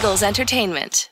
Eagles 0.00 0.22
Entertainment. 0.22 1.10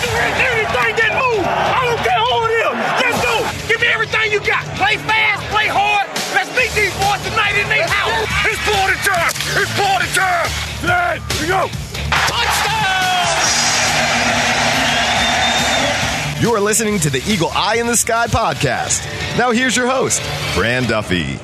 Anything 0.00 0.96
that 0.96 1.12
move, 1.12 1.44
I 1.44 1.84
don't 1.84 2.00
care 2.00 2.16
who 2.24 2.40
it 2.48 2.56
is. 2.56 2.72
Let's 3.04 3.20
go. 3.20 3.36
Give 3.68 3.76
me 3.82 3.88
everything 3.88 4.32
you 4.32 4.40
got. 4.40 4.64
Play 4.80 4.96
fast, 4.96 5.44
play 5.52 5.68
hard. 5.68 6.08
Let's 6.32 6.48
beat 6.56 6.72
these 6.72 6.96
boys 6.96 7.20
tonight 7.28 7.60
in 7.60 7.68
their 7.68 7.84
house. 7.84 8.24
It's 8.48 8.56
party 8.64 8.96
time. 9.04 9.28
It's 9.60 9.68
party 9.76 10.08
time. 10.16 10.48
Then 10.80 11.20
we 11.36 11.52
go. 11.52 11.68
Touchdown! 12.32 13.36
You 16.40 16.54
are 16.54 16.60
listening 16.60 16.98
to 17.00 17.10
the 17.10 17.22
Eagle 17.30 17.50
Eye 17.52 17.76
in 17.76 17.88
the 17.88 17.96
Sky 17.96 18.26
podcast. 18.26 19.04
Now 19.36 19.50
here's 19.50 19.76
your 19.76 19.86
host, 19.86 20.22
Fran 20.56 20.84
Duffy. 20.84 21.38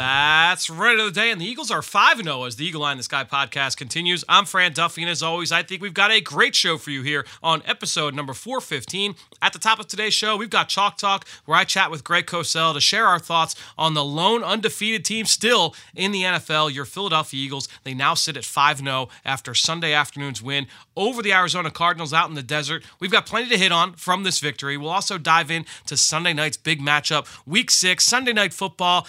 That's 0.00 0.70
right 0.70 0.98
of 0.98 1.04
the 1.04 1.20
day, 1.20 1.30
and 1.30 1.38
the 1.38 1.44
Eagles 1.44 1.70
are 1.70 1.82
5 1.82 2.22
0 2.22 2.44
as 2.44 2.56
the 2.56 2.64
Eagle 2.64 2.84
Eye 2.84 2.92
in 2.92 2.96
the 2.96 3.02
Sky 3.02 3.22
podcast 3.22 3.76
continues. 3.76 4.24
I'm 4.30 4.46
Fran 4.46 4.72
Duffy, 4.72 5.02
and 5.02 5.10
as 5.10 5.22
always, 5.22 5.52
I 5.52 5.62
think 5.62 5.82
we've 5.82 5.92
got 5.92 6.10
a 6.10 6.22
great 6.22 6.54
show 6.54 6.78
for 6.78 6.90
you 6.90 7.02
here 7.02 7.26
on 7.42 7.62
episode 7.66 8.14
number 8.14 8.32
415. 8.32 9.14
At 9.42 9.52
the 9.52 9.58
top 9.58 9.78
of 9.78 9.88
today's 9.88 10.14
show, 10.14 10.38
we've 10.38 10.48
got 10.48 10.70
Chalk 10.70 10.96
Talk, 10.96 11.28
where 11.44 11.58
I 11.58 11.64
chat 11.64 11.90
with 11.90 12.02
Greg 12.02 12.24
Cosell 12.24 12.72
to 12.72 12.80
share 12.80 13.04
our 13.06 13.18
thoughts 13.18 13.54
on 13.76 13.92
the 13.92 14.02
lone 14.02 14.42
undefeated 14.42 15.04
team 15.04 15.26
still 15.26 15.74
in 15.94 16.12
the 16.12 16.22
NFL, 16.22 16.72
your 16.72 16.86
Philadelphia 16.86 17.38
Eagles. 17.38 17.68
They 17.84 17.92
now 17.92 18.14
sit 18.14 18.38
at 18.38 18.46
5 18.46 18.78
0 18.78 19.10
after 19.26 19.54
Sunday 19.54 19.92
afternoon's 19.92 20.40
win 20.40 20.66
over 20.96 21.20
the 21.20 21.34
Arizona 21.34 21.70
Cardinals 21.70 22.14
out 22.14 22.30
in 22.30 22.36
the 22.36 22.42
desert. 22.42 22.84
We've 23.00 23.12
got 23.12 23.26
plenty 23.26 23.50
to 23.50 23.58
hit 23.58 23.70
on 23.70 23.92
from 23.96 24.22
this 24.22 24.40
victory. 24.40 24.78
We'll 24.78 24.88
also 24.88 25.18
dive 25.18 25.50
into 25.50 25.98
Sunday 25.98 26.32
night's 26.32 26.56
big 26.56 26.80
matchup, 26.80 27.26
week 27.44 27.70
six, 27.70 28.06
Sunday 28.06 28.32
night 28.32 28.54
football. 28.54 29.06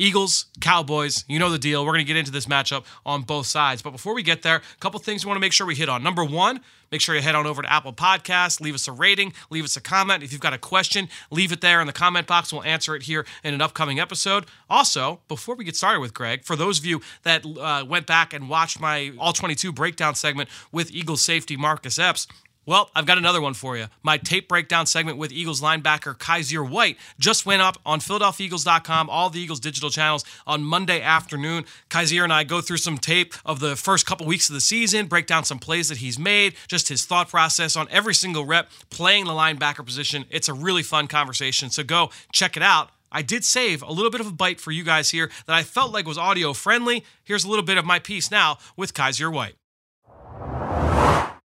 Eagles, 0.00 0.46
Cowboys, 0.62 1.26
you 1.28 1.38
know 1.38 1.50
the 1.50 1.58
deal. 1.58 1.84
We're 1.84 1.92
going 1.92 2.06
to 2.06 2.08
get 2.08 2.16
into 2.16 2.30
this 2.30 2.46
matchup 2.46 2.84
on 3.04 3.20
both 3.20 3.46
sides. 3.46 3.82
But 3.82 3.90
before 3.90 4.14
we 4.14 4.22
get 4.22 4.40
there, 4.40 4.56
a 4.56 4.80
couple 4.80 4.98
things 4.98 5.24
we 5.24 5.28
want 5.28 5.36
to 5.36 5.40
make 5.40 5.52
sure 5.52 5.66
we 5.66 5.74
hit 5.74 5.90
on. 5.90 6.02
Number 6.02 6.24
one, 6.24 6.60
make 6.90 7.02
sure 7.02 7.14
you 7.14 7.20
head 7.20 7.34
on 7.34 7.46
over 7.46 7.60
to 7.60 7.70
Apple 7.70 7.92
Podcasts, 7.92 8.62
leave 8.62 8.74
us 8.74 8.88
a 8.88 8.92
rating, 8.92 9.34
leave 9.50 9.62
us 9.62 9.76
a 9.76 9.80
comment. 9.80 10.22
If 10.22 10.32
you've 10.32 10.40
got 10.40 10.54
a 10.54 10.58
question, 10.58 11.10
leave 11.30 11.52
it 11.52 11.60
there 11.60 11.82
in 11.82 11.86
the 11.86 11.92
comment 11.92 12.26
box. 12.26 12.50
We'll 12.50 12.64
answer 12.64 12.96
it 12.96 13.02
here 13.02 13.26
in 13.44 13.52
an 13.52 13.60
upcoming 13.60 14.00
episode. 14.00 14.46
Also, 14.70 15.20
before 15.28 15.54
we 15.54 15.64
get 15.64 15.76
started 15.76 16.00
with 16.00 16.14
Greg, 16.14 16.44
for 16.44 16.56
those 16.56 16.78
of 16.78 16.86
you 16.86 17.02
that 17.24 17.44
uh, 17.44 17.84
went 17.86 18.06
back 18.06 18.32
and 18.32 18.48
watched 18.48 18.80
my 18.80 19.12
All 19.18 19.34
22 19.34 19.70
breakdown 19.70 20.14
segment 20.14 20.48
with 20.72 20.90
Eagles 20.90 21.20
safety 21.20 21.58
Marcus 21.58 21.98
Epps, 21.98 22.26
well, 22.66 22.90
I've 22.94 23.06
got 23.06 23.18
another 23.18 23.40
one 23.40 23.54
for 23.54 23.76
you. 23.76 23.86
My 24.02 24.18
tape 24.18 24.48
breakdown 24.48 24.86
segment 24.86 25.18
with 25.18 25.32
Eagles 25.32 25.60
linebacker 25.60 26.16
Kyzir 26.16 26.68
White 26.68 26.98
just 27.18 27.46
went 27.46 27.62
up 27.62 27.78
on 27.86 28.00
PhiladelphiaEagles.com, 28.00 29.08
all 29.08 29.30
the 29.30 29.40
Eagles 29.40 29.60
digital 29.60 29.90
channels 29.90 30.24
on 30.46 30.62
Monday 30.62 31.00
afternoon. 31.00 31.64
Kyzir 31.88 32.22
and 32.22 32.32
I 32.32 32.44
go 32.44 32.60
through 32.60 32.76
some 32.76 32.98
tape 32.98 33.34
of 33.44 33.60
the 33.60 33.76
first 33.76 34.06
couple 34.06 34.26
weeks 34.26 34.48
of 34.48 34.54
the 34.54 34.60
season, 34.60 35.06
break 35.06 35.26
down 35.26 35.44
some 35.44 35.58
plays 35.58 35.88
that 35.88 35.98
he's 35.98 36.18
made, 36.18 36.54
just 36.68 36.88
his 36.88 37.04
thought 37.04 37.28
process 37.28 37.76
on 37.76 37.88
every 37.90 38.14
single 38.14 38.44
rep 38.44 38.68
playing 38.90 39.24
the 39.24 39.32
linebacker 39.32 39.84
position. 39.84 40.26
It's 40.30 40.48
a 40.48 40.54
really 40.54 40.82
fun 40.82 41.06
conversation. 41.06 41.70
So 41.70 41.82
go 41.82 42.10
check 42.32 42.56
it 42.56 42.62
out. 42.62 42.90
I 43.12 43.22
did 43.22 43.44
save 43.44 43.82
a 43.82 43.90
little 43.90 44.10
bit 44.10 44.20
of 44.20 44.28
a 44.28 44.32
bite 44.32 44.60
for 44.60 44.70
you 44.70 44.84
guys 44.84 45.10
here 45.10 45.30
that 45.46 45.56
I 45.56 45.62
felt 45.62 45.92
like 45.92 46.06
was 46.06 46.18
audio 46.18 46.52
friendly. 46.52 47.04
Here's 47.24 47.44
a 47.44 47.48
little 47.48 47.64
bit 47.64 47.78
of 47.78 47.84
my 47.84 47.98
piece 47.98 48.30
now 48.30 48.58
with 48.76 48.94
Kyzir 48.94 49.32
White. 49.32 49.56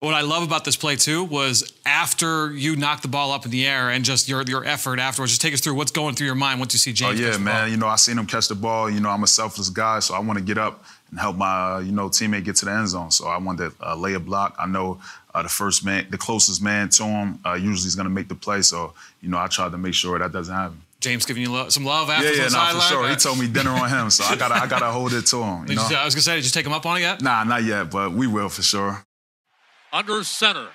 What 0.02 0.14
I 0.14 0.22
love 0.22 0.44
about 0.44 0.64
this 0.64 0.78
play 0.78 0.96
too 0.96 1.26
was 1.26 1.74
after 1.86 2.54
you 2.54 2.78
knock 2.78 3.02
the 3.02 3.10
ball 3.10 3.34
up 3.34 3.44
in 3.44 3.52
the 3.52 3.68
air 3.68 3.90
and 3.90 4.06
just 4.06 4.30
your 4.30 4.44
your 4.44 4.64
effort 4.64 4.98
afterwards. 4.98 5.34
Just 5.34 5.42
take 5.42 5.54
us 5.54 5.60
through 5.60 5.74
what's 5.76 5.92
going 5.92 6.16
through 6.16 6.28
your 6.28 6.36
mind 6.36 6.62
once 6.62 6.74
you 6.74 6.80
see 6.80 6.94
James. 6.94 7.20
Oh 7.20 7.24
yeah, 7.24 7.38
man. 7.38 7.70
You 7.70 7.76
know, 7.76 7.88
I 7.88 7.98
seen 7.98 8.18
him 8.18 8.26
catch 8.26 8.48
the 8.48 8.56
ball. 8.56 8.90
You 8.90 9.02
know, 9.02 9.10
I'm 9.10 9.24
a 9.24 9.28
selfless 9.28 9.68
guy, 9.68 10.00
so 10.00 10.14
I 10.14 10.20
want 10.20 10.40
to 10.40 10.46
get 10.46 10.58
up 10.58 10.86
and 11.12 11.20
help 11.20 11.36
my 11.36 11.80
you 11.80 11.92
know 11.92 12.08
teammate 12.08 12.46
get 12.46 12.56
to 12.58 12.66
the 12.66 12.72
end 12.72 12.88
zone. 12.88 13.12
So 13.12 13.28
I 13.28 13.40
wanted 13.40 13.72
to 13.78 13.90
uh, 13.90 13.96
lay 13.98 14.14
a 14.14 14.22
block. 14.22 14.56
I 14.58 14.68
know 14.68 15.02
uh, 15.36 15.44
the 15.44 15.50
first 15.50 15.84
man, 15.84 16.08
the 16.10 16.18
closest 16.18 16.64
man 16.64 16.88
to 16.92 17.04
him, 17.04 17.40
uh, 17.46 17.56
usually 17.56 17.88
is 17.88 17.96
going 17.96 18.08
to 18.08 18.14
make 18.14 18.30
the 18.30 18.36
play. 18.36 18.62
So 18.62 18.94
you 19.22 19.28
know, 19.28 19.38
I 19.38 19.48
tried 19.48 19.74
to 19.74 19.78
make 19.78 19.96
sure 19.96 20.18
that 20.18 20.32
doesn't 20.32 20.56
happen. 20.56 20.82
James 21.02 21.26
giving 21.26 21.44
you 21.44 21.52
lo- 21.52 21.68
some 21.68 21.84
love 21.84 22.10
after 22.10 22.26
yeah, 22.26 22.44
yeah, 22.44 22.48
the 22.48 22.74
no, 22.74 22.80
for 22.80 22.86
sure. 22.86 23.10
He 23.10 23.18
told 23.18 23.38
me 23.38 23.50
dinner 23.50 23.72
on 23.72 23.90
him, 23.90 24.10
so 24.12 24.24
I 24.24 24.38
gotta, 24.38 24.56
I 24.56 24.68
gotta 24.68 24.92
hold 24.92 25.12
it 25.12 25.26
to 25.28 25.44
him. 25.44 25.68
You 25.68 25.76
know? 25.76 25.88
You, 25.90 25.98
I 25.98 26.06
was 26.06 26.16
gonna 26.16 26.22
say, 26.22 26.36
did 26.38 26.46
you 26.46 26.52
take 26.52 26.66
him 26.66 26.72
up 26.72 26.86
on 26.86 26.96
it 26.96 27.02
yet? 27.02 27.22
Nah, 27.22 27.44
not 27.44 27.64
yet, 27.64 27.92
but 27.92 28.14
we 28.14 28.28
will 28.28 28.48
for 28.48 28.62
sure. 28.62 29.06
Under 29.92 30.24
center, 30.24 30.68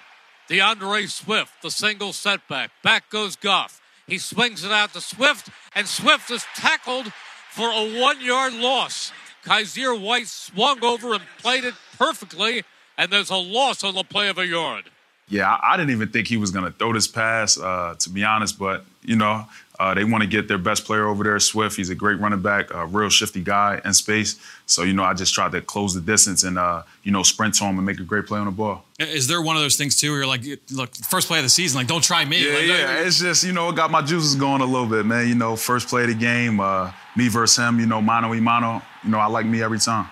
D'Andre 0.48 1.06
Swift, 1.06 1.62
the 1.62 1.70
single 1.70 2.12
setback. 2.12 2.70
Back 2.82 3.10
goes 3.10 3.36
Goff. 3.36 3.80
He 4.06 4.18
swings 4.18 4.64
it 4.64 4.72
out 4.72 4.92
to 4.94 5.00
Swift, 5.00 5.48
and 5.74 5.86
Swift 5.86 6.30
is 6.30 6.44
tackled 6.54 7.12
for 7.50 7.68
a 7.68 8.00
one-yard 8.00 8.52
loss. 8.54 9.12
Kyzir 9.44 9.98
White 10.00 10.26
swung 10.26 10.82
over 10.84 11.14
and 11.14 11.22
played 11.38 11.64
it 11.64 11.74
perfectly, 11.96 12.64
and 12.98 13.10
there's 13.10 13.30
a 13.30 13.36
loss 13.36 13.84
on 13.84 13.94
the 13.94 14.04
play 14.04 14.28
of 14.28 14.38
a 14.38 14.46
yard. 14.46 14.84
Yeah, 15.28 15.50
I, 15.50 15.74
I 15.74 15.76
didn't 15.76 15.92
even 15.92 16.08
think 16.08 16.28
he 16.28 16.36
was 16.36 16.50
going 16.50 16.64
to 16.64 16.72
throw 16.72 16.92
this 16.92 17.06
pass, 17.06 17.58
uh, 17.58 17.94
to 18.00 18.10
be 18.10 18.24
honest. 18.24 18.58
But 18.58 18.84
you 19.02 19.16
know, 19.16 19.46
uh, 19.78 19.92
they 19.92 20.04
want 20.04 20.22
to 20.22 20.28
get 20.28 20.46
their 20.46 20.58
best 20.58 20.84
player 20.84 21.08
over 21.08 21.24
there, 21.24 21.38
Swift. 21.40 21.76
He's 21.76 21.90
a 21.90 21.96
great 21.96 22.20
running 22.20 22.40
back, 22.40 22.72
a 22.72 22.86
real 22.86 23.08
shifty 23.08 23.42
guy 23.42 23.80
in 23.84 23.92
space. 23.92 24.38
So 24.66 24.82
you 24.82 24.92
know, 24.92 25.02
I 25.02 25.14
just 25.14 25.34
tried 25.34 25.52
to 25.52 25.60
close 25.60 25.94
the 25.94 26.00
distance 26.00 26.44
and 26.44 26.58
uh, 26.58 26.82
you 27.02 27.10
know 27.10 27.22
sprint 27.24 27.54
to 27.56 27.64
him 27.64 27.76
and 27.76 27.84
make 27.84 27.98
a 27.98 28.04
great 28.04 28.26
play 28.26 28.38
on 28.38 28.46
the 28.46 28.52
ball. 28.52 28.84
Is 29.00 29.26
there 29.26 29.42
one 29.42 29.56
of 29.56 29.62
those 29.62 29.76
things 29.76 29.96
too 29.96 30.10
where 30.10 30.18
you're 30.18 30.26
like, 30.28 30.42
look, 30.70 30.94
first 30.94 31.26
play 31.26 31.38
of 31.38 31.44
the 31.44 31.50
season, 31.50 31.78
like 31.78 31.88
don't 31.88 32.04
try 32.04 32.24
me? 32.24 32.46
Yeah, 32.46 32.54
like, 32.54 32.66
yeah. 32.66 33.06
It's 33.06 33.18
just 33.18 33.42
you 33.42 33.52
know, 33.52 33.70
it 33.70 33.76
got 33.76 33.90
my 33.90 34.02
juices 34.02 34.36
going 34.36 34.62
a 34.62 34.66
little 34.66 34.86
bit, 34.86 35.06
man. 35.06 35.28
You 35.28 35.34
know, 35.34 35.56
first 35.56 35.88
play 35.88 36.02
of 36.02 36.08
the 36.08 36.14
game, 36.14 36.60
uh, 36.60 36.92
me 37.16 37.28
versus 37.28 37.56
him. 37.56 37.80
You 37.80 37.86
know, 37.86 38.00
mano 38.00 38.30
y 38.30 38.40
mano. 38.40 38.80
You 39.02 39.10
know, 39.10 39.18
I 39.18 39.26
like 39.26 39.46
me 39.46 39.60
every 39.62 39.80
time. 39.80 40.08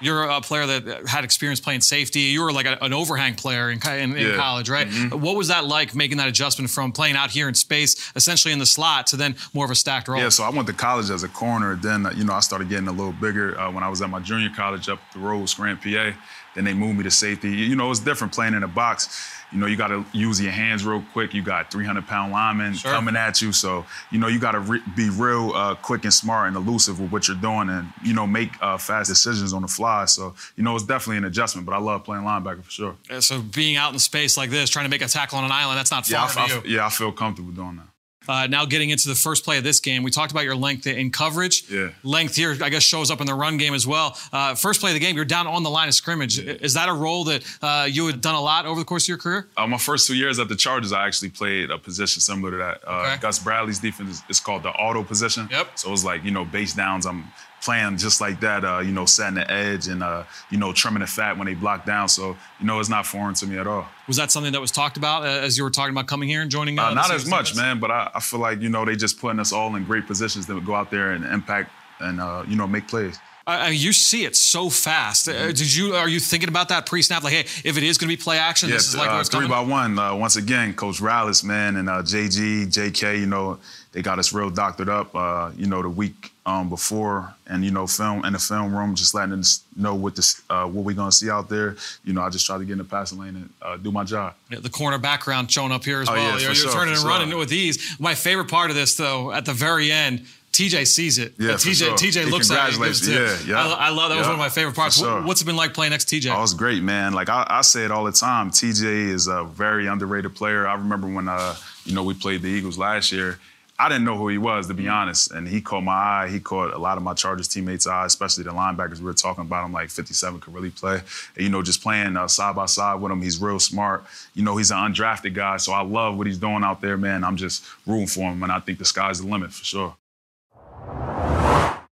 You're 0.00 0.24
a 0.24 0.40
player 0.40 0.66
that 0.66 1.06
had 1.08 1.24
experience 1.24 1.60
playing 1.60 1.80
safety. 1.80 2.20
You 2.20 2.42
were 2.42 2.52
like 2.52 2.66
a, 2.66 2.82
an 2.84 2.92
overhang 2.92 3.34
player 3.36 3.70
in, 3.70 3.78
in, 3.86 4.16
in 4.16 4.36
college, 4.36 4.68
right? 4.68 4.88
Mhm. 4.88 5.20
What 5.20 5.36
was 5.36 5.48
that 5.48 5.64
like 5.66 5.94
making 5.94 6.18
that 6.18 6.28
adjustment 6.28 6.70
from 6.70 6.92
playing 6.92 7.16
out 7.16 7.30
here 7.30 7.48
in 7.48 7.54
space, 7.54 8.12
essentially 8.16 8.52
in 8.52 8.58
the 8.58 8.66
slot, 8.66 9.06
to 9.08 9.16
then 9.16 9.36
more 9.52 9.64
of 9.64 9.70
a 9.70 9.74
stacked 9.74 10.08
role? 10.08 10.20
Yeah, 10.20 10.28
so 10.30 10.44
I 10.44 10.50
went 10.50 10.66
to 10.66 10.74
college 10.74 11.10
as 11.10 11.22
a 11.22 11.28
corner. 11.28 11.76
Then, 11.76 12.06
uh, 12.06 12.10
you 12.14 12.24
know, 12.24 12.32
I 12.34 12.40
started 12.40 12.68
getting 12.68 12.88
a 12.88 12.92
little 12.92 13.12
bigger 13.12 13.58
uh, 13.58 13.70
when 13.70 13.82
I 13.84 13.88
was 13.88 14.02
at 14.02 14.10
my 14.10 14.20
junior 14.20 14.50
college 14.54 14.88
up 14.88 14.98
the 15.12 15.20
road, 15.20 15.48
Scranton, 15.48 15.92
PA. 15.92 16.16
Then 16.54 16.64
they 16.64 16.74
moved 16.74 16.98
me 16.98 17.04
to 17.04 17.10
safety. 17.10 17.50
You 17.50 17.76
know, 17.76 17.90
it's 17.90 18.00
different 18.00 18.32
playing 18.32 18.54
in 18.54 18.62
a 18.62 18.68
box. 18.68 19.30
You 19.52 19.60
know, 19.60 19.66
you 19.66 19.76
got 19.76 19.88
to 19.88 20.04
use 20.12 20.40
your 20.40 20.50
hands 20.52 20.84
real 20.84 21.04
quick. 21.12 21.32
You 21.34 21.42
got 21.42 21.70
300 21.70 22.06
pound 22.06 22.32
linemen 22.32 22.74
Sure. 22.74 22.90
coming 22.92 23.14
at 23.14 23.40
you. 23.40 23.52
So, 23.52 23.84
you 24.10 24.18
know, 24.18 24.26
you 24.26 24.40
got 24.40 24.52
to 24.52 24.60
re- 24.60 24.82
be 24.96 25.10
real 25.10 25.52
uh, 25.54 25.74
quick 25.76 26.02
and 26.04 26.12
smart 26.12 26.48
and 26.48 26.56
elusive 26.56 26.98
with 26.98 27.12
what 27.12 27.28
you're 27.28 27.36
doing 27.36 27.68
and, 27.68 27.92
you 28.02 28.14
know, 28.14 28.26
make 28.26 28.50
uh, 28.60 28.78
fast 28.78 29.08
decisions 29.08 29.52
on 29.52 29.62
the 29.62 29.68
fly. 29.68 30.06
So, 30.06 30.34
you 30.56 30.64
know, 30.64 30.74
it's 30.74 30.84
definitely 30.84 31.18
an 31.18 31.24
adjustment, 31.26 31.66
but 31.66 31.72
I 31.74 31.78
love 31.78 32.02
playing 32.02 32.24
linebacker 32.24 32.64
for 32.64 32.70
sure. 32.70 32.96
Uh, 33.10 33.20
So 33.20 33.40
being 33.42 33.76
out 33.76 33.92
in 33.92 33.98
space 34.00 34.36
like 34.36 34.50
this, 34.50 34.70
trying 34.70 34.86
to 34.86 34.90
make 34.90 35.02
a 35.02 35.08
tackle 35.08 35.38
on 35.38 35.44
an 35.44 35.52
island, 35.52 35.78
that's 35.78 35.90
not 35.92 36.08
Yeah, 36.08 36.24
I, 36.24 36.28
for 36.28 36.40
I- 36.40 36.46
you. 36.46 36.62
yeah, 36.66 36.86
I 36.86 36.88
feel 36.88 37.12
comfortable 37.12 37.52
doing 37.52 37.76
that. 37.76 37.86
Uh, 38.28 38.46
now 38.46 38.64
getting 38.64 38.90
into 38.90 39.08
the 39.08 39.14
first 39.14 39.44
play 39.44 39.58
of 39.58 39.64
this 39.64 39.80
game, 39.80 40.02
we 40.02 40.10
talked 40.10 40.32
about 40.32 40.44
your 40.44 40.56
length 40.56 40.86
in 40.86 41.10
coverage. 41.10 41.70
Yeah. 41.70 41.90
Length 42.02 42.36
here, 42.36 42.56
I 42.62 42.68
guess, 42.68 42.82
shows 42.82 43.10
up 43.10 43.20
in 43.20 43.26
the 43.26 43.34
run 43.34 43.56
game 43.56 43.74
as 43.74 43.86
well. 43.86 44.16
Uh, 44.32 44.54
first 44.54 44.80
play 44.80 44.90
of 44.90 44.94
the 44.94 45.00
game, 45.00 45.16
you're 45.16 45.24
down 45.24 45.46
on 45.46 45.62
the 45.62 45.70
line 45.70 45.88
of 45.88 45.94
scrimmage. 45.94 46.38
Is 46.38 46.74
that 46.74 46.88
a 46.88 46.92
role 46.92 47.24
that 47.24 47.44
uh, 47.62 47.86
you 47.90 48.06
had 48.06 48.20
done 48.20 48.34
a 48.34 48.40
lot 48.40 48.66
over 48.66 48.78
the 48.80 48.84
course 48.84 49.04
of 49.04 49.08
your 49.08 49.18
career? 49.18 49.46
Uh, 49.56 49.66
my 49.66 49.78
first 49.78 50.06
two 50.06 50.14
years 50.16 50.38
at 50.38 50.48
the 50.48 50.56
Chargers, 50.56 50.92
I 50.92 51.06
actually 51.06 51.30
played 51.30 51.70
a 51.70 51.78
position 51.78 52.20
similar 52.20 52.50
to 52.52 52.56
that. 52.58 52.80
Uh, 52.86 53.02
Okay. 53.04 53.16
Gus 53.20 53.38
Bradley's 53.38 53.78
defense 53.80 54.10
is, 54.10 54.22
is 54.30 54.40
called 54.40 54.62
the 54.62 54.70
auto 54.70 55.02
position. 55.04 55.48
Yep. 55.50 55.78
So 55.78 55.88
it 55.88 55.90
was 55.90 56.04
like, 56.04 56.24
you 56.24 56.30
know, 56.30 56.44
base 56.44 56.72
downs, 56.72 57.04
I'm 57.06 57.24
playing 57.64 57.96
just 57.96 58.20
like 58.20 58.40
that, 58.40 58.64
uh, 58.64 58.78
you 58.78 58.92
know, 58.92 59.06
setting 59.06 59.36
the 59.36 59.50
edge 59.50 59.88
and, 59.88 60.02
uh, 60.02 60.24
you 60.50 60.58
know, 60.58 60.72
trimming 60.72 61.00
the 61.00 61.06
fat 61.06 61.36
when 61.38 61.46
they 61.46 61.54
block 61.54 61.86
down. 61.86 62.08
So, 62.08 62.36
you 62.60 62.66
know, 62.66 62.78
it's 62.78 62.88
not 62.88 63.06
foreign 63.06 63.34
to 63.34 63.46
me 63.46 63.58
at 63.58 63.66
all. 63.66 63.86
Was 64.06 64.16
that 64.18 64.30
something 64.30 64.52
that 64.52 64.60
was 64.60 64.70
talked 64.70 64.96
about 64.96 65.22
uh, 65.22 65.26
as 65.26 65.56
you 65.56 65.64
were 65.64 65.70
talking 65.70 65.94
about 65.94 66.06
coming 66.06 66.28
here 66.28 66.42
and 66.42 66.50
joining? 66.50 66.78
Uh, 66.78 66.90
the 66.90 66.94
not 66.94 67.10
as 67.10 67.26
much, 67.28 67.56
man, 67.56 67.80
but 67.80 67.90
I, 67.90 68.10
I 68.14 68.20
feel 68.20 68.40
like, 68.40 68.60
you 68.60 68.68
know, 68.68 68.84
they 68.84 68.96
just 68.96 69.18
putting 69.18 69.40
us 69.40 69.52
all 69.52 69.74
in 69.76 69.84
great 69.84 70.06
positions 70.06 70.46
that 70.46 70.54
would 70.54 70.66
go 70.66 70.74
out 70.74 70.90
there 70.90 71.12
and 71.12 71.24
impact 71.24 71.70
and, 72.00 72.20
uh, 72.20 72.44
you 72.46 72.56
know, 72.56 72.66
make 72.66 72.86
plays. 72.86 73.18
Uh, 73.46 73.68
you 73.70 73.92
see 73.92 74.24
it 74.24 74.34
so 74.36 74.70
fast. 74.70 75.28
Uh, 75.28 75.48
did 75.48 75.74
you? 75.74 75.94
Are 75.94 76.08
you 76.08 76.18
thinking 76.18 76.48
about 76.48 76.68
that 76.70 76.86
pre-snap? 76.86 77.22
Like, 77.22 77.34
hey, 77.34 77.40
if 77.68 77.76
it 77.76 77.82
is 77.82 77.98
going 77.98 78.08
to 78.10 78.16
be 78.16 78.22
play 78.22 78.38
action, 78.38 78.70
this 78.70 78.88
is 78.88 78.96
like 78.96 79.10
uh, 79.10 79.22
three 79.24 79.46
coming. 79.46 79.50
by 79.50 79.60
one. 79.60 79.98
Uh, 79.98 80.14
once 80.14 80.36
again, 80.36 80.72
Coach 80.74 81.00
Rallis, 81.00 81.44
man, 81.44 81.76
and 81.76 81.88
uh, 81.90 82.02
JG, 82.02 82.66
JK, 82.68 83.20
you 83.20 83.26
know, 83.26 83.58
they 83.92 84.00
got 84.00 84.18
us 84.18 84.32
real 84.32 84.48
doctored 84.50 84.88
up, 84.88 85.14
uh, 85.14 85.50
you 85.56 85.66
know, 85.66 85.82
the 85.82 85.90
week 85.90 86.32
um, 86.46 86.68
before, 86.70 87.34
and 87.46 87.62
you 87.64 87.70
know, 87.70 87.86
film 87.86 88.24
in 88.24 88.32
the 88.32 88.38
film 88.38 88.74
room, 88.74 88.94
just 88.94 89.12
letting 89.14 89.38
us 89.38 89.62
know 89.76 89.94
what 89.94 90.16
this, 90.16 90.40
uh, 90.48 90.64
what 90.64 90.84
we're 90.84 90.94
gonna 90.94 91.12
see 91.12 91.28
out 91.30 91.50
there. 91.50 91.76
You 92.02 92.14
know, 92.14 92.22
I 92.22 92.30
just 92.30 92.46
try 92.46 92.56
to 92.56 92.64
get 92.64 92.72
in 92.72 92.78
the 92.78 92.84
passing 92.84 93.18
lane 93.18 93.36
and 93.36 93.50
uh, 93.60 93.76
do 93.76 93.92
my 93.92 94.04
job. 94.04 94.34
Yeah, 94.50 94.60
the 94.60 94.70
corner 94.70 94.96
background 94.98 95.50
showing 95.50 95.70
up 95.70 95.84
here 95.84 96.00
as 96.00 96.08
Oh, 96.08 96.12
well. 96.14 96.22
yeah, 96.22 96.30
you're 96.32 96.40
you're 96.46 96.54
sure, 96.54 96.72
turning 96.72 96.94
and 96.94 97.02
running 97.04 97.36
with 97.36 97.50
these. 97.50 97.94
My 98.00 98.14
favorite 98.14 98.48
part 98.48 98.70
of 98.70 98.76
this, 98.76 98.94
though, 98.96 99.32
at 99.32 99.44
the 99.44 99.52
very 99.52 99.92
end, 99.92 100.26
TJ 100.54 100.86
sees 100.86 101.18
it. 101.18 101.34
Yeah, 101.36 101.54
TJ, 101.54 101.74
sure. 101.74 101.96
TJ 101.96 102.30
looks 102.30 102.48
at 102.52 102.68
it. 102.70 102.74
and 102.74 102.82
gives 102.84 103.00
congratulates 103.00 103.08
it. 103.08 103.12
you. 103.12 103.54
Yeah, 103.54 103.64
yeah. 103.66 103.74
I, 103.74 103.86
I 103.86 103.90
love 103.90 104.10
that. 104.10 104.18
was 104.18 104.26
one 104.28 104.34
of 104.34 104.38
my 104.38 104.48
favorite 104.48 104.76
parts. 104.76 105.00
for 105.00 105.04
What- 105.06 105.10
sure. 105.18 105.22
What's 105.26 105.42
it 105.42 105.46
been 105.46 105.56
like 105.56 105.74
playing 105.74 105.90
next 105.90 106.04
to 106.10 106.16
TJ? 106.16 106.32
Oh, 106.32 106.42
it's 106.44 106.54
great, 106.54 106.80
man. 106.82 107.12
Like 107.12 107.28
I, 107.28 107.44
I 107.50 107.62
say 107.62 107.84
it 107.84 107.90
all 107.90 108.04
the 108.04 108.12
time. 108.12 108.50
TJ 108.52 109.08
is 109.08 109.26
a 109.26 109.42
very 109.42 109.88
underrated 109.88 110.36
player. 110.36 110.66
I 110.68 110.74
remember 110.74 111.08
when 111.08 111.28
uh, 111.28 111.56
you 111.84 111.92
know 111.94 112.04
we 112.04 112.14
played 112.14 112.42
the 112.42 112.48
Eagles 112.48 112.78
last 112.78 113.10
year. 113.10 113.40
I 113.76 113.88
didn't 113.88 114.04
know 114.04 114.16
who 114.16 114.28
he 114.28 114.38
was, 114.38 114.68
to 114.68 114.74
be 114.74 114.86
honest. 114.86 115.32
And 115.32 115.48
he 115.48 115.60
caught 115.60 115.82
my 115.82 115.92
eye. 115.92 116.28
He 116.30 116.38
caught 116.38 116.72
a 116.72 116.78
lot 116.78 116.96
of 116.96 117.02
my 117.02 117.12
Chargers 117.12 117.48
teammates' 117.48 117.88
eye, 117.88 118.06
especially 118.06 118.44
the 118.44 118.50
linebackers 118.52 118.98
we 119.00 119.04
were 119.06 119.14
talking 119.14 119.42
about. 119.42 119.64
I'm 119.64 119.72
like, 119.72 119.90
57 119.90 120.38
could 120.38 120.54
really 120.54 120.70
play. 120.70 121.00
And, 121.34 121.42
you 121.44 121.48
know, 121.48 121.60
just 121.60 121.82
playing 121.82 122.16
uh, 122.16 122.28
side 122.28 122.54
by 122.54 122.66
side 122.66 123.00
with 123.00 123.10
him, 123.10 123.20
he's 123.20 123.40
real 123.42 123.58
smart. 123.58 124.04
You 124.34 124.44
know, 124.44 124.56
he's 124.56 124.70
an 124.70 124.76
undrafted 124.76 125.34
guy, 125.34 125.56
so 125.56 125.72
I 125.72 125.82
love 125.82 126.16
what 126.16 126.28
he's 126.28 126.38
doing 126.38 126.62
out 126.62 126.80
there, 126.82 126.96
man. 126.96 127.24
I'm 127.24 127.34
just 127.36 127.64
rooting 127.84 128.06
for 128.06 128.30
him, 128.30 128.44
and 128.44 128.52
I 128.52 128.60
think 128.60 128.78
the 128.78 128.84
sky's 128.84 129.20
the 129.20 129.26
limit 129.26 129.52
for 129.52 129.64
sure. 129.64 129.96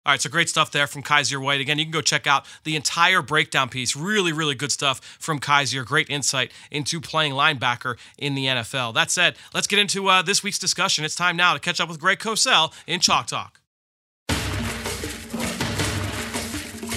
All 0.07 0.13
right, 0.13 0.21
so 0.21 0.29
great 0.29 0.47
stuff 0.47 0.71
there 0.71 0.87
from 0.87 1.03
Kyzir 1.03 1.41
White. 1.41 1.59
Again, 1.59 1.77
you 1.77 1.83
can 1.83 1.91
go 1.91 1.99
check 1.99 2.25
out 2.25 2.45
the 2.63 2.77
entire 2.77 3.21
breakdown 3.21 3.67
piece. 3.67 3.93
Really, 3.93 4.31
really 4.31 4.55
good 4.55 4.71
stuff 4.71 5.01
from 5.19 5.37
Kyzir. 5.37 5.85
Great 5.85 6.09
insight 6.09 6.53
into 6.71 7.01
playing 7.01 7.33
linebacker 7.33 7.97
in 8.17 8.33
the 8.33 8.45
NFL. 8.45 8.93
That 8.93 9.11
said, 9.11 9.35
let's 9.53 9.67
get 9.67 9.79
into 9.79 10.07
uh, 10.07 10.21
this 10.21 10.41
week's 10.41 10.59
discussion. 10.59 11.03
It's 11.03 11.13
time 11.13 11.35
now 11.35 11.53
to 11.53 11.59
catch 11.59 11.81
up 11.81 11.89
with 11.89 11.99
Greg 11.99 12.19
Cosell 12.19 12.73
in 12.87 13.01
Chalk 13.01 13.27
Talk. 13.27 13.59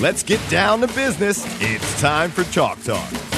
Let's 0.00 0.22
get 0.22 0.40
down 0.48 0.80
to 0.82 0.86
business. 0.86 1.44
It's 1.60 2.00
time 2.00 2.30
for 2.30 2.44
Chalk 2.44 2.80
Talk. 2.84 3.29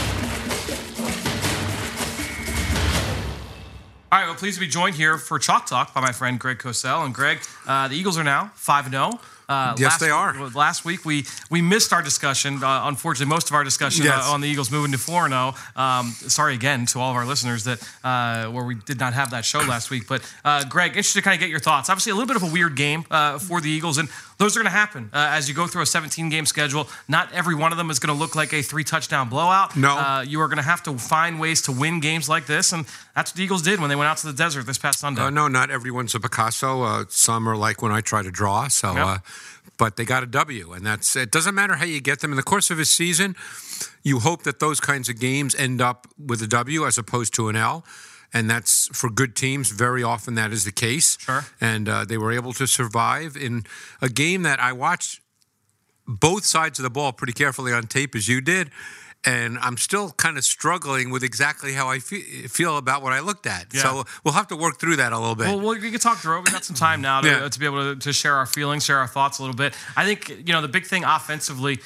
All 4.13 4.19
right, 4.19 4.27
well, 4.27 4.35
pleased 4.35 4.57
to 4.57 4.61
be 4.61 4.67
joined 4.67 4.95
here 4.95 5.17
for 5.17 5.39
Chalk 5.39 5.65
Talk 5.65 5.95
by 5.95 6.03
my 6.03 6.13
friend 6.13 6.39
Greg 6.39 6.59
Cosell. 6.59 7.07
And 7.07 7.15
Greg, 7.15 7.39
uh, 7.67 7.89
the 7.89 7.95
Eagles 7.95 8.19
are 8.19 8.23
now 8.23 8.51
5 8.57 8.91
0. 8.91 9.19
Uh, 9.49 9.75
yes, 9.79 9.93
last, 9.93 10.01
they 10.01 10.11
are. 10.11 10.49
Last 10.51 10.85
week 10.85 11.05
we 11.05 11.27
we 11.51 11.61
missed 11.61 11.93
our 11.93 12.03
discussion. 12.03 12.63
Uh, 12.63 12.83
unfortunately, 12.85 13.31
most 13.31 13.51
of 13.51 13.55
our 13.55 13.65
discussion 13.65 14.05
yes. 14.05 14.27
uh, 14.27 14.33
on 14.33 14.41
the 14.41 14.49
Eagles 14.49 14.71
moving 14.71 14.93
to 14.93 14.99
four 14.99 15.29
zero. 15.29 15.55
Um, 15.77 16.11
sorry 16.11 16.55
again 16.55 16.87
to 16.87 17.01
all 17.01 17.11
of 17.11 17.17
our 17.17 17.27
listeners 17.27 17.65
that 17.65 17.83
uh, 18.05 18.47
where 18.51 18.65
we 18.65 18.77
did 18.77 18.99
not 18.99 19.15
have 19.15 19.31
that 19.31 19.45
show 19.45 19.59
last 19.59 19.91
week. 19.91 20.07
But 20.07 20.23
uh, 20.45 20.65
Greg, 20.65 20.91
interested 20.91 21.19
to 21.19 21.23
kind 21.23 21.35
of 21.35 21.41
get 21.41 21.51
your 21.51 21.61
thoughts. 21.61 21.91
Obviously, 21.91 22.13
a 22.13 22.15
little 22.15 22.29
bit 22.29 22.37
of 22.37 22.43
a 22.43 22.53
weird 22.53 22.77
game 22.77 23.05
uh, 23.11 23.39
for 23.39 23.61
the 23.61 23.69
Eagles, 23.69 23.99
and 23.99 24.09
those 24.39 24.57
are 24.57 24.61
going 24.61 24.71
to 24.73 24.77
happen 24.77 25.11
uh, 25.13 25.29
as 25.31 25.49
you 25.49 25.55
go 25.55 25.67
through 25.67 25.83
a 25.83 25.87
17 25.87 26.29
game 26.29 26.47
schedule. 26.47 26.89
Not 27.09 27.33
every 27.33 27.55
one 27.55 27.73
of 27.73 27.79
them 27.79 27.91
is 27.91 27.99
going 27.99 28.15
to 28.15 28.19
look 28.19 28.35
like 28.35 28.53
a 28.53 28.63
three 28.63 28.85
touchdown 28.85 29.29
blowout. 29.29 29.77
No, 29.77 29.97
uh, 29.97 30.25
you 30.27 30.41
are 30.41 30.49
going 30.49 30.59
to 30.59 30.63
have 30.63 30.83
to 30.85 30.99
find 30.99 31.41
ways 31.41 31.63
to 31.63 31.73
win 31.73 32.01
games 32.01 32.29
like 32.29 32.47
this, 32.47 32.73
and 32.73 32.87
that's 33.15 33.31
what 33.33 33.37
the 33.37 33.43
Eagles 33.43 33.63
did 33.63 33.81
when 33.81 33.89
they 33.89 33.97
went 33.97 34.09
out 34.09 34.19
to 34.19 34.27
the 34.27 34.33
desert 34.33 34.67
this 34.67 34.79
past 34.79 35.01
Sunday. 35.01 35.23
Uh, 35.23 35.31
no, 35.31 35.49
not 35.49 35.71
everyone's 35.71 36.15
a 36.15 36.21
Picasso. 36.21 37.05
some 37.09 37.49
are 37.49 37.57
like 37.57 37.83
when 37.83 37.93
I 37.93 38.01
try 38.01 38.23
to 38.23 38.31
draw. 38.31 38.69
So. 38.69 38.95
Yep 38.95 39.23
but 39.79 39.97
they 39.97 40.05
got 40.05 40.23
a 40.23 40.27
W, 40.27 40.73
and 40.73 40.87
that's 40.87 41.17
it. 41.17 41.31
Doesn't 41.31 41.55
matter 41.55 41.75
how 41.75 41.85
you 41.85 42.01
get 42.01 42.21
them 42.21 42.31
in 42.31 42.37
the 42.37 42.43
course 42.43 42.71
of 42.71 42.79
a 42.79 42.85
season. 42.85 43.35
You 44.03 44.21
hope 44.21 44.45
that 44.45 44.61
those 44.61 44.81
kinds 44.81 45.09
of 45.09 45.19
games 45.19 45.55
end 45.55 45.81
up 45.81 46.07
with 46.19 46.43
a 46.43 46.47
W 46.47 46.87
as 46.87 46.99
opposed 46.99 47.35
to 47.35 47.49
an 47.49 47.57
L, 47.57 47.85
and 48.33 48.49
that's 48.49 48.89
for 48.97 49.11
good 49.11 49.37
teams. 49.37 49.71
Very 49.71 50.03
often 50.03 50.35
that 50.35 50.53
is 50.53 50.65
the 50.65 50.73
case. 50.73 51.19
Sure. 51.21 51.45
And 51.61 51.89
uh, 51.89 52.05
they 52.05 52.19
were 52.19 52.33
able 52.33 52.53
to 52.55 52.67
survive 52.67 53.37
in 53.37 53.65
a 54.01 54.09
game 54.09 54.43
that 54.43 54.61
I 54.61 54.73
watched 54.73 55.21
both 56.07 56.45
sides 56.45 56.79
of 56.79 56.83
the 56.83 56.91
ball 56.91 57.13
pretty 57.13 57.33
carefully 57.33 57.73
on 57.73 57.85
tape 57.85 58.15
as 58.15 58.29
you 58.29 58.41
did 58.41 58.71
and 59.25 59.59
I'm 59.59 59.77
still 59.77 60.11
kind 60.11 60.37
of 60.37 60.45
struggling 60.45 61.11
with 61.11 61.23
exactly 61.23 61.73
how 61.73 61.89
I 61.89 61.99
feel 62.01 62.77
about 62.77 63.03
what 63.03 63.13
I 63.13 63.21
looked 63.21 63.47
at. 63.47 63.67
Yeah. 63.73 63.83
So 63.83 64.05
we'll 64.25 64.35
have 64.35 64.49
to 64.49 64.57
work 64.57 64.81
through 64.81 64.97
that 64.97 65.13
a 65.13 65.19
little 65.19 65.35
bit. 65.35 65.47
Well, 65.47 65.61
we 65.61 65.91
can 65.91 66.01
talk 66.01 66.19
through 66.19 66.39
it. 66.39 66.47
We 66.47 66.53
got 66.53 66.65
some 66.65 66.77
time 66.77 67.01
now 67.01 67.21
to, 67.21 67.29
yeah. 67.29 67.49
to 67.49 67.59
be 67.59 67.67
able 67.67 67.95
to, 67.95 68.01
to, 68.01 68.13
share 68.13 68.35
our 68.35 68.47
feelings, 68.47 68.85
share 68.85 68.99
our 68.99 69.07
thoughts 69.07 69.39
a 69.39 69.43
little 69.43 69.57
bit. 69.57 69.75
I 69.97 70.05
think 70.05 70.29
you 70.29 70.53
know 70.53 70.61
the 70.61 70.69
big 70.69 70.87
thing 70.87 71.05
offensively. 71.05 71.81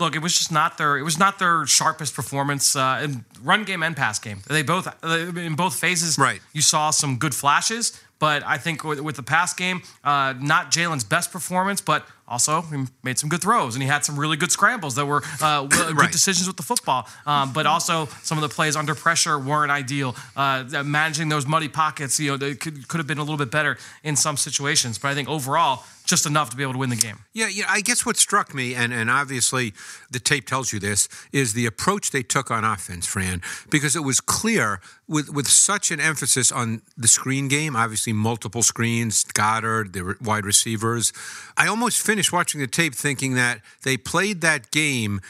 Look, 0.00 0.16
it 0.16 0.22
was 0.22 0.36
just 0.36 0.50
not 0.50 0.78
their 0.78 0.96
it 0.98 1.02
was 1.02 1.18
not 1.18 1.38
their 1.38 1.66
sharpest 1.66 2.14
performance 2.14 2.74
uh, 2.74 3.00
in 3.04 3.24
run 3.42 3.64
game 3.64 3.82
and 3.82 3.96
pass 3.96 4.18
game. 4.18 4.38
They 4.48 4.62
both 4.62 4.88
in 5.04 5.54
both 5.54 5.78
phases. 5.78 6.18
Right. 6.18 6.40
You 6.52 6.62
saw 6.62 6.90
some 6.90 7.18
good 7.18 7.34
flashes, 7.34 8.00
but 8.18 8.42
I 8.44 8.58
think 8.58 8.82
with, 8.84 9.00
with 9.00 9.16
the 9.16 9.22
pass 9.22 9.54
game, 9.54 9.82
uh, 10.02 10.34
not 10.40 10.70
Jalen's 10.70 11.04
best 11.04 11.32
performance, 11.32 11.80
but 11.80 12.06
also 12.30 12.62
he 12.62 12.84
made 13.02 13.18
some 13.18 13.28
good 13.28 13.42
throws 13.42 13.74
and 13.74 13.82
he 13.82 13.88
had 13.88 14.04
some 14.04 14.18
really 14.18 14.36
good 14.36 14.52
scrambles 14.52 14.94
that 14.94 15.04
were 15.04 15.22
uh, 15.42 15.66
good 15.66 15.96
right. 15.96 16.12
decisions 16.12 16.46
with 16.46 16.56
the 16.56 16.62
football. 16.62 17.08
Um, 17.26 17.52
but 17.52 17.66
also 17.66 18.06
some 18.22 18.38
of 18.38 18.42
the 18.42 18.48
plays 18.48 18.76
under 18.76 18.94
pressure 18.94 19.38
weren't 19.38 19.72
ideal. 19.72 20.14
Uh, 20.36 20.82
managing 20.84 21.28
those 21.28 21.46
muddy 21.46 21.68
pockets, 21.68 22.18
you 22.20 22.30
know, 22.30 22.36
they 22.36 22.54
could, 22.54 22.88
could 22.88 22.98
have 22.98 23.06
been 23.06 23.18
a 23.18 23.22
little 23.22 23.36
bit 23.36 23.50
better 23.50 23.76
in 24.04 24.16
some 24.16 24.36
situations. 24.36 24.98
But 24.98 25.08
I 25.08 25.14
think 25.14 25.28
overall, 25.28 25.84
just 26.10 26.26
enough 26.26 26.50
to 26.50 26.56
be 26.56 26.64
able 26.64 26.72
to 26.72 26.78
win 26.78 26.90
the 26.90 26.96
game. 26.96 27.20
Yeah, 27.32 27.48
yeah. 27.48 27.66
I 27.68 27.80
guess 27.82 28.04
what 28.04 28.16
struck 28.16 28.52
me, 28.52 28.74
and, 28.74 28.92
and 28.92 29.08
obviously 29.08 29.72
the 30.10 30.18
tape 30.18 30.46
tells 30.46 30.72
you 30.72 30.80
this, 30.80 31.08
is 31.32 31.52
the 31.52 31.66
approach 31.66 32.10
they 32.10 32.24
took 32.24 32.50
on 32.50 32.64
offense, 32.64 33.06
Fran, 33.06 33.42
because 33.70 33.94
it 33.94 34.00
was 34.00 34.20
clear 34.20 34.80
with 35.06 35.30
with 35.30 35.46
such 35.46 35.90
an 35.90 36.00
emphasis 36.00 36.50
on 36.50 36.82
the 36.96 37.08
screen 37.08 37.48
game, 37.48 37.76
obviously 37.76 38.12
multiple 38.12 38.62
screens, 38.62 39.24
Goedert, 39.24 39.92
the 39.92 40.16
wide 40.20 40.44
receivers. 40.44 41.12
I 41.56 41.68
almost 41.68 42.04
finished 42.04 42.19
watching 42.28 42.60
the 42.60 42.66
tape 42.66 42.94
thinking 42.94 43.34
that 43.34 43.60
they 43.82 43.96
played 43.96 44.40
that 44.42 44.70
game 44.70 45.20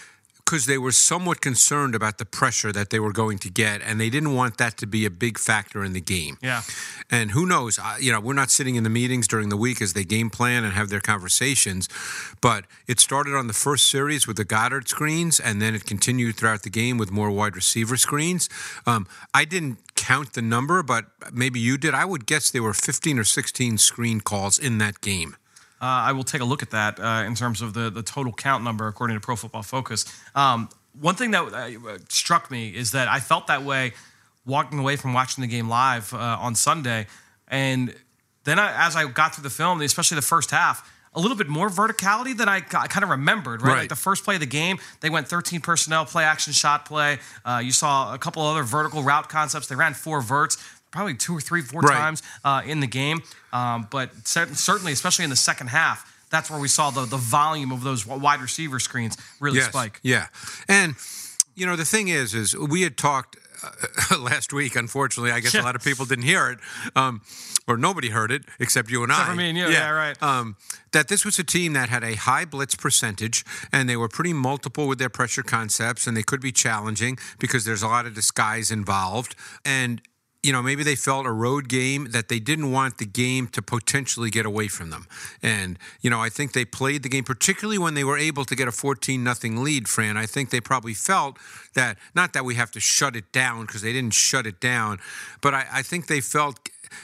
because 0.51 0.67
they 0.67 0.79
were 0.79 0.91
somewhat 0.91 1.41
concerned 1.41 1.95
about 1.95 2.19
the 2.19 2.25
pressure 2.25 2.73
that 2.73 2.91
they 2.91 2.99
were 2.99 3.13
going 3.13 3.39
to 3.39 3.49
get, 3.49 3.81
and 3.83 4.01
they 4.01 4.11
didn't 4.11 4.35
want 4.35 4.59
that 4.59 4.77
to 4.77 4.85
be 4.85 5.07
a 5.07 5.11
big 5.11 5.39
factor 5.39 5.85
in 5.85 5.93
the 5.93 6.01
game. 6.01 6.39
Yeah. 6.43 6.63
And 7.09 7.31
who 7.31 7.47
knows? 7.47 7.79
You 8.01 8.11
know, 8.11 8.19
we're 8.19 8.33
not 8.33 8.51
sitting 8.51 8.75
in 8.75 8.83
the 8.83 8.91
meetings 8.91 9.29
during 9.29 9.49
the 9.49 9.57
week 9.57 9.81
as 9.81 9.93
they 9.93 10.03
game 10.03 10.29
plan 10.29 10.65
and 10.65 10.73
have 10.73 10.89
their 10.89 11.01
conversations, 11.01 11.89
but 12.41 12.65
it 12.89 12.99
started 12.99 13.37
on 13.37 13.47
the 13.47 13.53
first 13.53 13.89
series 13.89 14.27
with 14.27 14.37
the 14.39 14.45
Goedert 14.45 14.89
screens, 14.89 15.39
and 15.39 15.63
then 15.63 15.77
it 15.77 15.87
continued 15.87 16.35
throughout 16.35 16.65
the 16.65 16.71
game 16.71 16.99
with 16.99 17.13
more 17.13 17.31
wide 17.31 17.55
receiver 17.55 17.97
screens. 17.97 18.49
Um, 18.87 19.07
I 19.33 19.45
didn't 19.45 19.79
count 19.95 20.33
the 20.33 20.43
number, 20.43 20.83
but 20.83 21.05
maybe 21.33 21.61
you 21.61 21.79
did. 21.79 21.95
I 21.95 22.05
would 22.05 22.27
guess 22.27 22.51
there 22.51 22.65
were 22.65 22.75
15 22.75 23.21
or 23.21 23.25
16 23.25 23.79
screen 23.79 24.21
calls 24.21 24.59
in 24.59 24.79
that 24.79 25.01
game. 25.01 25.37
Uh, 25.81 25.85
I 25.85 26.12
will 26.12 26.25
take 26.25 26.41
a 26.41 26.44
look 26.44 26.62
at 26.62 26.71
that 26.71 27.00
uh, 27.00 27.25
in 27.27 27.35
terms 27.35 27.62
of 27.62 27.73
the, 27.73 27.88
the 27.91 28.03
total 28.03 28.32
count 28.32 28.62
number 28.62 28.87
according 28.87 29.17
to 29.17 29.21
Pro 29.21 29.37
Football 29.37 29.62
Focus. 29.62 30.05
Um, 30.35 30.69
one 30.99 31.15
thing 31.15 31.31
that 31.31 31.43
uh, 31.43 31.99
struck 32.09 32.50
me 32.50 32.69
is 32.69 32.91
that 32.93 33.09
I 33.09 33.21
felt 33.21 33.47
that 33.47 33.62
way 33.62 33.93
walking 34.44 34.79
away 34.79 34.97
from 34.97 35.12
watching 35.12 35.43
the 35.43 35.49
game 35.49 35.69
live 35.69 36.12
uh, 36.12 36.19
on 36.19 36.55
Sunday. 36.55 37.06
And 37.49 37.94
then 38.44 38.59
I, 38.59 38.87
as 38.87 38.97
I 38.97 39.06
got 39.06 39.35
through 39.35 39.43
the 39.43 39.50
film, 39.50 39.81
especially 39.81 40.17
the 40.17 40.23
first 40.23 40.50
half, 40.50 40.91
a 41.12 41.21
little 41.21 41.37
bit 41.37 41.49
more 41.49 41.69
verticality 41.69 42.37
than 42.37 42.49
I, 42.49 42.56
I 42.56 42.87
kind 42.87 43.03
of 43.03 43.11
remembered, 43.11 43.62
right? 43.62 43.69
right? 43.69 43.79
Like 43.81 43.88
the 43.88 43.97
first 43.97 44.25
play 44.25 44.35
of 44.35 44.41
the 44.41 44.47
game, 44.47 44.79
they 45.00 45.11
went 45.11 45.27
13 45.27 45.61
personnel, 45.61 46.05
play 46.05 46.25
action, 46.25 46.53
shot 46.53 46.85
play. 46.85 47.19
Uh, 47.44 47.61
you 47.65 47.73
saw 47.73 48.15
a 48.15 48.19
couple 48.19 48.43
other 48.43 48.62
vertical 48.62 49.03
route 49.03 49.29
concepts. 49.29 49.67
They 49.67 49.75
ran 49.75 49.94
four 49.94 50.21
verts 50.21 50.56
probably 50.91 51.15
two 51.15 51.37
or 51.37 51.41
three, 51.41 51.63
four 51.63 51.81
right. 51.83 51.97
times 51.97 52.23
uh, 52.45 52.63
in 52.65 52.81
the 52.81 52.87
game. 52.87 53.23
Um, 53.53 53.89
but 53.91 54.11
certainly, 54.27 54.93
especially 54.93 55.25
in 55.25 55.31
the 55.31 55.37
second 55.37 55.69
half, 55.69 56.07
that's 56.31 56.51
where 56.51 56.61
we 56.61 56.69
saw 56.69 56.91
the, 56.91 57.05
the 57.07 57.17
volume 57.17 57.73
of 57.73 57.83
those 57.83 58.07
wide 58.07 58.41
receiver 58.41 58.79
screens 58.79 59.17
really 59.41 59.59
yes. 59.59 59.69
spike. 59.69 60.01
Yeah. 60.03 60.27
And, 60.69 60.95
you 61.56 61.67
know, 61.67 61.77
the 61.77 61.85
thing 61.85 62.09
is, 62.09 62.35
is 62.35 62.56
we 62.56 62.82
had 62.82 62.97
talked 62.97 63.37
uh, 63.63 64.19
last 64.19 64.53
week. 64.53 64.77
Unfortunately, 64.77 65.32
I 65.32 65.41
guess 65.41 65.55
a 65.55 65.63
lot 65.63 65.77
of 65.77 65.82
people 65.82 66.06
didn't 66.06 66.25
hear 66.25 66.51
it, 66.51 66.59
um, 66.97 67.20
or 67.67 67.77
nobody 67.77 68.09
heard 68.09 68.31
it 68.31 68.43
except 68.59 68.91
you 68.91 69.03
and 69.03 69.11
except 69.11 69.29
I. 69.29 69.32
For 69.32 69.37
me 69.37 69.49
and 69.51 69.59
you, 69.59 69.65
yeah, 69.65 69.70
yeah 69.70 69.91
right. 69.91 70.23
Um, 70.23 70.56
that 70.93 71.09
this 71.09 71.25
was 71.25 71.39
a 71.39 71.44
team 71.44 71.73
that 71.75 71.89
had 71.89 72.03
a 72.03 72.15
high 72.15 72.44
blitz 72.44 72.75
percentage, 72.75 73.44
and 73.73 73.89
they 73.89 73.97
were 73.97 74.09
pretty 74.09 74.32
multiple 74.32 74.89
with 74.89 74.99
their 74.99 75.09
pressure 75.09 75.43
concepts, 75.43 76.06
and 76.06 76.17
they 76.17 76.23
could 76.23 76.41
be 76.41 76.53
challenging 76.53 77.19
because 77.39 77.65
there's 77.65 77.82
a 77.82 77.89
lot 77.89 78.06
of 78.06 78.15
disguise 78.15 78.70
involved. 78.70 79.35
And 79.65 80.01
you 80.43 80.53
know, 80.53 80.63
maybe 80.63 80.82
they 80.82 80.97
felt 80.97 81.27
a 81.27 81.32
road 81.32 81.69
game 81.69 82.13
that 82.13 82.29
they 82.29 82.39
didn't 82.39 82.73
want 82.73 82.97
the 82.97 83.05
game 83.05 83.47
to 83.49 83.61
potentially 83.61 84.31
get 84.31 84.47
away 84.47 84.69
from 84.69 84.89
them. 84.89 85.06
And, 85.43 85.79
you 86.01 86.09
know, 86.09 86.20
I 86.20 86.31
think 86.31 86.53
they 86.53 86.65
played 86.65 87.03
the 87.03 87.11
game, 87.11 87.25
particularly 87.25 87.79
when 87.79 87.93
they 87.93 88.05
were 88.05 88.17
able 88.17 88.47
to 88.47 88.56
get 88.56 88.67
a 88.67 88.73
14 88.73 89.23
nothing 89.23 89.63
lead, 89.63 89.87
Fran. 89.87 90.17
I 90.17 90.25
think 90.25 90.49
they 90.49 90.61
probably 90.61 90.94
felt 90.94 91.37
that, 91.75 91.99
not 92.15 92.32
that 92.32 92.44
we 92.44 92.55
have 92.55 92.70
to 92.73 92.81
shut 92.81 93.17
it 93.17 93.31
down 93.32 93.67
because 93.67 93.82
they 93.82 93.93
didn't 93.93 94.15
shut 94.15 94.47
it 94.47 94.61
down, 94.61 94.99
but 95.43 95.53
I, 95.53 95.67
I 95.70 95.82
think 95.82 96.06
they 96.06 96.23
felt 96.23 96.59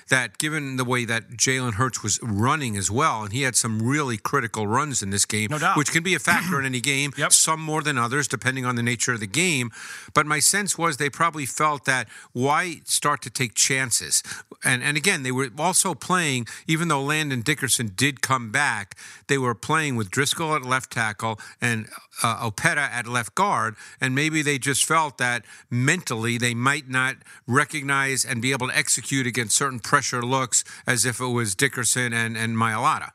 that 0.08 0.38
given 0.38 0.76
the 0.76 0.84
way 0.84 1.04
that 1.04 1.30
Jalen 1.30 1.74
Hurts 1.74 2.02
was 2.02 2.18
running 2.22 2.76
as 2.76 2.90
well, 2.90 3.22
and 3.22 3.32
he 3.32 3.42
had 3.42 3.56
some 3.56 3.82
really 3.82 4.16
critical 4.16 4.66
runs 4.66 5.02
in 5.02 5.10
this 5.10 5.24
game, 5.24 5.48
no 5.50 5.58
which 5.74 5.92
can 5.92 6.02
be 6.02 6.14
a 6.14 6.18
factor 6.18 6.58
in 6.58 6.66
any 6.66 6.80
game, 6.86 7.12
yep. 7.16 7.32
some 7.32 7.60
more 7.60 7.82
than 7.82 7.98
others, 7.98 8.28
depending 8.28 8.64
on 8.64 8.76
the 8.76 8.82
nature 8.82 9.12
of 9.12 9.20
the 9.20 9.26
game. 9.26 9.70
But 10.14 10.26
my 10.26 10.38
sense 10.38 10.78
was 10.78 10.96
they 10.96 11.10
probably 11.10 11.46
felt 11.46 11.84
that 11.84 12.08
why 12.32 12.80
start 12.84 13.22
to 13.22 13.30
take 13.30 13.54
chances? 13.54 14.22
And, 14.64 14.82
and 14.82 14.96
again, 14.96 15.22
they 15.22 15.32
were 15.32 15.50
also 15.58 15.94
playing, 15.94 16.46
even 16.66 16.88
though 16.88 17.02
Landon 17.02 17.42
Dickerson 17.42 17.92
did 17.94 18.22
come 18.22 18.50
back, 18.50 18.96
they 19.28 19.38
were 19.38 19.54
playing 19.54 19.96
with 19.96 20.10
Driscoll 20.10 20.54
at 20.54 20.62
left 20.62 20.92
tackle 20.92 21.38
and 21.60 21.88
uh, 22.22 22.50
Opeta 22.50 22.88
at 22.90 23.06
left 23.06 23.34
guard, 23.34 23.76
and 24.00 24.14
maybe 24.14 24.42
they 24.42 24.58
just 24.58 24.84
felt 24.84 25.18
that 25.18 25.44
mentally 25.70 26.38
they 26.38 26.54
might 26.54 26.88
not 26.88 27.16
recognize 27.46 28.24
and 28.24 28.40
be 28.40 28.52
able 28.52 28.68
to 28.68 28.76
execute 28.76 29.26
against 29.26 29.56
certain 29.56 29.80
pressure 29.80 30.22
looks 30.22 30.64
as 30.86 31.04
if 31.04 31.20
it 31.20 31.26
was 31.26 31.54
Dickerson 31.54 32.12
and, 32.12 32.36
and 32.36 32.56
Mailata. 32.56 33.10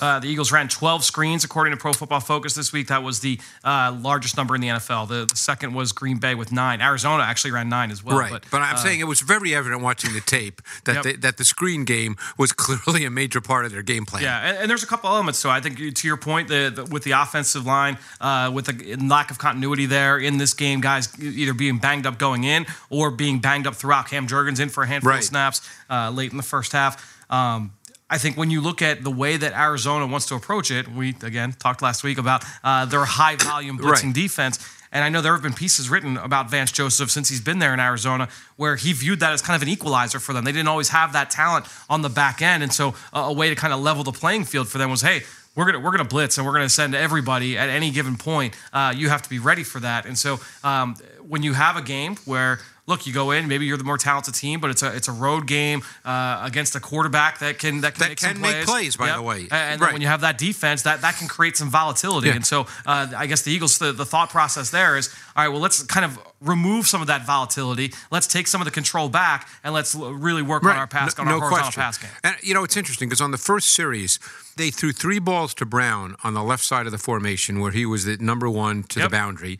Uh, 0.00 0.18
the 0.18 0.28
Eagles 0.28 0.50
ran 0.50 0.68
12 0.68 1.04
screens 1.04 1.44
according 1.44 1.72
to 1.72 1.76
Pro 1.76 1.92
Football 1.92 2.20
Focus 2.20 2.54
this 2.54 2.72
week. 2.72 2.88
That 2.88 3.02
was 3.02 3.20
the 3.20 3.38
uh, 3.62 3.96
largest 4.00 4.36
number 4.36 4.54
in 4.54 4.60
the 4.60 4.68
NFL. 4.68 5.08
The, 5.08 5.26
the, 5.26 5.36
second 5.36 5.74
was 5.74 5.92
Green 5.92 6.18
Bay 6.18 6.34
with 6.34 6.52
nine. 6.52 6.80
Arizona 6.80 7.22
actually 7.22 7.50
ran 7.50 7.68
nine 7.68 7.90
as 7.90 8.02
well. 8.02 8.18
Right, 8.18 8.30
but, 8.30 8.44
but 8.50 8.62
I'm 8.62 8.74
uh, 8.74 8.78
saying 8.78 9.00
it 9.00 9.06
was 9.06 9.20
very 9.20 9.54
evident 9.54 9.82
watching 9.82 10.12
the 10.14 10.20
tape 10.20 10.62
that 10.84 10.94
yep. 10.94 11.04
the, 11.04 11.16
that 11.18 11.36
the 11.36 11.44
screen 11.44 11.84
game 11.84 12.16
was 12.38 12.52
clearly 12.56 13.04
a 13.04 13.10
major 13.10 13.40
part 13.40 13.64
of 13.64 13.72
their 13.72 13.82
game 13.82 14.06
plan. 14.06 14.22
Yeah, 14.22 14.40
and, 14.40 14.58
and 14.58 14.70
there's 14.70 14.82
a 14.82 14.86
couple 14.86 15.10
elements 15.10 15.38
So. 15.38 15.50
I 15.52 15.60
think 15.60 15.94
to 15.94 16.08
your 16.08 16.16
point, 16.16 16.48
the, 16.48 16.72
the 16.74 16.84
with 16.86 17.04
the 17.04 17.12
offensive 17.12 17.66
line, 17.66 17.98
uh, 18.20 18.50
with 18.52 18.66
the 18.66 18.96
lack 18.96 19.30
of 19.30 19.38
continuity 19.38 19.86
there 19.86 20.18
in 20.18 20.38
this 20.38 20.54
game, 20.54 20.80
guys 20.80 21.12
either 21.20 21.54
being 21.54 21.78
banged 21.78 22.06
up 22.06 22.18
going 22.18 22.44
in 22.44 22.66
or 22.90 23.10
being 23.10 23.38
banged 23.38 23.66
up 23.66 23.74
throughout. 23.74 24.08
Cam 24.08 24.26
Jurgens 24.26 24.60
in 24.60 24.68
for 24.68 24.82
a 24.82 24.86
handful 24.86 25.10
right. 25.10 25.18
of 25.18 25.24
snaps 25.24 25.68
uh, 25.90 26.10
late 26.10 26.30
in 26.30 26.36
the 26.36 26.42
first 26.42 26.72
half. 26.72 27.22
Um, 27.30 27.72
I 28.12 28.18
think 28.18 28.36
when 28.36 28.50
you 28.50 28.60
look 28.60 28.82
at 28.82 29.02
the 29.02 29.10
way 29.10 29.38
that 29.38 29.54
Arizona 29.54 30.06
wants 30.06 30.26
to 30.26 30.34
approach 30.34 30.70
it, 30.70 30.86
we 30.86 31.16
again 31.22 31.54
talked 31.58 31.80
last 31.80 32.04
week 32.04 32.18
about 32.18 32.44
uh, 32.62 32.84
their 32.84 33.06
high 33.06 33.36
volume 33.36 33.78
blitzing 33.78 34.04
right. 34.04 34.14
defense. 34.14 34.58
And 34.92 35.02
I 35.02 35.08
know 35.08 35.22
there 35.22 35.32
have 35.32 35.42
been 35.42 35.54
pieces 35.54 35.88
written 35.88 36.18
about 36.18 36.50
Vance 36.50 36.70
Joseph 36.70 37.10
since 37.10 37.30
he's 37.30 37.40
been 37.40 37.58
there 37.58 37.72
in 37.72 37.80
Arizona, 37.80 38.28
where 38.56 38.76
he 38.76 38.92
viewed 38.92 39.20
that 39.20 39.32
as 39.32 39.40
kind 39.40 39.56
of 39.56 39.62
an 39.62 39.68
equalizer 39.68 40.20
for 40.20 40.34
them. 40.34 40.44
They 40.44 40.52
didn't 40.52 40.68
always 40.68 40.90
have 40.90 41.14
that 41.14 41.30
talent 41.30 41.64
on 41.88 42.02
the 42.02 42.10
back 42.10 42.42
end, 42.42 42.62
and 42.62 42.70
so 42.70 42.90
uh, 43.14 43.20
a 43.20 43.32
way 43.32 43.48
to 43.48 43.54
kind 43.54 43.72
of 43.72 43.80
level 43.80 44.04
the 44.04 44.12
playing 44.12 44.44
field 44.44 44.68
for 44.68 44.76
them 44.76 44.90
was, 44.90 45.00
hey, 45.00 45.22
we're 45.54 45.64
gonna 45.64 45.80
we're 45.80 45.90
gonna 45.90 46.04
blitz 46.04 46.36
and 46.36 46.46
we're 46.46 46.52
gonna 46.52 46.68
send 46.68 46.94
everybody 46.94 47.56
at 47.56 47.70
any 47.70 47.90
given 47.90 48.18
point. 48.18 48.54
Uh, 48.74 48.92
you 48.94 49.08
have 49.08 49.22
to 49.22 49.30
be 49.30 49.38
ready 49.38 49.64
for 49.64 49.80
that. 49.80 50.04
And 50.04 50.18
so 50.18 50.38
um, 50.62 50.96
when 51.26 51.42
you 51.42 51.54
have 51.54 51.78
a 51.78 51.82
game 51.82 52.16
where 52.26 52.60
look, 52.86 53.06
you 53.06 53.12
go 53.12 53.30
in, 53.30 53.48
maybe 53.48 53.66
you're 53.66 53.76
the 53.76 53.84
more 53.84 53.98
talented 53.98 54.34
team, 54.34 54.60
but 54.60 54.70
it's 54.70 54.82
a 54.82 54.94
it's 54.94 55.08
a 55.08 55.12
road 55.12 55.46
game 55.46 55.82
uh, 56.04 56.42
against 56.44 56.74
a 56.74 56.80
quarterback 56.80 57.38
that 57.38 57.58
can 57.58 57.80
that 57.82 57.94
can 57.94 58.00
that 58.00 58.08
make 58.08 58.18
can 58.18 58.34
some 58.34 58.42
plays. 58.42 58.54
make 58.54 58.66
plays. 58.66 58.96
By 58.96 59.06
yep. 59.06 59.16
the 59.16 59.22
way, 59.22 59.48
and 59.50 59.80
right. 59.80 59.92
when 59.92 60.02
you 60.02 60.08
have 60.08 60.22
that 60.22 60.38
defense, 60.38 60.82
that 60.82 61.02
that 61.02 61.16
can 61.16 61.28
create 61.28 61.56
some 61.56 61.70
volatility. 61.70 62.28
Yeah. 62.28 62.36
And 62.36 62.46
so 62.46 62.66
uh, 62.86 63.08
I 63.16 63.26
guess 63.26 63.42
the 63.42 63.52
Eagles, 63.52 63.78
the, 63.78 63.92
the 63.92 64.06
thought 64.06 64.30
process 64.30 64.70
there 64.70 64.96
is, 64.96 65.14
all 65.36 65.44
right, 65.44 65.48
well, 65.48 65.60
let's 65.60 65.82
kind 65.82 66.04
of 66.04 66.18
remove 66.42 66.86
some 66.86 67.00
of 67.00 67.06
that 67.06 67.26
volatility. 67.26 67.92
Let's 68.10 68.26
take 68.26 68.46
some 68.46 68.60
of 68.60 68.64
the 68.64 68.70
control 68.70 69.08
back, 69.08 69.48
and 69.64 69.72
let's 69.72 69.94
really 69.94 70.42
work 70.42 70.62
right. 70.62 70.72
on 70.72 70.78
our 70.78 70.86
pass 70.86 71.16
no, 71.16 71.22
on 71.22 71.28
our 71.28 71.34
no 71.34 71.40
horizontal 71.40 71.72
question. 71.72 71.82
pass 71.82 71.98
game. 71.98 72.10
And 72.24 72.36
you 72.42 72.54
know, 72.54 72.64
it's 72.64 72.76
interesting 72.76 73.08
because 73.08 73.20
on 73.20 73.30
the 73.30 73.38
first 73.38 73.74
series 73.74 74.18
they 74.56 74.70
threw 74.70 74.92
three 74.92 75.18
balls 75.18 75.54
to 75.54 75.66
Brown 75.66 76.16
on 76.22 76.34
the 76.34 76.42
left 76.42 76.64
side 76.64 76.86
of 76.86 76.92
the 76.92 76.98
formation 76.98 77.60
where 77.60 77.72
he 77.72 77.86
was 77.86 78.04
the 78.04 78.16
number 78.18 78.48
one 78.50 78.82
to 78.84 79.00
yep. 79.00 79.10
the 79.10 79.16
boundary. 79.16 79.58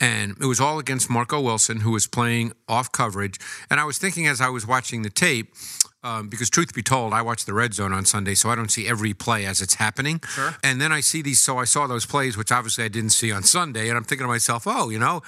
And 0.00 0.36
it 0.40 0.46
was 0.46 0.60
all 0.60 0.78
against 0.78 1.08
Marco 1.08 1.40
Wilson, 1.40 1.80
who 1.80 1.92
was 1.92 2.06
playing 2.06 2.52
off 2.68 2.92
coverage. 2.92 3.38
And 3.70 3.80
I 3.80 3.84
was 3.84 3.98
thinking 3.98 4.26
as 4.26 4.40
I 4.40 4.48
was 4.48 4.66
watching 4.66 5.02
the 5.02 5.10
tape, 5.10 5.54
um, 6.02 6.28
because 6.28 6.50
truth 6.50 6.74
be 6.74 6.82
told, 6.82 7.14
I 7.14 7.22
watch 7.22 7.46
the 7.46 7.54
red 7.54 7.72
zone 7.72 7.94
on 7.94 8.04
Sunday, 8.04 8.34
so 8.34 8.50
I 8.50 8.54
don't 8.54 8.70
see 8.70 8.86
every 8.86 9.14
play 9.14 9.46
as 9.46 9.62
it's 9.62 9.74
happening. 9.74 10.20
Sure. 10.28 10.54
And 10.62 10.78
then 10.78 10.92
I 10.92 11.00
see 11.00 11.22
these, 11.22 11.40
so 11.40 11.56
I 11.56 11.64
saw 11.64 11.86
those 11.86 12.04
plays, 12.04 12.36
which 12.36 12.52
obviously 12.52 12.84
I 12.84 12.88
didn't 12.88 13.10
see 13.10 13.32
on 13.32 13.42
Sunday. 13.42 13.88
And 13.88 13.96
I'm 13.96 14.04
thinking 14.04 14.24
to 14.24 14.28
myself, 14.28 14.64
oh, 14.66 14.90
you 14.90 14.98
know, 14.98 15.22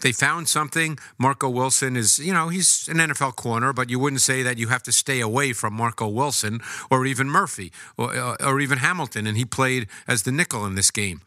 they 0.00 0.12
found 0.12 0.48
something. 0.48 0.98
Marco 1.18 1.48
Wilson 1.48 1.96
is, 1.96 2.18
you 2.18 2.32
know, 2.32 2.48
he's 2.48 2.88
an 2.88 2.98
NFL 2.98 3.36
corner, 3.36 3.72
but 3.72 3.90
you 3.90 3.98
wouldn't 3.98 4.20
say 4.20 4.42
that 4.42 4.58
you 4.58 4.68
have 4.68 4.82
to 4.84 4.92
stay 4.92 5.20
away 5.20 5.52
from 5.52 5.74
Marco 5.74 6.08
Wilson 6.08 6.60
or 6.90 7.06
even 7.06 7.28
Murphy 7.28 7.72
or, 7.96 8.14
uh, 8.14 8.36
or 8.44 8.60
even 8.60 8.78
Hamilton, 8.78 9.26
and 9.26 9.36
he 9.36 9.44
played 9.44 9.88
as 10.06 10.22
the 10.22 10.32
nickel 10.32 10.64
in 10.66 10.74
this 10.74 10.90
game. 10.90 11.20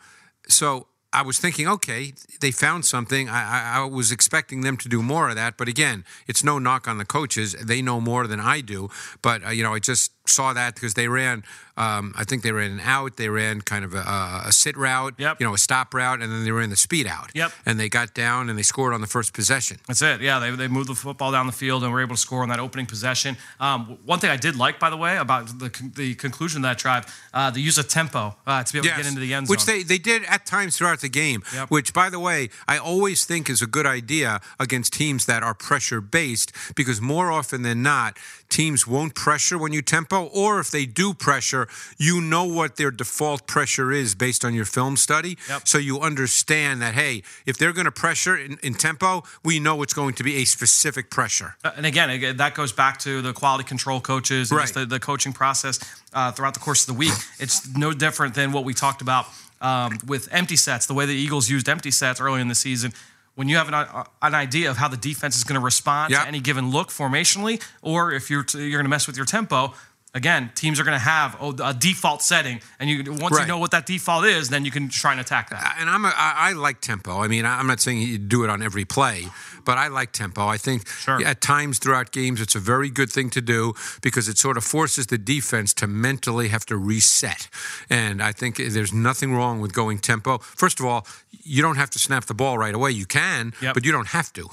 So 0.47 0.87
I 1.13 1.23
was 1.23 1.39
thinking, 1.39 1.67
okay, 1.67 2.13
they 2.39 2.51
found 2.51 2.85
something. 2.85 3.27
I, 3.27 3.75
I, 3.75 3.79
I, 3.79 3.85
was 3.85 4.13
expecting 4.13 4.61
them 4.61 4.77
to 4.77 4.87
do 4.87 5.03
more 5.03 5.27
of 5.29 5.35
that, 5.35 5.57
but 5.57 5.67
again, 5.67 6.05
it's 6.25 6.41
no 6.41 6.57
knock 6.57 6.87
on 6.87 6.99
the 6.99 7.05
coaches. 7.05 7.53
They 7.53 7.81
know 7.81 7.99
more 7.99 8.27
than 8.27 8.39
I 8.39 8.61
do. 8.61 8.89
But 9.21 9.45
uh, 9.45 9.49
you 9.49 9.61
know, 9.61 9.73
I 9.73 9.79
just 9.79 10.11
saw 10.31 10.53
that 10.53 10.75
because 10.75 10.93
they 10.93 11.07
ran. 11.07 11.43
Um, 11.77 12.13
I 12.17 12.25
think 12.25 12.43
they 12.43 12.51
ran 12.51 12.71
an 12.71 12.81
out. 12.81 13.17
They 13.17 13.29
ran 13.29 13.61
kind 13.61 13.85
of 13.85 13.93
a, 13.93 14.43
a 14.45 14.51
sit 14.51 14.75
route, 14.77 15.15
yep. 15.17 15.39
you 15.39 15.47
know, 15.47 15.53
a 15.53 15.57
stop 15.57 15.93
route, 15.93 16.21
and 16.21 16.31
then 16.31 16.43
they 16.43 16.51
ran 16.51 16.69
the 16.69 16.75
speed 16.75 17.07
out. 17.07 17.31
Yep. 17.33 17.51
And 17.65 17.79
they 17.79 17.89
got 17.89 18.13
down 18.13 18.49
and 18.49 18.59
they 18.59 18.63
scored 18.63 18.93
on 18.93 19.01
the 19.01 19.07
first 19.07 19.33
possession. 19.33 19.77
That's 19.87 20.01
it. 20.01 20.21
Yeah, 20.21 20.39
they, 20.39 20.51
they 20.51 20.67
moved 20.67 20.89
the 20.89 20.95
football 20.95 21.31
down 21.31 21.47
the 21.47 21.53
field 21.53 21.83
and 21.83 21.91
were 21.91 22.01
able 22.01 22.15
to 22.15 22.21
score 22.21 22.43
on 22.43 22.49
that 22.49 22.59
opening 22.59 22.85
possession. 22.85 23.37
Um, 23.59 23.97
one 24.05 24.19
thing 24.19 24.29
I 24.29 24.37
did 24.37 24.57
like, 24.57 24.79
by 24.79 24.89
the 24.89 24.97
way, 24.97 25.17
about 25.17 25.47
the, 25.47 25.71
the 25.95 26.13
conclusion 26.15 26.59
of 26.59 26.63
that 26.63 26.77
drive, 26.77 27.05
uh, 27.33 27.49
the 27.49 27.61
use 27.61 27.77
of 27.77 27.87
tempo 27.87 28.35
uh, 28.45 28.63
to 28.63 28.73
be 28.73 28.79
able 28.79 28.87
yes. 28.87 28.97
to 28.97 29.03
get 29.03 29.09
into 29.09 29.21
the 29.21 29.33
end 29.33 29.47
zone. 29.47 29.53
Which 29.53 29.65
they, 29.65 29.81
they 29.81 29.97
did 29.97 30.23
at 30.25 30.45
times 30.45 30.77
throughout 30.77 30.99
the 30.99 31.09
game, 31.09 31.41
yep. 31.53 31.71
which, 31.71 31.93
by 31.93 32.09
the 32.09 32.19
way, 32.19 32.49
I 32.67 32.77
always 32.77 33.25
think 33.25 33.49
is 33.49 33.61
a 33.61 33.67
good 33.67 33.85
idea 33.85 34.41
against 34.59 34.93
teams 34.93 35.25
that 35.25 35.41
are 35.41 35.53
pressure 35.53 36.01
based 36.01 36.51
because 36.75 37.01
more 37.01 37.31
often 37.31 37.63
than 37.63 37.81
not, 37.81 38.17
teams 38.51 38.85
won't 38.85 39.15
pressure 39.15 39.57
when 39.57 39.73
you 39.73 39.81
tempo, 39.81 40.25
or 40.25 40.59
if 40.59 40.69
they 40.69 40.85
do 40.85 41.13
pressure, 41.13 41.67
you 41.97 42.21
know 42.21 42.43
what 42.43 42.75
their 42.75 42.91
default 42.91 43.47
pressure 43.47 43.91
is 43.91 44.13
based 44.13 44.45
on 44.45 44.53
your 44.53 44.65
film 44.65 44.97
study. 44.97 45.37
Yep. 45.49 45.67
So 45.67 45.77
you 45.77 45.99
understand 46.01 46.81
that, 46.81 46.93
hey, 46.93 47.23
if 47.45 47.57
they're 47.57 47.73
going 47.73 47.85
to 47.85 47.91
pressure 47.91 48.37
in, 48.37 48.59
in, 48.61 48.75
tempo, 48.75 49.23
we 49.43 49.59
know 49.59 49.81
it's 49.81 49.93
going 49.93 50.13
to 50.15 50.23
be 50.23 50.37
a 50.37 50.45
specific 50.45 51.09
pressure. 51.09 51.55
Uh, 51.63 51.71
and 51.77 51.85
again, 51.85 52.37
that 52.37 52.53
goes 52.53 52.71
back 52.71 52.99
to 52.99 53.21
the 53.21 53.33
quality 53.33 53.63
control 53.63 54.01
coaches 54.01 54.51
and 54.51 54.57
right. 54.57 54.63
just 54.63 54.73
the, 54.73 54.85
the, 54.85 54.99
coaching 54.99 55.33
process 55.33 55.79
uh, 56.13 56.31
throughout 56.31 56.53
the 56.53 56.59
course 56.59 56.81
of 56.81 56.87
the 56.93 56.99
week. 56.99 57.13
It's 57.39 57.75
no 57.75 57.93
different 57.93 58.35
than 58.35 58.51
what 58.51 58.65
we 58.65 58.73
talked 58.73 59.01
about 59.01 59.25
um, 59.61 59.97
with 60.05 60.27
empty 60.31 60.55
sets, 60.55 60.85
the 60.87 60.93
way 60.93 61.05
the 61.05 61.13
Eagles 61.13 61.49
used 61.49 61.69
empty 61.69 61.91
sets 61.91 62.19
early 62.19 62.41
in 62.41 62.47
the 62.47 62.55
season 62.55 62.93
when 63.35 63.47
you 63.47 63.57
have 63.57 63.67
an, 63.67 63.73
uh, 63.73 64.03
an 64.21 64.35
idea 64.35 64.69
of 64.69 64.77
how 64.77 64.87
the 64.87 64.97
defense 64.97 65.37
is 65.37 65.43
going 65.43 65.59
to 65.59 65.63
respond 65.63 66.11
yep. 66.11 66.23
to 66.23 66.27
any 66.27 66.39
given 66.39 66.71
look 66.71 66.89
formationally, 66.89 67.61
or 67.81 68.11
if 68.11 68.29
you're, 68.29 68.43
t- 68.43 68.59
you're 68.59 68.79
going 68.79 68.85
to 68.85 68.89
mess 68.89 69.07
with 69.07 69.15
your 69.15 69.25
tempo, 69.25 69.73
again, 70.13 70.51
teams 70.55 70.79
are 70.79 70.83
going 70.83 70.95
to 70.95 70.99
have 70.99 71.37
a 71.41 71.73
default 71.73 72.21
setting, 72.21 72.61
and 72.79 72.89
you 72.89 73.03
once 73.13 73.35
right. 73.35 73.41
you 73.41 73.47
know 73.47 73.57
what 73.57 73.71
that 73.71 73.85
default 73.85 74.25
is, 74.25 74.49
then 74.49 74.65
you 74.65 74.71
can 74.71 74.89
try 74.89 75.11
and 75.11 75.21
attack 75.21 75.49
that. 75.49 75.77
And 75.79 75.89
I'm 75.89 76.05
a, 76.05 76.09
I, 76.09 76.49
I 76.49 76.51
like 76.53 76.81
tempo. 76.81 77.19
I 77.19 77.27
mean, 77.27 77.45
I'm 77.45 77.67
not 77.67 77.79
saying 77.79 77.99
you 77.99 78.17
do 78.17 78.43
it 78.43 78.49
on 78.49 78.61
every 78.61 78.85
play, 78.85 79.27
but 79.65 79.77
I 79.77 79.87
like 79.87 80.11
tempo. 80.11 80.47
I 80.47 80.57
think 80.57 80.87
sure. 80.87 81.25
at 81.25 81.41
times 81.41 81.79
throughout 81.79 82.11
games, 82.11 82.41
it's 82.41 82.55
a 82.55 82.59
very 82.59 82.89
good 82.89 83.09
thing 83.09 83.29
to 83.31 83.41
do 83.41 83.73
because 84.01 84.27
it 84.27 84.37
sort 84.37 84.57
of 84.57 84.63
forces 84.63 85.07
the 85.07 85.17
defense 85.17 85.73
to 85.75 85.87
mentally 85.87 86.49
have 86.49 86.65
to 86.67 86.77
reset. 86.77 87.47
And 87.89 88.21
I 88.21 88.31
think 88.31 88.57
there's 88.57 88.93
nothing 88.93 89.33
wrong 89.33 89.61
with 89.61 89.73
going 89.73 89.99
tempo. 89.99 90.39
First 90.39 90.79
of 90.79 90.85
all, 90.85 91.07
you 91.43 91.61
don't 91.61 91.77
have 91.77 91.89
to 91.91 91.99
snap 91.99 92.25
the 92.25 92.33
ball 92.33 92.57
right 92.57 92.75
away. 92.75 92.91
You 92.91 93.05
can, 93.05 93.53
yep. 93.61 93.73
but 93.73 93.85
you 93.85 93.91
don't 93.91 94.09
have 94.09 94.33
to. 94.33 94.49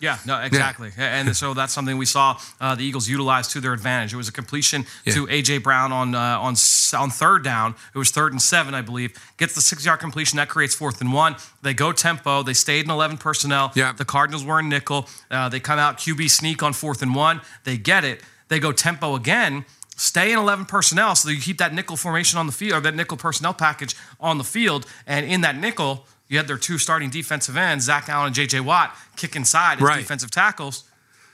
Yeah, 0.00 0.18
no, 0.26 0.40
exactly. 0.40 0.90
Yeah. 0.96 1.20
And 1.20 1.34
so 1.36 1.54
that's 1.54 1.72
something 1.72 1.96
we 1.96 2.06
saw 2.06 2.38
uh, 2.60 2.74
the 2.74 2.84
Eagles 2.84 3.08
utilize 3.08 3.48
to 3.48 3.60
their 3.60 3.72
advantage. 3.72 4.12
It 4.12 4.16
was 4.16 4.28
a 4.28 4.32
completion 4.32 4.84
yeah. 5.04 5.14
to 5.14 5.26
AJ 5.26 5.62
Brown 5.62 5.92
on 5.92 6.14
uh, 6.14 6.38
on 6.38 6.54
on 6.94 7.10
third 7.10 7.42
down. 7.42 7.74
It 7.94 7.98
was 7.98 8.10
third 8.10 8.32
and 8.32 8.42
seven, 8.42 8.74
I 8.74 8.82
believe. 8.82 9.16
Gets 9.38 9.54
the 9.54 9.60
six 9.60 9.84
yard 9.84 10.00
completion 10.00 10.36
that 10.36 10.48
creates 10.48 10.74
fourth 10.74 11.00
and 11.00 11.12
one. 11.12 11.36
They 11.62 11.74
go 11.74 11.92
tempo. 11.92 12.42
They 12.42 12.54
stayed 12.54 12.84
in 12.84 12.90
eleven 12.90 13.16
personnel. 13.16 13.72
Yeah. 13.74 13.92
The 13.92 14.04
Cardinals 14.04 14.44
were 14.44 14.60
in 14.60 14.68
nickel. 14.68 15.08
Uh, 15.30 15.48
they 15.48 15.60
come 15.60 15.78
out 15.78 15.98
QB 15.98 16.30
sneak 16.30 16.62
on 16.62 16.72
fourth 16.72 17.02
and 17.02 17.14
one. 17.14 17.40
They 17.64 17.78
get 17.78 18.04
it. 18.04 18.22
They 18.48 18.58
go 18.58 18.72
tempo 18.72 19.14
again 19.14 19.64
stay 19.96 20.32
in 20.32 20.38
11 20.38 20.66
personnel 20.66 21.14
so 21.14 21.28
that 21.28 21.34
you 21.34 21.40
keep 21.40 21.58
that 21.58 21.72
nickel 21.72 21.96
formation 21.96 22.38
on 22.38 22.46
the 22.46 22.52
field 22.52 22.74
or 22.74 22.80
that 22.80 22.94
nickel 22.94 23.16
personnel 23.16 23.54
package 23.54 23.96
on 24.20 24.38
the 24.38 24.44
field. 24.44 24.86
And 25.06 25.26
in 25.26 25.40
that 25.40 25.56
nickel, 25.56 26.06
you 26.28 26.36
had 26.38 26.48
their 26.48 26.58
two 26.58 26.78
starting 26.78 27.10
defensive 27.10 27.56
ends, 27.56 27.84
Zach 27.84 28.08
Allen 28.08 28.26
and 28.26 28.34
J.J. 28.34 28.60
Watt, 28.60 28.96
kick 29.16 29.36
inside 29.36 29.78
as 29.78 29.82
right. 29.82 29.98
defensive 29.98 30.30
tackles. 30.30 30.84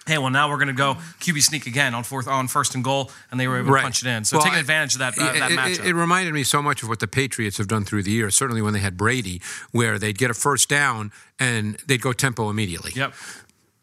Hey, 0.07 0.19
well, 0.19 0.31
now 0.31 0.51
we're 0.51 0.57
going 0.57 0.67
to 0.67 0.75
go 0.75 0.95
QB 1.21 1.43
sneak 1.43 1.67
again 1.67 1.95
on 1.95 2.03
fourth 2.03 2.27
on 2.27 2.49
first 2.49 2.75
and 2.75 2.83
goal, 2.83 3.13
and 3.31 3.39
they 3.39 3.47
were 3.47 3.59
able 3.59 3.71
right. 3.71 3.81
to 3.81 3.85
punch 3.85 4.05
it 4.05 4.09
in. 4.09 4.25
So 4.25 4.37
well, 4.37 4.45
taking 4.45 4.59
advantage 4.59 4.95
of 4.95 4.99
that, 4.99 5.17
uh, 5.17 5.33
that 5.33 5.51
matchup. 5.53 5.85
It, 5.85 5.91
it, 5.91 5.95
reminded 5.95 6.35
me 6.35 6.43
so 6.43 6.61
much 6.61 6.83
of 6.83 6.89
what 6.89 6.99
the 6.99 7.07
Patriots 7.07 7.57
have 7.59 7.69
done 7.69 7.85
through 7.85 8.03
the 8.03 8.11
years. 8.11 8.35
Certainly 8.35 8.63
when 8.63 8.73
they 8.73 8.81
had 8.81 8.97
Brady, 8.97 9.41
where 9.71 10.01
they'd 10.01 10.19
get 10.19 10.29
a 10.29 10.35
first 10.35 10.69
down 10.69 11.13
and 11.39 11.77
they'd 11.87 12.01
go 12.01 12.13
tempo 12.13 12.51
immediately. 12.51 12.91
Yep. 12.97 13.15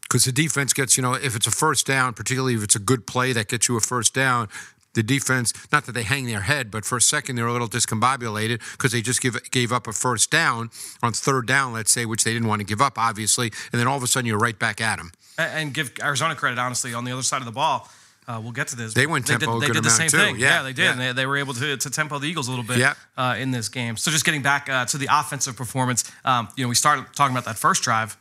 Because 0.02 0.26
the 0.26 0.34
defense 0.34 0.74
gets, 0.74 0.98
you 0.98 1.04
know, 1.04 1.14
if 1.14 1.38
it's 1.38 1.48
a 1.48 1.52
first 1.52 1.88
down, 1.88 2.14
particularly 2.14 2.56
if 2.56 2.64
it's 2.64 2.76
a 2.76 2.80
good 2.80 3.08
play 3.08 3.32
that 3.32 3.48
gets 3.48 3.70
you 3.70 3.78
a 3.78 3.80
first 3.80 4.14
down, 4.14 4.50
the 4.94 5.04
defense, 5.04 5.54
not 5.72 5.86
that 5.86 5.94
they 5.94 6.04
hang 6.04 6.26
their 6.26 6.42
head, 6.42 6.72
but 6.72 6.86
for 6.86 6.98
a 6.98 7.02
second 7.02 7.36
they're 7.36 7.48
a 7.48 7.52
little 7.52 7.68
discombobulated 7.68 8.60
because 8.72 8.92
they 8.92 9.02
just 9.02 9.22
give, 9.22 9.38
gave 9.52 9.72
up 9.72 9.88
a 9.88 9.94
first 9.94 10.32
down 10.32 10.70
on 11.04 11.14
third 11.14 11.48
down, 11.48 11.74
let's 11.74 11.92
say, 11.92 12.06
which 12.06 12.24
they 12.24 12.34
didn't 12.34 12.48
want 12.48 12.60
to 12.60 12.66
give 12.66 12.82
up, 12.82 12.98
obviously. 12.98 13.52
And 13.72 13.80
then 13.80 13.88
all 13.88 13.98
of 13.98 14.04
a 14.04 14.08
sudden 14.08 14.26
you're 14.26 14.40
right 14.40 14.58
back 14.58 14.82
at 14.82 14.98
them. 14.98 15.12
And 15.38 15.74
give 15.74 15.94
Arizona 16.02 16.36
credit, 16.36 16.60
honestly, 16.60 16.94
on 16.94 17.06
the 17.06 17.12
other 17.12 17.24
side 17.24 17.40
of 17.40 17.46
the 17.46 17.52
ball. 17.52 17.90
Uh, 18.28 18.40
we'll 18.40 18.52
get 18.52 18.68
to 18.68 18.76
this. 18.76 18.94
They 18.94 19.08
went 19.08 19.26
tempo. 19.26 19.60
They 19.60 19.68
did, 19.68 19.70
they 19.70 19.80
did 19.80 19.84
the 19.84 19.90
same 19.90 20.10
too. 20.10 20.18
thing. 20.18 20.38
Yeah, 20.38 20.58
yeah 20.58 20.62
they 20.62 20.74
did. 20.74 20.84
Yeah. 20.84 20.96
They, 20.96 21.12
they, 21.14 21.26
were 21.26 21.38
able 21.38 21.56
to, 21.56 21.78
to 21.78 21.90
tempo 21.90 22.20
the 22.20 22.28
Eagles 22.28 22.48
a 22.48 22.52
little 22.52 22.66
bit 22.66 22.78
yeah. 22.78 22.94
uh, 23.18 23.36
in 23.40 23.50
this 23.50 23.70
game. 23.70 23.98
So 23.98 24.12
just 24.12 24.24
getting 24.24 24.44
back 24.44 24.70
uh, 24.70 24.86
to 24.86 25.00
the 25.00 25.08
offensive 25.10 25.56
performance, 25.56 26.10
um, 26.24 26.48
you 26.56 26.64
know, 26.64 26.70
we 26.70 26.76
started 26.76 27.08
talking 27.16 27.36
about 27.36 27.46
that 27.46 27.58
first 27.58 27.82
drive. 27.82 28.18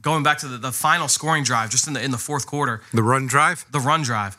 Going 0.00 0.22
back 0.22 0.38
to 0.38 0.48
the, 0.48 0.56
the 0.56 0.72
final 0.72 1.08
scoring 1.08 1.44
drive, 1.44 1.68
just 1.68 1.86
in 1.86 1.92
the 1.92 2.02
in 2.02 2.10
the 2.10 2.16
fourth 2.16 2.46
quarter. 2.46 2.80
The 2.94 3.02
run 3.02 3.26
drive. 3.26 3.66
The 3.70 3.80
run 3.80 4.00
drive. 4.00 4.38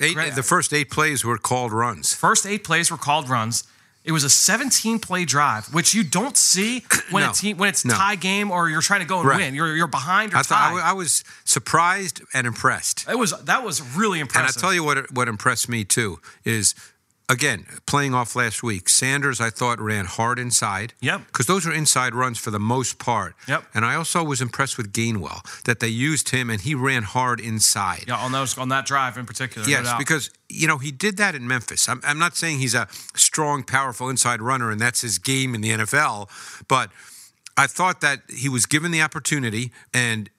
Eight, 0.00 0.34
the 0.34 0.42
first 0.42 0.72
eight 0.72 0.90
plays 0.90 1.24
were 1.24 1.38
called 1.38 1.72
runs. 1.72 2.14
First 2.14 2.46
eight 2.46 2.64
plays 2.64 2.90
were 2.90 2.96
called 2.96 3.28
runs. 3.28 3.64
It 4.04 4.12
was 4.12 4.24
a 4.24 4.30
17 4.30 5.00
play 5.00 5.26
drive, 5.26 5.74
which 5.74 5.92
you 5.92 6.02
don't 6.02 6.36
see 6.36 6.84
when 7.10 7.24
no, 7.24 7.30
a 7.30 7.32
team 7.34 7.58
when 7.58 7.68
it's 7.68 7.84
no. 7.84 7.94
tie 7.94 8.14
game 8.14 8.50
or 8.50 8.70
you're 8.70 8.80
trying 8.80 9.00
to 9.00 9.06
go 9.06 9.20
and 9.20 9.28
right. 9.28 9.36
win. 9.38 9.54
You're 9.54 9.76
you're 9.76 9.86
behind 9.86 10.32
or 10.32 10.38
I, 10.38 10.42
tied. 10.42 10.80
I, 10.80 10.90
I 10.90 10.92
was 10.92 11.24
surprised 11.44 12.22
and 12.32 12.46
impressed. 12.46 13.06
It 13.08 13.18
was 13.18 13.32
that 13.44 13.64
was 13.64 13.82
really 13.96 14.20
impressive. 14.20 14.56
And 14.56 14.56
I 14.56 14.60
tell 14.60 14.72
you 14.72 14.82
what 14.82 15.12
what 15.12 15.28
impressed 15.28 15.68
me 15.68 15.84
too 15.84 16.20
is 16.44 16.74
again, 17.28 17.66
playing 17.86 18.14
off 18.14 18.34
last 18.34 18.62
week, 18.62 18.88
Sanders, 18.88 19.40
I 19.40 19.50
thought, 19.50 19.80
ran 19.80 20.06
hard 20.06 20.38
inside. 20.38 20.94
Yep. 21.00 21.26
Because 21.26 21.46
those 21.46 21.66
are 21.66 21.72
inside 21.72 22.14
runs 22.14 22.38
for 22.38 22.50
the 22.50 22.58
most 22.58 22.98
part. 22.98 23.34
Yep. 23.46 23.64
And 23.74 23.84
I 23.84 23.94
also 23.94 24.24
was 24.24 24.40
impressed 24.40 24.76
with 24.76 24.92
Gainwell, 24.92 25.42
that 25.64 25.80
they 25.80 25.88
used 25.88 26.30
him 26.30 26.50
and 26.50 26.60
he 26.60 26.74
ran 26.74 27.02
hard 27.02 27.40
inside. 27.40 28.04
Yeah, 28.08 28.16
on 28.16 28.32
those 28.32 28.56
on 28.56 28.68
that 28.70 28.86
drive 28.86 29.16
in 29.18 29.26
particular. 29.26 29.68
Yes, 29.68 29.84
doubt. 29.84 29.98
because 29.98 30.30
you 30.48 30.66
know 30.66 30.78
he 30.78 30.90
did 30.90 31.16
that 31.18 31.34
in 31.34 31.46
Memphis. 31.46 31.88
I'm, 31.88 32.00
I'm 32.04 32.18
not 32.18 32.36
saying 32.36 32.58
he's 32.58 32.74
a 32.74 32.88
strong, 33.14 33.62
powerful 33.62 34.08
inside 34.08 34.40
runner 34.40 34.70
and 34.70 34.80
that's 34.80 35.02
his 35.02 35.18
game 35.18 35.54
in 35.54 35.60
the 35.60 35.70
NFL, 35.70 36.28
but 36.68 36.90
I 37.56 37.66
thought 37.66 38.00
that 38.00 38.20
he 38.28 38.48
was 38.48 38.66
given 38.66 38.90
the 38.92 39.02
opportunity 39.02 39.72
and 39.92 40.30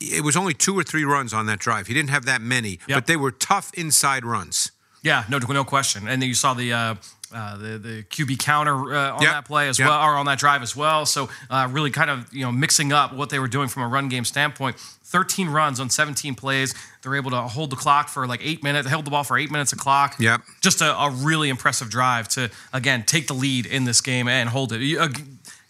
it 0.00 0.22
was 0.24 0.36
only 0.36 0.52
two 0.52 0.76
or 0.78 0.82
three 0.82 1.04
runs 1.04 1.32
on 1.32 1.46
that 1.46 1.60
drive. 1.60 1.86
He 1.86 1.94
didn't 1.94 2.10
have 2.10 2.24
that 2.26 2.42
many, 2.42 2.80
Yep. 2.88 2.96
but 2.96 3.06
they 3.06 3.16
were 3.16 3.30
tough 3.30 3.72
inside 3.74 4.24
runs. 4.24 4.72
Yeah, 5.04 5.24
no, 5.28 5.38
no 5.38 5.64
question. 5.64 6.08
And 6.08 6.20
then 6.20 6.28
you 6.28 6.34
saw 6.34 6.54
the 6.54 6.72
uh, 6.72 6.94
uh, 7.32 7.56
the 7.58 7.78
the 7.78 8.02
QB 8.04 8.38
counter 8.38 8.72
uh, 8.94 9.12
on 9.12 9.22
Yep. 9.22 9.30
that 9.32 9.44
play 9.44 9.68
as 9.68 9.78
Yep. 9.78 9.88
well, 9.88 10.00
or 10.02 10.16
on 10.16 10.26
that 10.26 10.38
drive 10.38 10.62
as 10.62 10.74
well. 10.74 11.04
So 11.06 11.28
uh, 11.50 11.68
really, 11.70 11.90
kind 11.90 12.10
of 12.10 12.32
you 12.32 12.42
know 12.44 12.50
mixing 12.50 12.92
up 12.92 13.12
what 13.12 13.28
they 13.30 13.38
were 13.38 13.48
doing 13.48 13.68
from 13.68 13.82
a 13.82 13.88
run 13.88 14.08
game 14.08 14.24
standpoint. 14.24 14.76
13 15.04 15.48
runs 15.48 15.78
on 15.78 15.90
17 15.90 16.34
plays. 16.34 16.74
They're 17.02 17.14
able 17.14 17.30
to 17.32 17.42
hold 17.42 17.70
the 17.70 17.76
clock 17.76 18.08
for 18.08 18.26
like 18.26 18.40
eight 18.42 18.62
minutes. 18.64 18.88
Held 18.88 19.04
the 19.04 19.10
ball 19.10 19.22
for 19.24 19.36
eight 19.38 19.50
minutes 19.50 19.72
a 19.72 19.76
clock. 19.76 20.16
Yep. 20.18 20.40
Just 20.60 20.80
a, 20.80 20.96
a 20.98 21.10
really 21.10 21.50
impressive 21.50 21.88
drive 21.90 22.26
to 22.30 22.50
again 22.72 23.04
take 23.04 23.26
the 23.28 23.34
lead 23.34 23.66
in 23.66 23.84
this 23.84 24.00
game 24.00 24.26
and 24.26 24.48
hold 24.48 24.72
it. 24.72 24.80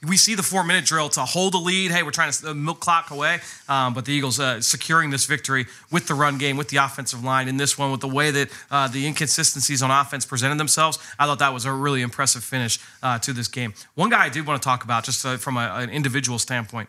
We 0.07 0.17
see 0.17 0.35
the 0.35 0.43
four 0.43 0.65
minute 0.65 0.85
drill 0.85 1.09
to 1.11 1.21
hold 1.21 1.55
a 1.55 1.59
lead. 1.59 1.91
Hey, 1.91 2.03
we're 2.03 2.11
trying 2.11 2.33
to 2.33 2.51
uh, 2.51 2.55
milk 2.55 2.81
clock 2.81 3.11
away. 3.11 3.41
Um, 3.69 3.95
but 3.95 4.05
the 4.05 4.13
Eagles 4.13 4.39
uh, 4.41 4.61
securing 4.61 5.11
this 5.11 5.27
victory 5.27 5.67
with 5.91 6.07
the 6.09 6.15
run 6.15 6.39
game, 6.39 6.57
with 6.57 6.69
the 6.69 6.79
offensive 6.79 7.23
line 7.25 7.49
in 7.49 7.57
this 7.57 7.79
one, 7.79 7.91
with 7.91 8.01
the 8.01 8.09
way 8.09 8.31
that 8.31 8.49
uh, 8.71 8.89
the 8.89 9.07
inconsistencies 9.07 9.83
on 9.83 9.91
offense 9.91 10.27
presented 10.27 10.59
themselves. 10.59 10.99
I 11.19 11.27
thought 11.27 11.39
that 11.39 11.53
was 11.53 11.65
a 11.65 11.73
really 11.73 12.03
impressive 12.03 12.45
finish 12.45 12.79
uh, 13.03 13.19
to 13.21 13.33
this 13.33 13.49
game. 13.49 13.75
One 13.95 14.11
guy 14.11 14.25
I 14.25 14.29
did 14.29 14.47
want 14.47 14.61
to 14.61 14.65
talk 14.65 14.85
about, 14.85 15.05
just 15.05 15.25
uh, 15.25 15.37
from 15.37 15.57
a, 15.57 15.71
an 15.77 15.91
individual 15.91 16.39
standpoint. 16.39 16.89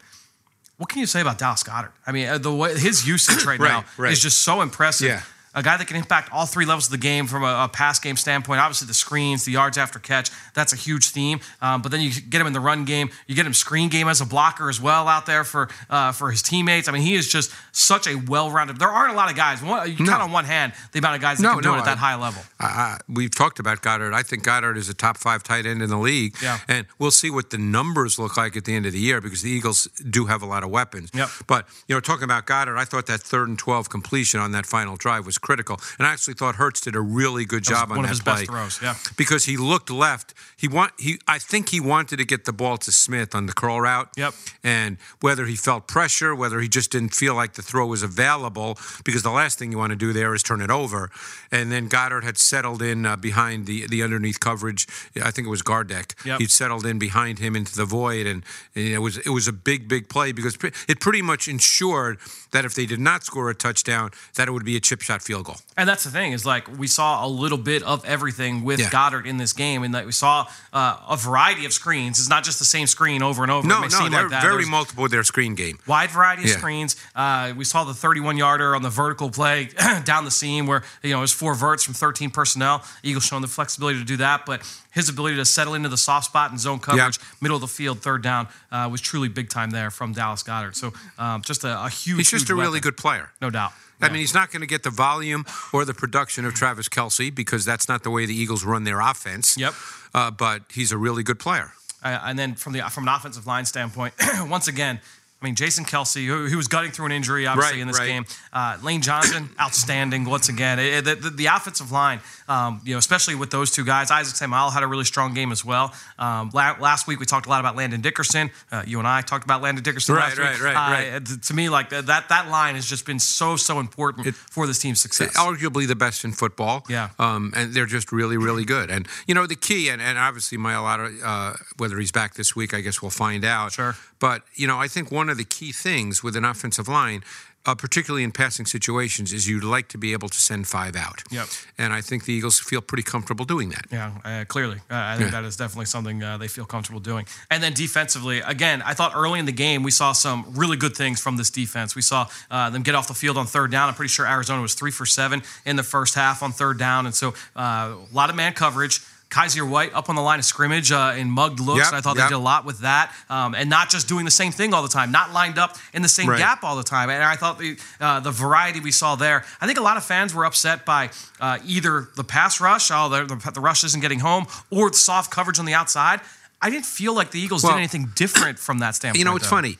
What 0.77 0.89
can 0.89 0.99
you 0.99 1.05
say 1.05 1.21
about 1.21 1.37
Dallas 1.37 1.63
Goedert? 1.63 1.91
I 2.05 2.11
mean, 2.11 2.27
uh, 2.27 2.37
the 2.37 2.53
way 2.53 2.77
his 2.77 3.07
usage 3.07 3.45
right, 3.45 3.59
Right, 3.59 3.69
now 3.69 3.85
right. 3.97 4.11
is 4.11 4.21
just 4.21 4.41
so 4.41 4.61
impressive. 4.61 5.07
Yeah. 5.07 5.21
A 5.55 5.63
guy 5.63 5.77
that 5.77 5.87
can 5.87 5.95
impact 5.97 6.31
all 6.33 6.45
three 6.45 6.65
levels 6.65 6.85
of 6.87 6.91
the 6.91 6.97
game 6.97 7.27
from 7.27 7.43
a, 7.43 7.63
a 7.63 7.69
pass 7.71 7.97
game 7.99 8.17
standpoint. 8.17 8.59
Obviously, 8.59 8.87
the 8.87 8.93
screens, 8.93 9.45
the 9.45 9.51
yards 9.53 9.77
after 9.77 9.99
catch, 9.99 10.29
that's 10.53 10.73
a 10.73 10.75
huge 10.75 11.09
theme. 11.09 11.39
Um, 11.61 11.81
but 11.81 11.91
then 11.91 12.01
you 12.01 12.11
get 12.11 12.41
him 12.41 12.47
in 12.47 12.53
the 12.53 12.59
run 12.59 12.85
game. 12.85 13.09
You 13.27 13.35
get 13.35 13.45
him 13.45 13.53
screen 13.53 13.89
game 13.89 14.07
as 14.07 14.21
a 14.21 14.25
blocker 14.25 14.69
as 14.69 14.81
well 14.81 15.07
out 15.07 15.25
there 15.25 15.43
for 15.43 15.69
uh, 15.89 16.11
for 16.11 16.29
his 16.31 16.41
teammates. 16.41 16.87
I 16.87 16.91
mean, 16.91 17.01
he 17.03 17.15
is 17.15 17.27
just 17.27 17.51
such 17.71 18.05
a 18.07 18.15
well-rounded. 18.15 18.77
There 18.79 18.89
aren't 18.89 19.13
a 19.13 19.15
lot 19.15 19.29
of 19.31 19.35
guys. 19.37 19.61
One, 19.63 19.89
you 19.89 20.03
No. 20.05 20.11
count 20.11 20.23
on 20.23 20.31
one 20.31 20.45
hand 20.45 20.73
the 20.91 20.99
amount 20.99 21.15
of 21.15 21.21
guys 21.21 21.37
that 21.37 21.43
No, 21.43 21.53
can 21.53 21.63
do 21.63 21.69
no, 21.69 21.75
it 21.75 21.79
at 21.79 21.85
that 21.85 21.97
I- 21.97 22.01
high 22.01 22.15
level. 22.15 22.41
Uh, 22.59 22.97
we've 23.07 23.33
talked 23.33 23.59
about 23.59 23.81
Goedert. 23.81 24.13
I 24.13 24.23
think 24.23 24.43
Goedert 24.43 24.77
is 24.77 24.89
a 24.89 24.93
top 24.93 25.17
five 25.17 25.41
tight 25.43 25.65
end 25.65 25.81
in 25.81 25.89
the 25.89 25.97
league. 25.97 26.35
Yeah. 26.41 26.59
And 26.67 26.85
we'll 26.99 27.11
see 27.11 27.29
what 27.29 27.49
the 27.51 27.57
numbers 27.57 28.19
look 28.19 28.35
like 28.37 28.57
at 28.57 28.65
the 28.65 28.75
end 28.75 28.85
of 28.85 28.91
the 28.93 28.99
year 28.99 29.21
because 29.21 29.41
the 29.41 29.49
Eagles 29.51 29.85
do 30.09 30.25
have 30.25 30.41
a 30.41 30.45
lot 30.45 30.63
of 30.63 30.69
weapons. 30.69 31.11
Yep. 31.13 31.29
But, 31.47 31.67
you 31.87 31.95
know, 31.95 31.99
talking 32.01 32.23
about 32.25 32.45
Goedert, 32.45 32.77
I 32.77 32.83
thought 32.85 33.05
that 33.07 33.21
third 33.21 33.47
and 33.47 33.57
12 33.57 33.89
completion 33.89 34.39
on 34.39 34.51
that 34.51 34.65
final 34.65 34.95
drive 34.97 35.25
was 35.25 35.37
critical. 35.45 35.79
And 35.97 36.07
I 36.07 36.11
actually 36.11 36.33
thought 36.33 36.55
Hurts 36.55 36.81
did 36.81 36.95
a 36.95 37.01
really 37.01 37.45
good 37.45 37.63
job 37.63 37.91
on 37.91 37.97
one 37.97 38.05
of 38.05 38.09
that 38.09 38.09
his 38.09 38.21
play. 38.21 38.33
best 38.33 38.49
throws, 38.49 38.79
yeah. 38.81 38.95
Because 39.15 39.45
he 39.45 39.57
looked 39.57 39.89
left. 39.89 40.33
He 40.57 40.67
want 40.67 40.91
he 40.97 41.19
I 41.27 41.37
think 41.37 41.69
he 41.69 41.79
wanted 41.79 42.17
to 42.17 42.25
get 42.25 42.45
the 42.45 42.53
ball 42.53 42.77
to 42.77 42.91
Smith 42.91 43.35
on 43.35 43.45
the 43.45 43.53
curl 43.53 43.79
route. 43.79 44.09
Yep. 44.17 44.33
And 44.63 44.97
whether 45.21 45.45
he 45.45 45.55
felt 45.55 45.87
pressure, 45.87 46.33
whether 46.35 46.59
he 46.59 46.67
just 46.67 46.91
didn't 46.91 47.13
feel 47.13 47.35
like 47.35 47.53
the 47.53 47.61
throw 47.61 47.85
was 47.85 48.01
available, 48.01 48.77
because 49.03 49.21
the 49.21 49.31
last 49.31 49.59
thing 49.59 49.71
you 49.71 49.77
want 49.77 49.91
to 49.91 49.95
do 49.95 50.11
there 50.13 50.33
is 50.33 50.41
turn 50.41 50.61
it 50.61 50.71
over. 50.71 51.11
And 51.51 51.71
then 51.71 51.87
Goedert 51.87 52.23
had 52.23 52.37
settled 52.37 52.81
in 52.81 53.05
uh, 53.05 53.15
behind 53.15 53.67
the 53.67 53.85
the 53.87 54.01
underneath 54.01 54.39
coverage. 54.39 54.87
I 55.21 55.29
think 55.31 55.45
it 55.45 55.51
was 55.51 55.61
Gardeck. 55.61 56.25
Yep. 56.25 56.39
He'd 56.39 56.51
settled 56.51 56.85
in 56.85 56.97
behind 56.97 57.37
him 57.37 57.55
into 57.55 57.75
the 57.75 57.85
void, 57.85 58.25
and, 58.25 58.43
and 58.73 58.87
it 58.87 58.99
was 58.99 59.17
it 59.19 59.29
was 59.29 59.47
a 59.47 59.53
big 59.53 59.87
big 59.87 60.09
play 60.09 60.31
because 60.31 60.57
it 60.87 60.99
pretty 60.99 61.21
much 61.21 61.47
ensured 61.47 62.17
that 62.51 62.65
if 62.65 62.73
they 62.73 62.87
did 62.87 62.99
not 62.99 63.23
score 63.23 63.49
a 63.49 63.53
touchdown, 63.53 64.09
that 64.35 64.47
it 64.47 64.51
would 64.51 64.65
be 64.65 64.75
a 64.75 64.79
chip 64.79 65.01
shot 65.01 65.21
field 65.21 65.34
goal. 65.43 65.57
And 65.77 65.87
that's 65.89 66.03
the 66.03 66.09
thing 66.11 66.31
is 66.33 66.45
like 66.45 66.67
we 66.77 66.87
saw 66.87 67.25
a 67.25 67.27
little 67.27 67.57
bit 67.57 67.83
of 67.83 68.03
everything 68.05 68.63
with 68.63 68.79
Yeah. 68.79 68.89
Goedert 68.89 69.25
in 69.25 69.37
this 69.37 69.53
game, 69.53 69.83
and 69.83 69.93
that 69.95 70.05
we 70.05 70.11
saw 70.11 70.47
uh, 70.73 70.97
a 71.09 71.17
variety 71.17 71.65
of 71.65 71.73
screens. 71.73 72.19
It's 72.19 72.29
not 72.29 72.43
just 72.43 72.59
the 72.59 72.65
same 72.65 72.87
screen 72.87 73.21
over 73.21 73.43
and 73.43 73.51
over. 73.51 73.67
No, 73.67 73.81
no, 73.81 73.89
seem 73.89 74.11
they're 74.11 74.23
like 74.23 74.31
that. 74.31 74.41
very 74.41 74.57
There's 74.63 74.69
multiple 74.69 75.07
their 75.09 75.23
screen 75.23 75.55
game. 75.55 75.79
wide 75.87 76.11
variety 76.11 76.43
of 76.43 76.49
Yeah. 76.49 76.57
screens. 76.57 76.95
Uh, 77.15 77.53
we 77.55 77.65
saw 77.65 77.83
the 77.83 77.93
31 77.93 78.37
yarder 78.37 78.75
on 78.75 78.81
the 78.81 78.89
vertical 78.89 79.29
play 79.29 79.69
down 80.03 80.25
the 80.25 80.31
seam 80.31 80.67
where 80.67 80.83
you 81.03 81.11
know 81.11 81.19
it 81.19 81.21
was 81.21 81.31
four 81.33 81.55
verts 81.55 81.83
from 81.83 81.93
13 81.93 82.29
personnel. 82.31 82.83
Eagles 83.03 83.25
showing 83.25 83.41
the 83.41 83.47
flexibility 83.47 83.99
to 83.99 84.05
do 84.05 84.17
that, 84.17 84.45
but 84.45 84.61
his 84.91 85.09
ability 85.09 85.35
to 85.35 85.45
settle 85.45 85.73
into 85.73 85.89
the 85.89 85.97
soft 85.97 86.25
spot 86.27 86.51
and 86.51 86.59
zone 86.59 86.79
coverage, 86.79 87.19
middle 87.41 87.55
of 87.57 87.61
the 87.61 87.67
field, 87.67 87.99
third 88.01 88.21
down, 88.21 88.47
uh, 88.71 88.87
was 88.89 89.01
truly 89.01 89.27
big 89.27 89.49
time 89.49 89.71
there 89.71 89.91
from 89.91 90.13
Dallas 90.13 90.41
Goedert. 90.41 90.75
So 90.75 90.93
um, 91.19 91.41
just 91.41 91.63
a, 91.65 91.83
a 91.85 91.89
huge. 91.89 92.17
He's 92.17 92.31
just 92.31 92.43
huge 92.45 92.51
a 92.51 92.55
really 92.55 92.67
weapon. 92.79 92.81
good 92.81 92.97
player. 92.97 93.29
no 93.41 93.49
doubt. 93.49 93.73
I 94.01 94.09
mean, 94.09 94.19
he's 94.19 94.33
not 94.33 94.51
going 94.51 94.61
to 94.61 94.67
get 94.67 94.83
the 94.83 94.89
volume 94.89 95.45
or 95.71 95.85
the 95.85 95.93
production 95.93 96.45
of 96.45 96.53
Travis 96.53 96.89
Kelce 96.89 97.33
because 97.33 97.65
that's 97.65 97.87
not 97.87 98.03
the 98.03 98.11
way 98.11 98.25
the 98.25 98.35
Eagles 98.35 98.63
run 98.63 98.83
their 98.83 98.99
offense. 98.99 99.57
Yep. 99.57 99.73
Uh, 100.13 100.31
but 100.31 100.63
he's 100.73 100.91
a 100.91 100.97
really 100.97 101.23
good 101.23 101.39
player. 101.39 101.71
Uh, 102.03 102.19
and 102.23 102.37
then 102.37 102.55
from 102.55 102.73
the 102.73 102.81
from 102.81 103.07
an 103.07 103.13
offensive 103.13 103.47
line 103.47 103.65
standpoint, 103.65 104.13
once 104.41 104.67
again, 104.67 104.99
I 105.45 105.47
mean 105.47 105.55
Jason 105.55 105.85
Kelce, 105.85 106.25
who, 106.25 106.47
who 106.47 106.57
was 106.57 106.67
gutting 106.67 106.89
through 106.89 107.05
an 107.05 107.11
injury 107.11 107.45
obviously 107.45 107.73
Right, 107.77 107.81
in 107.81 107.87
this 107.87 107.99
right. 107.99 108.07
game. 108.07 108.25
Uh, 108.51 108.77
Lane 108.81 109.01
Johnson, 109.01 109.49
outstanding 109.61 110.25
once 110.25 110.49
again. 110.49 110.79
It- 110.79 111.05
it- 111.07 111.21
the, 111.21 111.29
the 111.29 111.45
offensive 111.45 111.91
line, 111.91 112.19
um, 112.47 112.81
you 112.83 112.93
know, 112.93 112.97
especially 112.97 113.35
with 113.35 113.51
those 113.51 113.69
two 113.69 113.85
guys. 113.85 114.09
Isaac 114.09 114.33
Seumalo 114.35 114.71
had 114.71 114.81
a 114.81 114.87
really 114.87 115.03
strong 115.05 115.33
game 115.35 115.51
as 115.51 115.63
well. 115.63 115.93
Um, 116.17 116.49
la- 116.53 116.75
last 116.79 117.05
week 117.07 117.19
we 117.19 117.25
talked 117.27 117.45
a 117.45 117.49
lot 117.49 117.59
about 117.59 117.75
Landon 117.75 118.01
Dickerson. 118.01 118.49
Uh, 118.71 118.81
you 118.87 118.97
and 118.97 119.07
I 119.07 119.21
talked 119.21 119.43
about 119.45 119.61
Landon 119.61 119.83
Dickerson 119.83 120.15
Right, 120.15 120.29
last 120.35 120.39
week. 120.39 120.63
right, 120.63 120.73
right, 120.75 121.09
Uh, 121.11 121.19
right. 121.19 121.41
To 121.43 121.53
me, 121.53 121.69
like 121.69 121.89
that 121.91 122.07
that 122.29 122.47
line 122.49 122.73
has 122.75 122.85
just 122.87 123.05
been 123.05 123.19
so 123.19 123.55
so 123.55 123.79
important 123.79 124.33
for 124.35 124.65
this 124.65 124.79
team's 124.79 124.99
success. 124.99 125.37
Arguably 125.37 125.87
the 125.87 125.95
best 125.95 126.25
in 126.25 126.31
football. 126.31 126.85
Yeah. 126.89 127.09
Um, 127.19 127.53
and 127.55 127.73
they're 127.73 127.85
just 127.85 128.11
really, 128.11 128.37
really 128.37 128.65
good. 128.65 128.89
And, 128.89 129.07
you 129.27 129.35
know, 129.35 129.45
the 129.45 129.55
key, 129.55 129.89
and, 129.89 130.01
and 130.01 130.17
obviously 130.17 130.57
Mailata, 130.57 131.13
uh, 131.23 131.53
whether 131.77 131.99
he's 131.99 132.11
back 132.11 132.33
this 132.35 132.55
week, 132.55 132.73
I 132.73 132.81
guess 132.81 133.01
we'll 133.01 133.11
find 133.11 133.45
out. 133.45 133.73
Sure. 133.73 133.95
But, 134.19 134.43
you 134.55 134.65
know, 134.65 134.79
I 134.79 134.87
think 134.87 135.11
one 135.11 135.29
of 135.29 135.34
the 135.35 135.45
key 135.45 135.71
things 135.71 136.23
with 136.23 136.35
an 136.35 136.43
offensive 136.45 136.87
line, 136.87 137.23
uh, 137.67 137.73
particularly 137.73 138.23
in 138.23 138.31
passing 138.31 138.65
situations, 138.65 139.33
is 139.33 139.47
you'd 139.49 139.63
like 139.63 139.87
to 139.87 139.97
be 139.97 140.13
able 140.13 140.29
to 140.29 140.37
send 140.39 140.67
five 140.67 140.95
out. 140.95 141.23
Yep. 141.31 141.47
And 141.79 141.93
I 141.93 142.01
think 142.01 142.25
the 142.25 142.33
Eagles 142.33 142.59
feel 142.59 142.79
pretty 142.81 143.01
comfortable 143.03 143.43
doing 143.43 143.69
that. 143.69 143.85
Yeah, 143.91 144.11
uh, 144.23 144.45
clearly. 144.45 144.77
Uh, 144.89 144.95
I 144.95 145.17
think 145.17 145.31
Yeah. 145.31 145.41
that 145.41 145.47
is 145.47 145.57
definitely 145.57 145.85
something 145.87 146.21
uh, 146.21 146.37
they 146.37 146.47
feel 146.47 146.65
comfortable 146.65 146.99
doing. 146.99 147.25
And 147.49 147.63
then 147.63 147.73
defensively, 147.73 148.39
again, 148.41 148.83
I 148.83 148.93
thought 148.93 149.13
early 149.15 149.39
in 149.39 149.45
the 149.45 149.51
game 149.51 149.81
we 149.81 149.89
saw 149.91 150.11
some 150.13 150.45
really 150.53 150.77
good 150.77 150.95
things 150.95 151.19
from 151.19 151.37
this 151.37 151.49
defense. 151.49 151.95
We 151.95 152.03
saw 152.03 152.27
uh, 152.51 152.69
them 152.69 152.83
get 152.83 152.93
off 152.93 153.07
the 153.07 153.15
field 153.15 153.35
on 153.37 153.47
third 153.47 153.71
down. 153.71 153.89
I'm 153.89 153.95
pretty 153.95 154.09
sure 154.13 154.27
Arizona 154.27 154.61
was 154.61 154.75
three 154.75 154.91
for 154.91 155.07
seven 155.07 155.41
in 155.65 155.75
the 155.75 155.83
first 155.83 156.13
half 156.13 156.43
on 156.43 156.51
third 156.51 156.77
down. 156.77 157.07
And 157.07 157.15
so 157.15 157.33
uh, 157.55 157.95
a 157.97 158.13
lot 158.13 158.29
of 158.29 158.35
man 158.35 158.53
coverage. 158.53 159.01
Kyzir 159.35 159.69
White 159.69 159.93
up 159.93 160.07
on 160.09 160.15
the 160.15 160.21
line 160.21 160.39
of 160.39 160.45
scrimmage 160.45 160.93
uh, 160.93 161.13
in 161.17 161.29
mugged 161.29 161.59
looks. 161.59 161.91
Yep, 161.91 161.93
I 161.93 162.01
thought 162.01 162.15
yep. 162.15 162.29
they 162.29 162.35
did 162.35 162.35
a 162.35 162.39
lot 162.39 162.63
with 162.63 162.79
that, 162.79 163.13
um, 163.29 163.53
and 163.53 163.69
not 163.69 163.89
just 163.89 164.07
doing 164.07 164.23
the 164.23 164.31
same 164.31 164.53
thing 164.53 164.73
all 164.73 164.81
the 164.81 164.87
time, 164.87 165.11
not 165.11 165.33
lined 165.33 165.59
up 165.59 165.77
in 165.93 166.01
the 166.01 166.07
same 166.09 166.29
Right. 166.29 166.39
gap 166.39 166.63
all 166.63 166.77
the 166.77 166.83
time. 166.83 167.09
And 167.09 167.21
I 167.21 167.35
thought 167.35 167.59
the 167.59 167.77
uh, 167.99 168.21
the 168.21 168.31
variety 168.31 168.79
we 168.79 168.91
saw 168.91 169.15
there. 169.15 169.43
I 169.59 169.67
think 169.67 169.77
a 169.77 169.83
lot 169.83 169.97
of 169.97 170.05
fans 170.05 170.33
were 170.33 170.45
upset 170.45 170.85
by 170.85 171.09
uh, 171.41 171.59
either 171.65 172.07
the 172.15 172.23
pass 172.23 172.61
rush, 172.61 172.89
oh, 172.91 173.09
the, 173.09 173.25
the, 173.25 173.51
the 173.51 173.59
rush 173.59 173.83
isn't 173.83 173.99
getting 173.99 174.19
home, 174.19 174.47
or 174.71 174.89
the 174.89 174.97
soft 174.97 175.31
coverage 175.31 175.59
on 175.59 175.65
the 175.65 175.73
outside. 175.73 176.21
I 176.61 176.69
didn't 176.69 176.85
feel 176.85 177.13
like 177.13 177.31
the 177.31 177.39
Eagles 177.39 177.63
Well, 177.63 177.73
did 177.73 177.79
anything 177.79 178.11
different 178.15 178.57
from 178.57 178.79
that 178.79 178.95
standpoint. 178.95 179.19
You 179.19 179.25
know, 179.25 179.35
it's 179.35 179.45
though. 179.45 179.57
funny. 179.57 179.77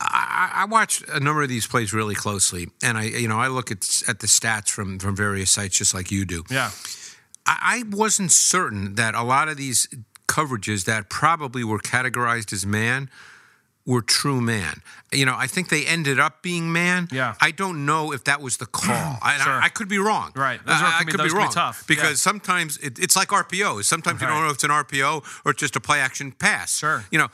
I, 0.00 0.52
I 0.56 0.62
I 0.62 0.64
watched 0.64 1.08
a 1.08 1.20
number 1.20 1.42
of 1.42 1.48
these 1.48 1.66
plays 1.66 1.92
really 1.92 2.14
closely, 2.14 2.68
and 2.82 2.98
I, 2.98 3.04
you 3.04 3.28
know, 3.28 3.38
I 3.38 3.48
look 3.48 3.70
at 3.70 4.02
at 4.08 4.20
the 4.20 4.26
stats 4.26 4.68
from 4.68 4.98
from 4.98 5.14
various 5.16 5.50
sites, 5.50 5.78
just 5.78 5.94
like 5.94 6.10
you 6.10 6.24
do. 6.24 6.44
Yeah, 6.50 6.70
I, 7.46 7.84
I 7.90 7.96
wasn't 7.96 8.32
certain 8.32 8.94
that 8.96 9.14
a 9.14 9.22
lot 9.22 9.48
of 9.48 9.56
these 9.56 9.88
coverages 10.28 10.84
that 10.84 11.08
probably 11.08 11.62
were 11.64 11.78
categorized 11.78 12.52
as 12.52 12.66
man 12.66 13.08
were 13.86 14.02
true 14.02 14.40
man. 14.40 14.82
You 15.12 15.24
know, 15.26 15.36
I 15.36 15.46
think 15.46 15.68
they 15.68 15.86
ended 15.86 16.18
up 16.18 16.42
being 16.42 16.72
man. 16.72 17.06
Yeah. 17.12 17.34
I 17.40 17.52
don't 17.52 17.86
know 17.86 18.12
if 18.12 18.24
that 18.24 18.40
was 18.42 18.56
the 18.56 18.66
call. 18.66 19.18
I, 19.22 19.38
Sure. 19.38 19.52
I, 19.52 19.66
I 19.66 19.68
could 19.68 19.88
be 19.88 19.98
wrong. 19.98 20.32
Right. 20.34 20.58
Those 20.66 20.74
I, 20.76 20.98
I 20.98 21.04
be- 21.04 21.12
could 21.12 21.18
be 21.22 21.28
can 21.28 21.36
be 21.36 21.38
wrong. 21.38 21.52
tough. 21.52 21.86
Because 21.86 22.10
Yeah. 22.10 22.14
sometimes 22.30 22.78
it, 22.78 22.98
it's 22.98 23.14
like 23.14 23.28
RPOs. 23.28 23.84
Sometimes 23.84 24.20
you 24.20 24.26
don't 24.26 24.42
know 24.42 24.48
if 24.48 24.54
it's 24.54 24.64
an 24.64 24.70
RPO 24.70 25.24
or 25.44 25.52
just 25.52 25.76
a 25.76 25.80
play 25.80 26.00
action 26.00 26.32
pass. 26.32 26.78
Sure. 26.78 27.04
You 27.12 27.18
know, 27.20 27.28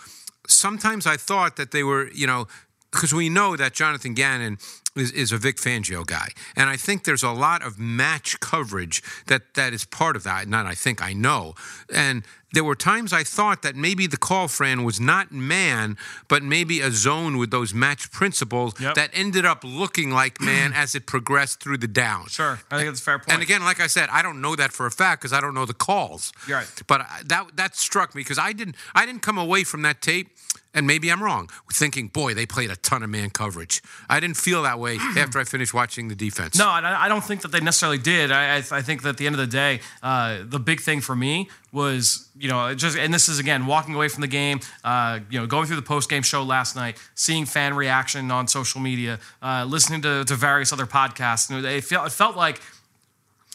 sometimes 0.46 1.07
I 1.07 1.16
thought 1.16 1.57
that 1.57 1.70
they 1.70 1.83
were, 1.83 2.11
you 2.12 2.27
know, 2.27 2.46
because 2.90 3.14
we 3.14 3.31
know 3.31 3.57
that 3.57 3.72
Jonathan 3.72 4.12
Gannon 4.12 4.59
is, 4.96 5.11
is 5.12 5.33
a 5.33 5.38
Vic 5.38 5.57
Fangio 5.57 6.07
guy, 6.07 6.28
and 6.57 6.68
I 6.68 6.76
think 6.76 7.05
there's 7.05 7.22
a 7.22 7.31
lot 7.31 7.62
of 7.62 7.78
match 7.78 8.40
coverage 8.40 9.02
that 9.26 9.55
that 9.55 9.72
is 9.72 9.85
part 9.85 10.16
of 10.16 10.24
that. 10.24 10.48
Not 10.48 10.66
I 10.66 10.74
think 10.74 11.02
I 11.02 11.12
know, 11.12 11.55
and 11.92 12.24
there 12.52 12.64
were 12.64 12.74
times 12.74 13.12
I 13.12 13.24
thought 13.24 13.62
that 13.62 13.76
maybe 13.76 14.06
the 14.06 14.16
call, 14.16 14.48
Fran, 14.48 14.84
was 14.84 15.00
not 15.00 15.32
man, 15.32 15.96
but 16.28 16.42
maybe 16.42 16.80
a 16.80 16.90
zone 16.90 17.38
with 17.38 17.50
those 17.50 17.72
match 17.74 18.10
principles 18.10 18.74
Yep. 18.80 18.94
that 18.94 19.10
ended 19.14 19.44
up 19.44 19.62
looking 19.64 20.10
like 20.10 20.40
man 20.52 20.72
as 20.72 20.94
it 20.94 21.06
progressed 21.06 21.60
through 21.62 21.78
the 21.78 21.88
down. 21.88 22.26
Sure, 22.28 22.60
I 22.70 22.76
think 22.76 22.88
that's 22.88 23.00
a 23.00 23.02
fair 23.04 23.18
point. 23.18 23.32
And 23.32 23.42
again, 23.42 23.62
like 23.64 23.80
I 23.80 23.86
said, 23.86 24.08
I 24.10 24.22
don't 24.22 24.40
know 24.40 24.54
that 24.56 24.72
for 24.72 24.86
a 24.86 24.90
fact 24.90 25.22
because 25.22 25.32
I 25.32 25.40
don't 25.40 25.54
know 25.54 25.66
the 25.66 25.74
calls. 25.74 26.32
You're 26.46 26.58
right. 26.58 26.82
But 26.86 27.06
that 27.26 27.56
that 27.56 27.76
struck 27.76 28.14
me 28.14 28.20
because 28.20 28.38
I 28.38 28.52
didn't 28.52 28.76
I 28.94 29.06
didn't 29.06 29.22
come 29.22 29.38
away 29.38 29.64
from 29.64 29.82
that 29.82 30.02
tape, 30.02 30.28
and 30.74 30.86
maybe 30.86 31.10
I'm 31.10 31.22
wrong, 31.22 31.48
thinking, 31.72 32.08
boy, 32.08 32.34
they 32.34 32.46
played 32.46 32.70
a 32.70 32.76
ton 32.76 33.02
of 33.02 33.10
man 33.10 33.30
coverage. 33.30 33.82
I 34.08 34.20
didn't 34.20 34.36
feel 34.36 34.62
that 34.62 34.78
way 34.78 34.96
after 35.16 35.38
I 35.38 35.44
finished 35.44 35.72
watching 35.74 36.08
the 36.08 36.14
defense. 36.14 36.58
No, 36.58 36.68
I 36.68 37.04
I 37.04 37.08
don't 37.08 37.24
think 37.24 37.42
that 37.42 37.52
they 37.52 37.60
necessarily 37.60 37.98
did. 37.98 38.30
I, 38.32 38.56
I, 38.56 38.58
I 38.58 38.82
think 38.82 39.02
that 39.02 39.10
at 39.10 39.16
the 39.16 39.26
end 39.26 39.34
of 39.34 39.40
the 39.40 39.46
day, 39.46 39.80
uh, 40.02 40.38
the 40.44 40.58
big 40.60 40.80
thing 40.80 41.00
for 41.00 41.14
me 41.16 41.48
was, 41.72 42.28
you 42.38 42.48
know, 42.48 42.74
just 42.74 42.98
and 42.98 43.12
this 43.14 43.28
is 43.28 43.38
again 43.38 43.66
walking 43.66 43.94
away 43.94 44.08
from 44.08 44.20
the 44.20 44.26
game, 44.26 44.61
uh, 44.85 45.20
you 45.30 45.40
know, 45.40 45.46
going 45.46 45.66
through 45.66 45.76
the 45.76 45.82
post 45.82 46.11
game 46.11 46.22
show 46.22 46.42
last 46.42 46.76
night, 46.76 46.98
seeing 47.14 47.46
fan 47.46 47.74
reaction 47.74 48.30
on 48.30 48.46
social 48.46 48.80
media, 48.80 49.18
uh, 49.42 49.64
listening 49.66 50.02
to, 50.02 50.24
to 50.24 50.35
various 50.35 50.72
other 50.72 50.87
podcasts. 50.87 51.50
Know, 51.50 51.66
it 51.66 51.82
felt 51.85 52.06
it 52.06 52.12
felt 52.12 52.37
like 52.37 52.61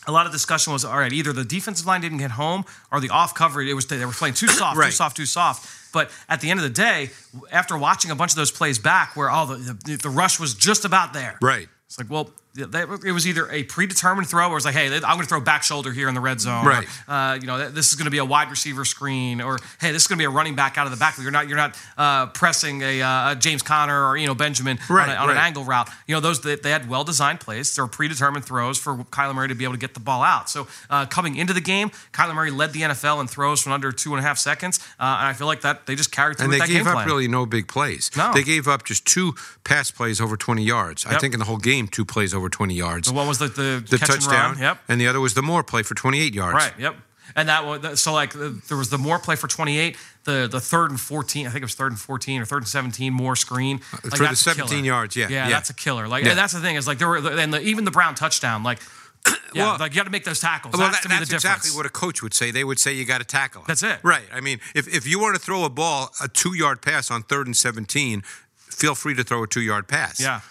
a 0.07 0.11
lot 0.11 0.25
of 0.25 0.31
discussion 0.31 0.71
was 0.73 0.83
all 0.85 0.97
right. 0.97 1.11
Either 1.13 1.33
the 1.33 1.43
defensive 1.43 1.85
line 1.85 2.01
didn't 2.01 2.17
get 2.19 2.31
home, 2.31 2.63
or 2.91 2.99
the 2.99 3.09
off 3.09 3.35
coverage. 3.35 3.67
It 3.67 3.73
was 3.73 3.85
they 3.87 4.03
were 4.05 4.11
playing 4.11 4.33
too 4.35 4.47
soft, 4.47 4.77
too 4.83 4.91
soft, 4.91 5.17
too 5.17 5.25
soft. 5.25 5.93
But 5.93 6.09
at 6.27 6.41
the 6.41 6.49
end 6.49 6.59
of 6.59 6.63
the 6.63 6.69
day, 6.69 7.09
after 7.51 7.77
watching 7.77 8.09
a 8.11 8.15
bunch 8.15 8.31
of 8.31 8.37
those 8.37 8.51
plays 8.51 8.79
back, 8.79 9.15
where 9.15 9.29
all 9.29 9.45
the 9.45 9.77
the, 9.85 9.95
the 10.01 10.09
rush 10.09 10.39
was 10.39 10.53
just 10.55 10.85
about 10.85 11.13
there, 11.13 11.37
Right. 11.41 11.67
it's 11.85 11.97
like, 11.99 12.09
well, 12.09 12.31
it 12.57 13.11
was 13.11 13.27
either 13.27 13.49
a 13.51 13.63
predetermined 13.63 14.27
throw, 14.27 14.47
or 14.47 14.51
it 14.51 14.55
was 14.55 14.65
like, 14.65 14.75
hey, 14.75 14.87
I'm 14.93 15.01
going 15.01 15.19
to 15.21 15.25
throw 15.25 15.39
back 15.39 15.63
shoulder 15.63 15.91
here 15.91 16.09
in 16.09 16.15
the 16.15 16.21
red 16.21 16.41
zone. 16.41 16.65
Right. 16.65 16.87
Or, 17.07 17.13
uh, 17.13 17.35
you 17.35 17.47
know, 17.47 17.69
this 17.69 17.89
is 17.89 17.95
going 17.95 18.05
to 18.05 18.11
be 18.11 18.17
a 18.17 18.25
wide 18.25 18.49
receiver 18.49 18.85
screen, 18.85 19.41
or 19.41 19.59
hey, 19.79 19.91
this 19.91 20.03
is 20.03 20.07
going 20.07 20.17
to 20.17 20.21
be 20.21 20.25
a 20.25 20.29
running 20.29 20.55
back 20.55 20.77
out 20.77 20.85
of 20.85 20.91
the 20.91 20.97
backfield. 20.97 21.23
You're 21.23 21.31
not, 21.31 21.47
you're 21.47 21.57
not 21.57 21.77
uh, 21.97 22.27
pressing 22.27 22.81
a, 22.81 23.01
uh, 23.01 23.35
James 23.35 23.61
Conner 23.61 24.07
or 24.07 24.17
you 24.17 24.27
know 24.27 24.35
Benjamin 24.35 24.79
Right, 24.89 25.09
on, 25.09 25.15
a, 25.15 25.19
on 25.19 25.29
an 25.29 25.37
angle 25.37 25.63
route. 25.63 25.89
You 26.07 26.15
know, 26.15 26.19
those 26.19 26.41
they, 26.41 26.55
they 26.55 26.71
had 26.71 26.89
well 26.89 27.03
designed 27.03 27.39
plays. 27.39 27.77
Were 27.77 27.87
predetermined 27.87 28.45
throws 28.45 28.77
for 28.77 28.97
Kyler 28.97 29.35
Murray 29.35 29.49
to 29.49 29.55
be 29.55 29.63
able 29.63 29.73
to 29.73 29.79
get 29.79 29.93
the 29.93 29.99
ball 29.99 30.23
out. 30.23 30.49
So 30.49 30.67
uh, 30.89 31.05
coming 31.05 31.35
into 31.35 31.53
the 31.53 31.61
game, 31.61 31.89
Kyler 32.11 32.33
Murray 32.35 32.51
led 32.51 32.73
the 32.73 32.81
NFL 32.81 33.21
in 33.21 33.27
throws 33.27 33.61
from 33.61 33.71
under 33.71 33.91
two 33.91 34.13
and 34.15 34.19
a 34.19 34.27
half 34.27 34.37
seconds, 34.37 34.79
uh, 34.99 35.17
and 35.19 35.27
I 35.27 35.33
feel 35.33 35.47
like 35.47 35.61
that 35.61 35.85
they 35.85 35.95
just 35.95 36.11
carried 36.11 36.37
through 36.37 36.45
And 36.45 36.53
they 36.53 36.59
that 36.59 36.67
gave 36.67 36.77
game 36.77 36.87
up 36.87 36.93
plan. 36.93 37.07
really 37.07 37.27
no 37.27 37.45
big 37.45 37.67
plays. 37.67 38.11
No. 38.17 38.33
They 38.33 38.43
gave 38.43 38.67
up 38.67 38.83
just 38.85 39.05
two 39.05 39.33
pass 39.63 39.91
plays 39.91 40.19
over 40.19 40.37
20 40.37 40.63
yards. 40.63 41.05
I 41.05 41.17
think 41.17 41.33
in 41.33 41.39
the 41.39 41.45
whole 41.45 41.57
game, 41.57 41.87
two 41.87 42.05
plays 42.05 42.33
over 42.33 42.46
20 42.49 42.73
yards. 42.73 43.11
One 43.11 43.27
was 43.27 43.39
the, 43.39 43.47
the, 43.47 43.83
the 43.89 43.97
catch 43.97 44.09
and 44.09 44.21
touchdown, 44.21 44.51
run. 44.53 44.61
Yep. 44.61 44.77
and 44.87 45.01
the 45.01 45.07
other 45.07 45.19
was 45.19 45.33
the 45.33 45.41
Moore 45.41 45.63
play 45.63 45.83
for 45.83 45.95
28 45.95 46.33
yards. 46.33 46.55
Right. 46.55 46.73
Yep. 46.79 46.95
And 47.35 47.49
that 47.49 47.65
was 47.65 47.99
so 47.99 48.13
like 48.13 48.33
there 48.33 48.77
was 48.77 48.89
the 48.89 48.97
Moore 48.97 49.19
play 49.19 49.35
for 49.35 49.47
28, 49.49 49.97
the 50.23 50.47
the 50.49 50.61
third 50.61 50.91
and 50.91 50.99
14. 50.99 51.45
I 51.45 51.49
think 51.49 51.61
it 51.61 51.65
was 51.65 51.75
third 51.75 51.91
and 51.91 51.99
14 51.99 52.41
or 52.41 52.45
third 52.45 52.59
and 52.63 52.67
17 52.67 53.11
Moore 53.13 53.35
screen 53.35 53.81
like, 53.91 54.05
Uh, 54.05 54.09
for 54.09 54.17
the 54.17 54.23
that's 54.23 54.41
a 54.47 54.55
17 54.55 54.85
yards, 54.85 55.15
yeah, 55.17 55.27
yeah, 55.27 55.43
yeah. 55.43 55.49
that's 55.49 55.69
a 55.69 55.73
killer. 55.73 56.07
Like 56.07 56.23
Yeah. 56.23 56.29
and 56.31 56.39
that's 56.39 56.53
the 56.53 56.61
thing 56.61 56.77
is 56.77 56.87
like 56.87 56.99
there 56.99 57.07
were 57.09 57.17
and 57.17 57.53
the, 57.53 57.61
even 57.61 57.83
the 57.85 57.91
Brown 57.91 58.15
touchdown 58.15 58.63
like. 58.63 58.79
Yeah, 59.53 59.71
Well- 59.71 59.77
like 59.79 59.91
you 59.93 59.97
got 59.97 60.03
to 60.05 60.09
make 60.09 60.23
those 60.25 60.39
tackles. 60.39 60.73
Well, 60.73 60.83
that's 60.89 60.97
that- 60.97 61.03
to 61.03 61.09
be 61.09 61.15
the 61.15 61.19
that's 61.19 61.29
difference. 61.29 61.65
exactly 61.65 61.77
what 61.77 61.85
a 61.85 61.89
coach 61.89 62.21
would 62.21 62.33
say. 62.33 62.51
They 62.51 62.63
would 62.63 62.79
say 62.79 62.93
you 62.93 63.03
got 63.05 63.17
to 63.17 63.23
tackle. 63.25 63.61
Him. 63.61 63.65
That's 63.67 63.83
it. 63.83 63.99
Right. 64.03 64.23
I 64.31 64.39
mean, 64.41 64.59
if, 64.75 64.87
if 64.93 65.05
you 65.07 65.19
want 65.19 65.35
to 65.35 65.41
throw 65.41 65.63
a 65.65 65.69
ball, 65.69 66.11
a 66.21 66.27
two 66.27 66.53
yard 66.53 66.81
pass 66.81 67.09
on 67.11 67.23
third 67.23 67.45
and 67.47 67.55
17, 67.57 68.21
feel 68.55 68.93
free 68.95 69.15
to 69.15 69.23
throw 69.23 69.43
a 69.43 69.47
two 69.47 69.61
yard 69.61 69.87
pass. 69.87 70.19
Yeah. 70.19 70.41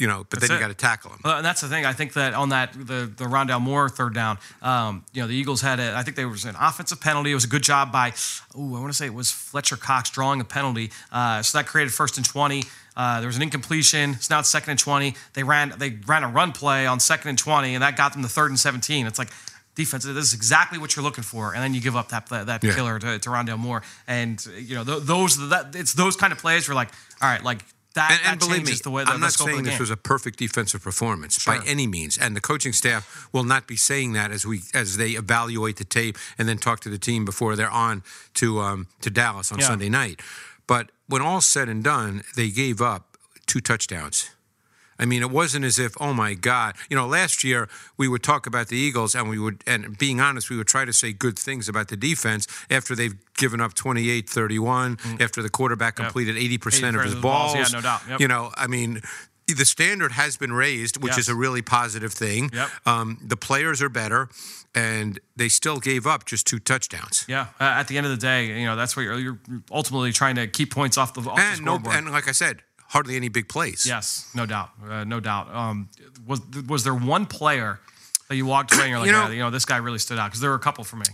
You 0.00 0.06
know, 0.06 0.24
but 0.30 0.40
That's 0.40 0.48
then 0.48 0.56
you 0.56 0.60
got 0.62 0.68
to 0.68 0.74
tackle 0.74 1.10
him. 1.10 1.20
Uh, 1.22 1.36
and 1.36 1.44
that's 1.44 1.60
the 1.60 1.68
thing. 1.68 1.84
I 1.84 1.92
think 1.92 2.14
that 2.14 2.32
on 2.32 2.48
that 2.48 2.72
the 2.72 3.00
the 3.14 3.24
Rondale 3.26 3.60
Moore 3.60 3.88
third 3.90 4.14
down, 4.14 4.38
um, 4.62 5.04
you 5.12 5.20
know, 5.20 5.28
the 5.28 5.34
Eagles 5.34 5.60
had 5.60 5.78
a. 5.78 5.94
I 5.94 6.02
think 6.02 6.16
there 6.16 6.26
was 6.28 6.46
an 6.46 6.56
offensive 6.58 7.02
penalty. 7.02 7.32
It 7.32 7.34
was 7.34 7.44
a 7.44 7.48
good 7.48 7.62
job 7.62 7.92
by. 7.92 8.14
Oh, 8.56 8.76
I 8.76 8.80
want 8.80 8.88
to 8.88 8.94
say 8.94 9.04
it 9.04 9.12
was 9.14 9.30
Fletcher 9.30 9.76
Cox 9.76 10.08
drawing 10.08 10.40
a 10.40 10.44
penalty. 10.44 10.90
Uh, 11.12 11.42
so 11.42 11.58
that 11.58 11.66
created 11.66 11.92
first 11.92 12.16
and 12.16 12.24
twenty. 12.26 12.62
Uh, 12.96 13.20
there 13.20 13.26
was 13.26 13.36
an 13.36 13.42
incompletion. 13.42 14.12
It's 14.12 14.30
now 14.30 14.40
second 14.42 14.70
and 14.70 14.78
twenty. 14.80 15.16
They 15.34 15.42
ran 15.42 15.74
they 15.76 15.98
ran 16.06 16.24
a 16.24 16.28
run 16.28 16.52
play 16.52 16.86
on 16.86 16.98
second 16.98 17.28
and 17.28 17.38
twenty, 17.38 17.74
and 17.74 17.82
that 17.82 17.96
got 17.96 18.14
them 18.14 18.22
to 18.22 18.28
third 18.28 18.50
and 18.50 18.58
seventeen. 18.58 19.06
It's 19.06 19.18
like 19.18 19.28
defense. 19.74 20.04
This 20.04 20.16
is 20.24 20.32
exactly 20.34 20.78
what 20.78 20.96
you're 20.96 21.04
looking 21.04 21.24
for, 21.24 21.52
and 21.52 21.62
then 21.62 21.74
you 21.74 21.80
give 21.82 21.94
up 21.94 22.08
that 22.08 22.26
that, 22.28 22.46
that 22.46 22.64
Yeah. 22.64 22.74
killer 22.74 22.98
to, 22.98 23.18
to 23.18 23.28
Rondale 23.28 23.58
Moore, 23.58 23.82
and 24.08 24.42
you 24.58 24.74
know 24.76 24.84
th- 24.84 25.02
those 25.02 25.36
that 25.50 25.76
it's 25.76 25.92
those 25.92 26.16
kind 26.16 26.32
of 26.32 26.38
plays 26.38 26.68
where 26.68 26.74
like, 26.74 26.88
all 27.20 27.28
right, 27.28 27.42
like 27.44 27.60
that, 27.94 28.10
And, 28.12 28.20
that 28.20 28.30
and 28.32 28.40
believe 28.40 28.66
me, 28.66 28.74
the 28.82 28.90
way 28.90 29.02
I'm 29.06 29.20
not 29.20 29.32
saying 29.32 29.64
this 29.64 29.72
game. 29.74 29.78
was 29.80 29.90
a 29.90 29.96
perfect 29.96 30.38
defensive 30.38 30.82
performance 30.82 31.44
by 31.44 31.60
any 31.66 31.86
means, 31.86 32.16
and 32.16 32.36
the 32.36 32.40
coaching 32.40 32.72
staff 32.72 33.28
will 33.32 33.44
not 33.44 33.66
be 33.66 33.76
saying 33.76 34.12
that 34.12 34.30
as 34.30 34.46
we 34.46 34.60
as 34.74 34.96
they 34.96 35.10
evaluate 35.10 35.76
the 35.76 35.84
tape 35.84 36.16
and 36.38 36.48
then 36.48 36.58
talk 36.58 36.80
to 36.80 36.88
the 36.88 36.98
team 36.98 37.24
before 37.24 37.56
they're 37.56 37.70
on 37.70 38.02
to 38.34 38.60
um, 38.60 38.86
to 39.00 39.10
Dallas 39.10 39.50
on 39.52 39.58
Yeah. 39.58 39.66
Sunday 39.66 39.88
night. 39.88 40.20
But 40.66 40.90
when 41.08 41.20
all's 41.22 41.46
said 41.46 41.68
and 41.68 41.82
done, 41.82 42.22
they 42.36 42.50
gave 42.50 42.80
up 42.80 43.16
two 43.46 43.60
touchdowns. 43.60 44.30
I 45.00 45.06
mean, 45.06 45.22
it 45.22 45.30
wasn't 45.30 45.64
as 45.64 45.78
if, 45.78 45.94
oh 46.00 46.12
my 46.12 46.34
God. 46.34 46.76
You 46.90 46.96
know, 46.96 47.06
last 47.08 47.42
year 47.42 47.68
we 47.96 48.06
would 48.06 48.22
talk 48.22 48.46
about 48.46 48.68
the 48.68 48.76
Eagles 48.76 49.14
and 49.16 49.28
we 49.30 49.38
would, 49.38 49.64
and 49.66 49.96
being 49.98 50.20
honest, 50.20 50.50
we 50.50 50.56
would 50.58 50.68
try 50.68 50.84
to 50.84 50.92
say 50.92 51.12
good 51.12 51.38
things 51.38 51.68
about 51.68 51.88
the 51.88 51.96
defense 51.96 52.46
after 52.70 52.94
they've 52.94 53.14
given 53.36 53.60
up 53.60 53.72
28 53.74 54.28
31, 54.28 54.98
after 55.18 55.42
the 55.42 55.48
quarterback 55.50 55.96
completed 55.96 56.36
80% 56.36 56.94
of 56.96 57.02
his 57.04 57.14
balls. 57.16 57.54
Mm. 57.54 57.56
Yeah, 57.56 57.78
no 57.78 57.80
doubt. 57.80 58.00
Yep. 58.10 58.20
You 58.20 58.28
know, 58.28 58.52
I 58.56 58.66
mean, 58.66 59.00
the 59.48 59.64
standard 59.64 60.12
has 60.12 60.36
been 60.36 60.52
raised, 60.52 61.02
which 61.02 61.12
Yes. 61.12 61.20
is 61.20 61.28
a 61.28 61.34
really 61.34 61.62
positive 61.62 62.12
thing. 62.12 62.50
Yep. 62.52 62.68
Um, 62.86 63.18
the 63.20 63.36
players 63.36 63.82
are 63.82 63.88
better, 63.88 64.28
and 64.76 65.18
they 65.34 65.48
still 65.48 65.78
gave 65.80 66.06
up 66.06 66.24
just 66.24 66.46
two 66.46 66.60
touchdowns. 66.60 67.24
Yeah, 67.26 67.46
uh, 67.58 67.64
at 67.64 67.88
the 67.88 67.96
end 67.96 68.06
of 68.06 68.12
the 68.12 68.18
day, 68.18 68.46
you 68.60 68.64
know 68.66 68.76
that's 68.76 68.94
what 68.96 69.02
you're, 69.02 69.18
you're 69.18 69.38
ultimately 69.72 70.12
trying 70.12 70.36
to 70.36 70.46
keep 70.46 70.72
points 70.72 70.96
off 70.96 71.14
the, 71.14 71.20
off 71.22 71.34
the 71.36 71.42
And 71.42 71.64
no, 71.64 71.72
scoreboard. 71.78 71.96
and 71.96 72.10
like 72.12 72.28
I 72.28 72.32
said, 72.32 72.62
hardly 72.90 73.16
any 73.16 73.28
big 73.28 73.48
plays. 73.48 73.84
yes, 73.86 74.30
no 74.34 74.46
doubt, 74.46 74.70
uh, 74.88 75.04
no 75.04 75.18
doubt. 75.20 75.46
Um, 75.54 75.88
was 76.26 76.40
was 76.68 76.84
there 76.84 76.94
one 76.94 77.26
player 77.26 77.80
that 78.28 78.36
you 78.36 78.46
walked 78.46 78.72
away 78.74 78.82
and 78.82 78.90
you're 78.90 78.98
like, 79.00 79.06
You 79.06 79.12
know- 79.12 79.26
yeah, 79.28 79.32
you 79.34 79.38
know, 79.44 79.50
this 79.50 79.64
guy 79.64 79.78
really 79.78 79.98
stood 79.98 80.18
out? 80.18 80.26
Because 80.30 80.40
there 80.40 80.50
were 80.50 80.56
a 80.56 80.66
couple 80.68 80.84
for 80.84 80.96
me. 80.96 81.06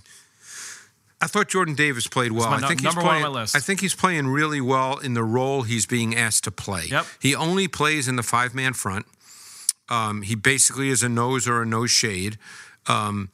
I 1.18 1.26
thought 1.28 1.48
Jordan 1.48 1.74
Davis 1.74 2.06
played 2.06 2.32
well. 2.32 2.48
I 2.48 2.60
think 2.60 2.80
he's 2.80 2.84
number 2.94 3.00
one 3.02 3.22
on 3.22 3.32
playing. 3.32 3.48
I 3.54 3.60
think 3.60 3.80
he's 3.80 3.94
playing 3.94 4.26
really 4.28 4.60
well 4.60 4.98
in 4.98 5.14
the 5.14 5.24
role 5.24 5.62
he's 5.62 5.86
being 5.86 6.14
asked 6.14 6.44
to 6.44 6.50
play. 6.50 6.84
Yep. 6.90 7.06
He 7.20 7.34
only 7.34 7.68
plays 7.68 8.06
in 8.06 8.16
the 8.16 8.22
five 8.22 8.54
man 8.54 8.74
front. 8.74 9.06
Um, 9.88 10.20
he 10.22 10.34
basically 10.34 10.90
is 10.90 11.02
a 11.02 11.08
nose 11.08 11.48
or 11.48 11.62
a 11.62 11.66
nose 11.66 11.90
shade. 11.90 12.36
Um, 12.86 13.30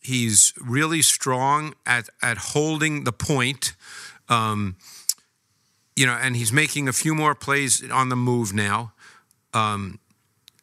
he's 0.00 0.52
really 0.60 1.02
strong 1.02 1.74
at 1.86 2.08
at 2.20 2.36
holding 2.38 3.04
the 3.04 3.12
point. 3.12 3.74
Um, 4.28 4.76
you 6.00 6.06
know, 6.06 6.14
and 6.14 6.34
he's 6.34 6.50
making 6.50 6.88
a 6.88 6.94
few 6.94 7.14
more 7.14 7.34
plays 7.34 7.88
on 7.90 8.08
the 8.08 8.16
move 8.16 8.54
now. 8.54 8.94
Um, 9.52 9.98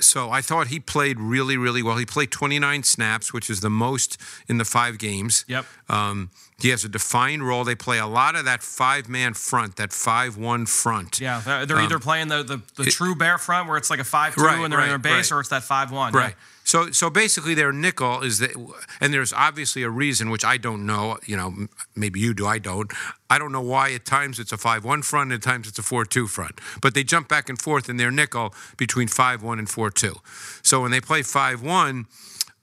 so 0.02 0.32
I 0.32 0.42
thought 0.42 0.68
he 0.68 0.80
played 0.80 1.20
really, 1.20 1.58
really 1.58 1.84
well. 1.84 1.98
He 1.98 2.08
played 2.08 2.32
29 2.32 2.82
snaps, 2.82 3.34
which 3.34 3.48
is 3.48 3.60
the 3.60 3.70
most 3.70 4.18
in 4.48 4.58
the 4.58 4.66
five 4.66 4.98
games. 4.98 5.46
Yep. 5.48 5.66
Um, 5.90 6.32
he 6.60 6.70
has 6.70 6.84
a 6.84 6.90
defined 6.90 7.48
role. 7.48 7.64
They 7.64 7.76
play 7.76 8.00
a 8.00 8.08
lot 8.08 8.36
of 8.36 8.46
that 8.46 8.64
five 8.64 9.08
man 9.08 9.36
front, 9.36 9.76
that 9.76 9.94
5 9.94 10.38
1 10.38 10.66
front. 10.66 11.20
Yeah, 11.20 11.66
they're, 11.68 11.80
either 11.82 12.00
playing 12.00 12.30
the 12.30 12.42
the, 12.42 12.62
the 12.76 12.90
true 12.90 13.14
bear 13.14 13.38
front 13.38 13.68
where 13.68 13.78
it's 13.78 13.92
like 13.92 14.00
a 14.00 14.04
five 14.04 14.34
two 14.34 14.42
Um, 14.42 14.48
Right, 14.48 14.64
and 14.64 14.74
they're 14.74 14.80
in 14.80 14.86
right, 14.86 15.04
their 15.04 15.18
base, 15.18 15.32
right. 15.32 15.38
or 15.38 15.40
it's 15.42 15.50
that 15.50 15.64
five 15.64 15.92
one. 15.92 16.14
Right. 16.14 16.34
So, 16.68 16.92
so 16.92 17.10
basically, 17.10 17.54
their 17.54 17.72
nickel 17.72 18.24
is 18.24 18.40
that, 18.40 18.52
and 19.00 19.14
there's 19.14 19.32
obviously 19.32 19.84
a 19.84 19.90
reason 19.90 20.30
which 20.30 20.44
I 20.44 20.58
don't 20.58 20.86
know. 20.86 21.18
You 21.26 21.38
know, 21.38 21.68
maybe 21.96 22.20
you 22.20 22.34
do. 22.34 22.46
I 22.46 22.60
don't. 22.60 22.92
I 23.30 23.40
don't 23.40 23.54
know 23.54 23.62
why 23.62 23.94
at 23.94 24.04
times 24.04 24.38
it's 24.38 24.52
a 24.52 24.58
five-one 24.58 25.02
front, 25.04 25.32
and 25.32 25.42
at 25.42 25.50
times 25.50 25.70
it's 25.70 25.80
a 25.80 25.82
four-two 25.82 26.28
front. 26.28 26.60
But 26.82 26.94
they 26.94 27.06
jump 27.06 27.30
back 27.30 27.48
and 27.48 27.58
forth 27.58 27.88
in 27.88 27.96
their 27.96 28.12
nickel 28.12 28.54
between 28.76 29.08
five-one 29.08 29.60
and 29.60 29.70
four-two. 29.70 30.16
So 30.62 30.82
when 30.82 30.92
they 30.92 31.00
play 31.00 31.22
five-one, 31.22 32.06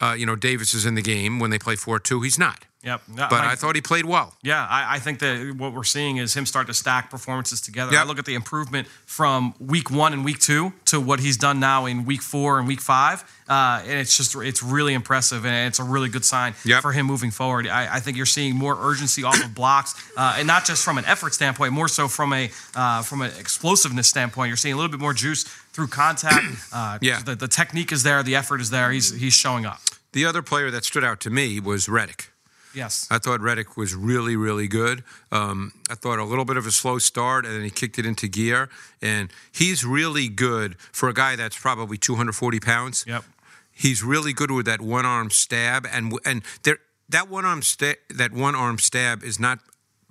uh, 0.00 0.14
you 0.16 0.26
know, 0.26 0.36
Davis 0.36 0.74
is 0.74 0.86
in 0.86 0.94
the 0.94 1.02
game. 1.02 1.38
When 1.38 1.50
they 1.50 1.58
play 1.58 1.76
four-two, 1.76 2.20
he's 2.22 2.38
not. 2.38 2.64
Yep. 2.84 3.00
But 3.16 3.32
I 3.32 3.54
thought 3.54 3.76
he 3.76 3.80
played 3.80 4.04
well. 4.04 4.34
Yeah, 4.42 4.66
I, 4.68 4.96
I 4.96 4.98
think 4.98 5.18
that 5.20 5.54
what 5.56 5.72
we're 5.72 5.84
seeing 5.84 6.18
is 6.18 6.34
him 6.36 6.44
start 6.44 6.66
to 6.66 6.74
stack 6.74 7.10
performances 7.10 7.62
together. 7.62 7.92
Yep. 7.92 8.02
I 8.02 8.06
look 8.06 8.18
at 8.18 8.26
the 8.26 8.34
improvement 8.34 8.88
from 9.06 9.54
week 9.58 9.90
one 9.90 10.12
and 10.12 10.22
week 10.22 10.38
two 10.38 10.74
to 10.86 11.00
what 11.00 11.18
he's 11.20 11.38
done 11.38 11.60
now 11.60 11.86
in 11.86 12.04
week 12.04 12.20
four 12.20 12.58
and 12.58 12.68
week 12.68 12.82
five, 12.82 13.24
uh, 13.48 13.80
and 13.84 13.98
it's 13.98 14.14
just 14.18 14.36
it's 14.36 14.62
really 14.62 14.92
impressive 14.92 15.46
and 15.46 15.66
it's 15.66 15.78
a 15.78 15.82
really 15.82 16.10
good 16.10 16.26
sign 16.26 16.54
Yep. 16.66 16.82
for 16.82 16.92
him 16.92 17.06
moving 17.06 17.30
forward. 17.30 17.66
I, 17.66 17.96
I 17.96 18.00
think 18.00 18.18
you're 18.18 18.26
seeing 18.26 18.54
more 18.54 18.76
urgency 18.78 19.24
off 19.24 19.42
of 19.42 19.54
blocks, 19.54 19.94
uh, 20.18 20.36
and 20.36 20.46
not 20.46 20.66
just 20.66 20.84
from 20.84 20.98
an 20.98 21.06
effort 21.06 21.32
standpoint, 21.32 21.72
more 21.72 21.88
so 21.88 22.06
from 22.06 22.34
a 22.34 22.50
uh, 22.74 23.00
from 23.00 23.22
an 23.22 23.30
explosiveness 23.40 24.08
standpoint. 24.08 24.48
You're 24.48 24.58
seeing 24.58 24.74
a 24.74 24.76
little 24.76 24.90
bit 24.90 25.00
more 25.00 25.14
juice 25.14 25.46
through 25.74 25.88
contact. 25.88 26.44
Uh, 26.72 26.98
Yeah. 27.02 27.20
the, 27.22 27.34
the 27.34 27.48
technique 27.48 27.92
is 27.92 28.02
there, 28.02 28.22
the 28.22 28.36
effort 28.36 28.60
is 28.60 28.70
there. 28.70 28.90
He's 28.90 29.14
he's 29.14 29.34
showing 29.34 29.66
up. 29.66 29.80
The 30.12 30.24
other 30.24 30.40
player 30.42 30.70
that 30.70 30.84
stood 30.84 31.04
out 31.04 31.20
to 31.20 31.30
me 31.30 31.60
was 31.60 31.88
Reddick. 31.88 32.30
Yes. 32.74 33.06
I 33.10 33.18
thought 33.18 33.40
Reddick 33.40 33.76
was 33.76 33.94
really, 33.94 34.34
really 34.36 34.66
good. 34.66 35.04
Um, 35.30 35.72
I 35.90 35.94
thought 35.94 36.18
a 36.18 36.24
little 36.24 36.44
bit 36.44 36.56
of 36.56 36.66
a 36.66 36.72
slow 36.72 36.98
start, 36.98 37.44
and 37.46 37.54
then 37.54 37.62
he 37.62 37.70
kicked 37.70 37.98
it 38.00 38.06
into 38.06 38.26
gear. 38.26 38.68
And 39.00 39.30
he's 39.52 39.84
really 39.84 40.28
good 40.28 40.76
for 40.90 41.08
a 41.08 41.14
guy 41.14 41.36
that's 41.36 41.56
probably 41.56 41.96
240 41.98 42.58
pounds. 42.60 43.04
Yep. 43.06 43.24
He's 43.72 44.02
really 44.02 44.32
good 44.32 44.50
with 44.50 44.66
that 44.66 44.80
one 44.80 45.06
arm 45.06 45.30
stab, 45.30 45.86
and 45.92 46.18
and 46.24 46.42
there 46.62 46.78
that 47.08 47.28
one 47.28 47.44
arm 47.44 47.62
sta- 47.62 47.98
that 48.08 48.32
one 48.32 48.54
arm 48.56 48.78
stab 48.78 49.22
is 49.24 49.38
not 49.38 49.58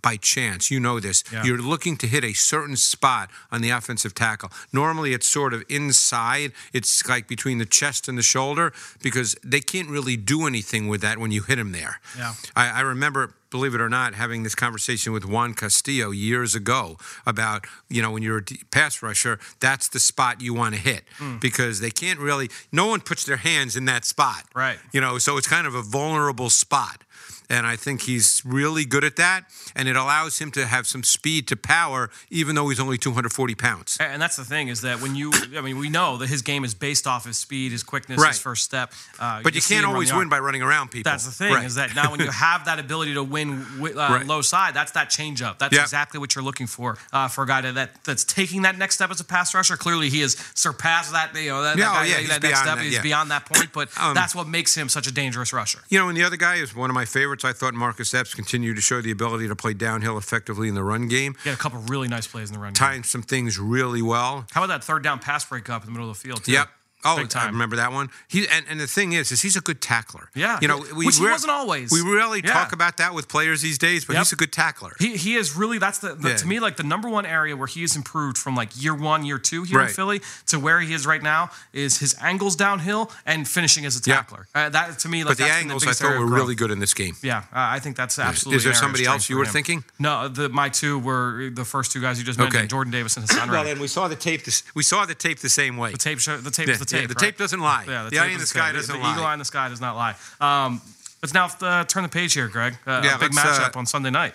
by 0.03 0.17
chance. 0.17 0.69
You 0.69 0.79
know 0.79 0.99
this. 0.99 1.23
Yeah. 1.31 1.43
You're 1.43 1.57
looking 1.61 1.97
to 1.97 2.07
hit 2.07 2.23
a 2.23 2.33
certain 2.33 2.75
spot 2.75 3.31
on 3.51 3.61
the 3.61 3.71
offensive 3.71 4.13
tackle. 4.13 4.51
Normally, 4.71 5.13
it's 5.13 5.27
sort 5.27 5.53
of 5.55 5.63
inside. 5.69 6.51
It's 6.73 7.07
like 7.09 7.27
between 7.27 7.57
the 7.57 7.65
chest 7.65 8.07
and 8.07 8.17
the 8.17 8.21
shoulder 8.23 8.71
because 9.01 9.35
they 9.43 9.61
can't 9.61 9.89
really 9.89 10.17
do 10.17 10.45
anything 10.45 10.87
with 10.89 11.01
that 11.01 11.17
when 11.17 11.31
you 11.31 11.41
hit 11.41 11.55
them 11.55 11.71
there. 11.71 11.99
Yeah. 12.15 12.33
I, 12.55 12.69
I 12.69 12.81
remember. 12.81 13.33
Believe 13.53 13.75
it 13.75 13.81
or 13.81 13.87
not, 13.89 14.15
having 14.15 14.41
this 14.41 14.55
conversation 14.55 15.13
with 15.13 15.25
Juan 15.25 15.53
Castillo 15.53 16.09
years 16.09 16.55
ago 16.55 16.97
about, 17.23 17.67
you 17.87 18.01
know, 18.01 18.09
when 18.09 18.23
you're 18.23 18.39
a 18.39 18.43
pass 18.71 19.03
rusher, 19.03 19.37
that's 19.59 19.87
the 19.89 19.99
spot 19.99 20.41
you 20.41 20.55
want 20.55 20.73
to 20.73 20.81
hit 20.81 21.03
Hmm. 21.19 21.37
because 21.37 21.79
they 21.79 21.91
can't 21.91 22.17
really, 22.19 22.49
no 22.71 22.87
one 22.87 22.99
puts 23.01 23.25
their 23.25 23.37
hands 23.37 23.75
in 23.75 23.85
that 23.85 24.05
spot. 24.05 24.45
Right. 24.55 24.79
You 24.91 25.01
know, 25.01 25.19
so 25.19 25.37
it's 25.37 25.45
kind 25.47 25.67
of 25.67 25.75
a 25.75 25.83
vulnerable 25.83 26.49
spot. 26.49 27.03
And 27.49 27.65
I 27.67 27.75
think 27.75 28.01
he's 28.01 28.41
really 28.45 28.85
good 28.85 29.03
at 29.03 29.15
that. 29.17 29.45
And 29.75 29.87
it 29.87 29.95
allows 29.95 30.39
him 30.39 30.51
to 30.51 30.65
have 30.65 30.87
some 30.87 31.03
speed 31.03 31.47
to 31.49 31.55
power, 31.55 32.09
even 32.29 32.55
though 32.55 32.69
he's 32.69 32.79
only 32.79 32.97
240 32.97 33.55
pounds. 33.55 33.97
And 33.99 34.21
that's 34.21 34.35
the 34.35 34.45
thing 34.45 34.67
is 34.69 34.81
that 34.81 35.01
when 35.01 35.15
you, 35.15 35.31
I 35.57 35.61
mean, 35.61 35.77
we 35.77 35.89
know 35.89 36.17
that 36.17 36.27
his 36.29 36.41
game 36.41 36.63
is 36.63 36.73
based 36.73 37.05
off 37.07 37.25
his 37.25 37.37
speed, 37.37 37.71
his 37.71 37.83
quickness, 37.83 38.19
Right. 38.19 38.29
his 38.29 38.39
first 38.39 38.63
step. 38.63 38.93
Uh, 39.19 39.41
But 39.43 39.55
you 39.55 39.61
see 39.61 39.75
can't 39.75 39.85
always 39.85 40.13
win 40.13 40.29
by 40.29 40.39
running 40.39 40.61
around 40.61 40.91
people. 40.91 41.11
That's 41.11 41.25
the 41.25 41.31
thing 41.31 41.53
Right. 41.53 41.65
is 41.65 41.75
that 41.75 41.95
now 41.95 42.11
when 42.11 42.19
you 42.19 42.29
have 42.31 42.65
that 42.65 42.79
ability 42.79 43.13
to 43.15 43.23
win 43.23 43.65
uh, 43.79 43.83
Right. 43.93 44.25
low 44.25 44.41
side, 44.41 44.73
that's 44.73 44.91
that 44.93 45.09
change 45.09 45.41
up. 45.41 45.59
That's 45.59 45.75
Yeah. 45.75 45.81
exactly 45.81 46.19
what 46.19 46.35
you're 46.35 46.43
looking 46.43 46.67
for 46.67 46.97
uh, 47.11 47.27
for 47.27 47.43
a 47.43 47.47
guy 47.47 47.61
that, 47.61 47.75
that 47.75 48.03
that's 48.03 48.23
taking 48.23 48.61
that 48.63 48.77
next 48.77 48.95
step 48.95 49.11
as 49.11 49.19
a 49.19 49.23
pass 49.23 49.53
rusher. 49.53 49.77
Clearly, 49.77 50.09
he 50.09 50.21
has 50.21 50.35
surpassed 50.55 51.11
that. 51.11 51.35
You 51.35 51.49
know, 51.49 51.63
that, 51.63 51.77
Yeah, 51.77 51.89
that 51.89 51.93
guy, 51.93 52.05
yeah, 52.05 52.27
that 52.27 52.43
next 52.43 52.59
step. 52.59 52.77
that, 52.77 52.83
He's 52.85 52.99
beyond 52.99 53.31
that 53.31 53.45
point, 53.45 53.71
but 53.73 53.89
Um, 53.97 54.13
that's 54.13 54.33
what 54.35 54.47
makes 54.47 54.75
him 54.75 54.89
such 54.89 55.07
a 55.07 55.11
dangerous 55.11 55.53
rusher. 55.53 55.79
You 55.89 55.99
know, 55.99 56.09
and 56.09 56.17
the 56.17 56.23
other 56.23 56.37
guy 56.37 56.55
is 56.55 56.73
one 56.75 56.89
of 56.89 56.93
my 56.93 57.05
favorites. 57.33 57.45
I 57.45 57.53
thought 57.53 57.73
Marcus 57.73 58.13
Epps 58.13 58.33
continued 58.33 58.75
to 58.75 58.81
show 58.81 59.01
the 59.01 59.11
ability 59.11 59.47
to 59.47 59.55
play 59.55 59.73
downhill 59.73 60.17
effectively 60.17 60.67
in 60.67 60.75
the 60.75 60.83
run 60.83 61.07
game, 61.07 61.35
He 61.43 61.49
had 61.49 61.57
a 61.57 61.61
couple 61.61 61.79
really 61.87 62.07
nice 62.07 62.27
plays 62.27 62.49
in 62.49 62.53
the 62.55 62.59
run. 62.59 62.73
game. 62.73 62.75
timed 62.75 63.05
some 63.05 63.21
things 63.23 63.57
really 63.59 64.01
well. 64.01 64.45
How 64.51 64.63
about 64.63 64.73
that 64.79 64.83
third 64.83 65.03
down 65.03 65.19
pass 65.19 65.43
break 65.45 65.69
up 65.69 65.81
in 65.83 65.87
the 65.87 65.91
middle 65.91 66.09
of 66.09 66.15
the 66.17 66.27
field? 66.27 66.43
Too? 66.43 66.51
Yep. 66.53 66.67
Oh, 67.05 67.17
Big 67.17 67.35
I 67.35 67.47
remember 67.47 67.75
that 67.77 67.91
one. 67.91 68.09
He 68.27 68.47
and, 68.47 68.65
and 68.69 68.79
the 68.79 68.87
thing 68.87 69.13
is, 69.13 69.31
is 69.31 69.41
he's 69.41 69.55
a 69.55 69.61
good 69.61 69.81
tackler. 69.81 70.29
Yeah, 70.35 70.59
you 70.61 70.67
know, 70.67 70.79
which 70.79 71.17
he 71.17 71.23
wasn't 71.25 71.51
always. 71.51 71.91
We 71.91 72.01
rarely 72.01 72.41
Yeah. 72.43 72.53
talk 72.53 72.73
about 72.73 72.97
that 72.97 73.13
with 73.13 73.27
players 73.27 73.61
these 73.61 73.77
days, 73.77 74.05
but 74.05 74.13
Yep. 74.13 74.19
he's 74.21 74.31
a 74.33 74.35
good 74.35 74.51
tackler. 74.51 74.93
He, 74.99 75.15
he 75.17 75.35
is 75.35 75.55
really 75.55 75.77
that's 75.77 75.99
the, 75.99 76.15
the 76.15 76.29
Yeah. 76.29 76.35
to 76.37 76.47
me 76.47 76.59
like 76.59 76.77
the 76.77 76.83
number 76.83 77.09
one 77.09 77.25
area 77.25 77.55
where 77.55 77.67
he 77.67 77.81
has 77.81 77.95
improved 77.95 78.37
from 78.37 78.55
like 78.55 78.69
year 78.81 78.93
one 78.95 79.25
year 79.25 79.37
two 79.37 79.63
here 79.63 79.81
in 79.81 79.89
Philly 79.89 80.21
to 80.47 80.59
where 80.59 80.79
he 80.79 80.93
is 80.93 81.05
right 81.05 81.21
now 81.23 81.49
is 81.73 81.97
his 81.99 82.15
angles 82.21 82.55
downhill 82.55 83.11
and 83.25 83.47
finishing 83.47 83.85
as 83.85 83.95
a 83.97 84.01
Yeah. 84.05 84.15
tackler. 84.17 84.47
Uh, 84.55 84.69
that 84.69 84.99
to 84.99 85.09
me 85.09 85.23
like 85.23 85.37
but 85.37 85.45
the 85.45 85.51
angles 85.51 85.85
I 85.87 85.93
thought 85.93 86.17
were 86.19 86.25
really 86.25 86.55
good 86.55 86.71
in 86.71 86.79
this 86.79 86.93
game. 86.93 87.15
Yeah, 87.21 87.39
uh, 87.39 87.43
I 87.53 87.79
think 87.79 87.95
that's 87.95 88.17
absolutely. 88.19 88.57
Is 88.57 88.63
there 88.63 88.71
an 88.71 88.75
area 88.75 88.79
of 88.79 88.83
somebody 88.83 89.05
else 89.05 89.29
you 89.29 89.37
were 89.37 89.45
thinking? 89.45 89.83
No, 89.99 90.27
the, 90.27 90.49
my 90.49 90.69
two 90.69 90.99
were 90.99 91.49
the 91.53 91.65
first 91.65 91.91
two 91.91 92.01
guys 92.01 92.17
you 92.19 92.23
just 92.25 92.39
Okay. 92.39 92.45
mentioned, 92.49 92.69
Jordan 92.69 92.91
Davis 92.91 93.17
and 93.17 93.25
Haason 93.27 93.49
Well, 93.49 93.63
then 93.63 93.79
we 93.79 93.87
saw 93.87 94.07
the 94.07 94.15
tape. 94.15 94.43
This, 94.45 94.63
we 94.73 94.83
saw 94.83 95.05
the 95.05 95.15
tape 95.15 95.39
the 95.39 95.49
same 95.49 95.77
way. 95.77 95.91
The 95.91 95.97
tape, 95.97 96.19
show, 96.19 96.37
the 96.37 96.51
tape 96.51 96.67
Yeah, 96.67 96.73
is 96.73 96.79
the 96.93 96.97
yeah, 96.97 97.07
tape. 97.07 97.09
the 97.09 97.15
right? 97.15 97.29
tape 97.31 97.37
doesn't 97.37 97.59
lie. 97.59 97.85
Yeah, 97.87 98.03
the, 98.03 98.09
The 98.09 98.15
tape 98.15 98.21
eye 98.21 98.27
in 98.27 98.33
the 98.33 98.39
tape. 98.39 98.47
sky 98.47 98.71
doesn't 98.71 98.95
the 98.95 99.01
lie. 99.01 99.09
The 99.09 99.13
eagle 99.13 99.25
eye 99.25 99.33
in 99.33 99.39
the 99.39 99.45
sky 99.45 99.69
does 99.69 99.81
not 99.81 99.95
lie. 99.95 100.15
Um, 100.39 100.81
let's 101.21 101.33
now 101.33 101.49
uh, 101.61 101.83
turn 101.85 102.03
the 102.03 102.09
page 102.09 102.33
here, 102.33 102.47
Greg. 102.47 102.77
Uh, 102.85 103.01
Yeah, 103.03 103.15
a 103.15 103.19
big 103.19 103.31
uh, 103.31 103.41
matchup 103.41 103.75
on 103.75 103.85
Sunday 103.85 104.09
night. 104.11 104.33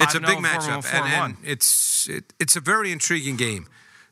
It's 0.00 0.14
a 0.14 0.20
big 0.20 0.38
matchup, 0.38 0.84
and, 0.92 1.04
4-1. 1.04 1.24
and 1.24 1.36
it's 1.44 2.08
it, 2.08 2.24
it's 2.40 2.56
a 2.56 2.60
very 2.60 2.90
intriguing 2.90 3.36
game. 3.36 3.66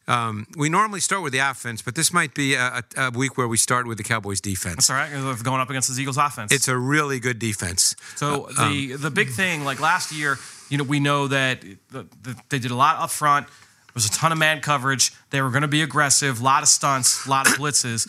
Um, 0.07 0.47
we 0.57 0.71
normally 0.71 1.01
start 1.01 1.23
with 1.23 1.35
the 1.35 1.39
offense, 1.39 1.83
but 1.83 1.95
this 1.95 2.15
might 2.15 2.33
be 2.33 2.55
a, 2.55 2.83
a, 2.97 3.11
week 3.11 3.37
where 3.37 3.47
we 3.47 3.59
start 3.59 3.87
with 3.87 3.99
the 3.99 4.05
Cowboys' 4.05 4.41
defense. 4.41 4.89
That's 4.89 4.91
all 4.91 4.97
right. 4.97 5.43
Going 5.45 5.61
up 5.61 5.69
against 5.69 5.95
the 5.95 6.01
Eagles 6.01 6.17
offense. 6.17 6.51
It's 6.51 6.67
a 6.67 6.77
really 6.79 7.21
good 7.21 7.39
defense. 7.39 7.95
So 8.17 8.49
Uh, 8.57 8.71
the 8.71 8.95
um, 8.95 9.01
the 9.03 9.11
big 9.11 9.29
thing, 9.29 9.65
like 9.65 9.81
last 9.81 10.11
year, 10.11 10.39
you 10.71 10.79
know, 10.79 10.85
we 10.85 10.99
know 10.99 11.29
that 11.29 11.61
the, 11.91 12.07
the, 12.23 12.37
they 12.49 12.59
did 12.59 12.71
a 12.71 12.75
lot 12.75 12.99
up 12.99 13.11
front. 13.11 13.49
Was 13.99 14.07
a 14.07 14.11
ton 14.11 14.31
of 14.31 14.39
man 14.39 14.61
coverage. 14.61 15.11
They 15.31 15.43
were 15.43 15.51
going 15.51 15.63
to 15.63 15.67
be 15.67 15.83
aggressive, 15.83 16.41
a 16.41 16.45
lot 16.45 16.63
of 16.63 16.69
stunts, 16.69 17.27
a 17.27 17.31
lot 17.31 17.49
of 17.49 17.55
blitzes. 17.55 18.09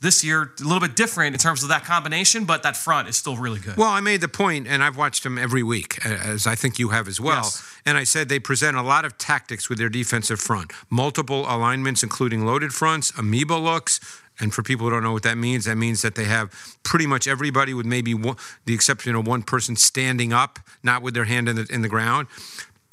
This 0.00 0.22
year, 0.22 0.52
a 0.60 0.62
little 0.62 0.80
bit 0.80 0.94
different 0.94 1.34
in 1.34 1.38
terms 1.38 1.62
of 1.62 1.70
that 1.70 1.82
combination, 1.82 2.44
but 2.44 2.62
that 2.62 2.76
front 2.76 3.08
is 3.08 3.16
still 3.16 3.38
really 3.38 3.58
good. 3.58 3.78
Well, 3.78 3.88
I 3.88 4.00
made 4.00 4.20
the 4.20 4.28
point, 4.28 4.66
and 4.68 4.84
I've 4.84 4.98
watched 4.98 5.22
them 5.22 5.38
every 5.38 5.62
week, 5.62 6.04
as 6.04 6.46
I 6.46 6.56
think 6.56 6.78
you 6.78 6.90
have 6.90 7.08
as 7.08 7.22
well. 7.22 7.44
Yes. 7.44 7.78
And 7.86 7.96
I 7.96 8.04
said 8.04 8.28
they 8.28 8.38
present 8.38 8.76
a 8.76 8.82
lot 8.82 9.06
of 9.06 9.16
tactics 9.16 9.70
with 9.70 9.78
their 9.78 9.88
defensive 9.88 10.40
front, 10.40 10.74
multiple 10.90 11.46
alignments, 11.48 12.02
including 12.02 12.44
loaded 12.44 12.74
fronts, 12.74 13.10
amoeba 13.18 13.54
looks. 13.54 13.98
And 14.40 14.52
for 14.52 14.62
people 14.62 14.86
who 14.86 14.90
don't 14.90 15.02
know 15.02 15.12
what 15.12 15.22
that 15.22 15.38
means, 15.38 15.64
that 15.64 15.76
means 15.76 16.02
that 16.02 16.16
they 16.16 16.24
have 16.24 16.50
pretty 16.82 17.06
much 17.06 17.26
everybody, 17.26 17.72
with 17.72 17.86
maybe 17.86 18.12
one, 18.12 18.36
the 18.66 18.74
exception 18.74 19.14
of 19.14 19.26
one 19.26 19.42
person, 19.42 19.76
standing 19.76 20.34
up, 20.34 20.58
not 20.82 21.00
with 21.02 21.14
their 21.14 21.24
hand 21.24 21.48
in 21.48 21.56
the 21.56 21.66
in 21.70 21.80
the 21.80 21.88
ground. 21.88 22.26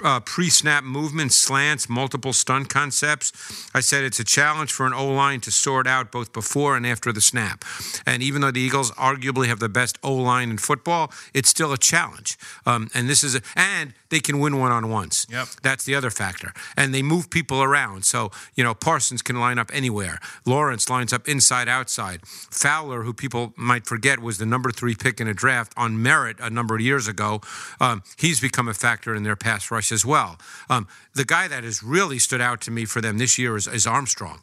Uh, 0.04 0.20
pre-snap 0.20 0.84
movements, 0.84 1.36
slants, 1.36 1.90
multiple 1.90 2.32
stunt 2.32 2.70
concepts. 2.70 3.32
I 3.74 3.80
said 3.80 4.04
it's 4.04 4.20
a 4.20 4.24
challenge 4.24 4.72
for 4.72 4.86
an 4.86 4.94
O 4.94 5.08
line 5.08 5.42
to 5.42 5.52
sort 5.52 5.88
out 5.88 6.12
both 6.12 6.34
before 6.34 6.78
and 6.78 6.86
after 6.86 7.12
the 7.12 7.20
snap. 7.20 7.66
And 8.06 8.22
even 8.22 8.42
though 8.42 8.52
the 8.52 8.62
Eagles 8.62 8.92
arguably 8.92 9.48
have 9.48 9.60
the 9.60 9.70
best 9.70 9.98
O 10.04 10.14
line 10.14 10.52
in 10.52 10.60
football, 10.60 11.12
it's 11.34 11.50
still 11.50 11.74
a 11.74 11.80
challenge. 11.80 12.38
Um, 12.64 12.90
and 12.94 13.10
this 13.10 13.24
is 13.24 13.34
a, 13.34 13.42
and 13.56 13.96
they 14.10 14.20
can 14.20 14.40
win 14.40 14.58
one 14.58 14.72
on 14.72 14.90
ones. 14.90 15.26
Yep. 15.30 15.48
That's 15.64 15.84
the 15.84 15.96
other 15.96 16.10
factor. 16.10 16.54
And 16.76 16.94
they 16.94 17.02
move 17.02 17.30
people 17.30 17.62
around. 17.62 18.06
So, 18.06 18.32
you 18.56 18.64
know, 18.64 18.74
Parsons 18.74 19.22
can 19.22 19.40
line 19.40 19.60
up 19.60 19.70
anywhere. 19.74 20.20
Lawrence 20.46 20.90
lines 20.90 21.14
up 21.14 21.28
inside, 21.28 21.68
outside. 21.68 22.22
Fowler, 22.26 23.04
who 23.04 23.14
people 23.14 23.54
might 23.58 23.86
forget 23.86 24.20
was 24.20 24.38
the 24.38 24.46
number 24.46 24.72
three 24.72 24.96
pick 24.96 25.20
in 25.20 25.28
a 25.28 25.34
draft 25.34 25.74
on 25.76 26.02
merit 26.02 26.38
a 26.40 26.50
number 26.50 26.76
of 26.76 26.82
years 26.82 27.08
ago, 27.08 27.42
um, 27.80 28.04
he's 28.18 28.40
become 28.40 28.68
a 28.68 28.74
factor 28.74 29.14
in 29.14 29.24
their 29.24 29.36
pass 29.36 29.70
rush 29.72 29.92
as 29.92 30.06
well. 30.06 30.38
Um, 30.70 30.88
the 31.14 31.26
guy 31.26 31.48
that 31.48 31.64
has 31.64 31.82
really 31.84 32.20
stood 32.20 32.42
out 32.42 32.62
to 32.62 32.72
me 32.72 32.86
for 32.86 33.02
them 33.02 33.18
this 33.18 33.38
year 33.38 33.58
is, 33.58 33.68
is 33.68 33.88
Armstrong 33.88 34.40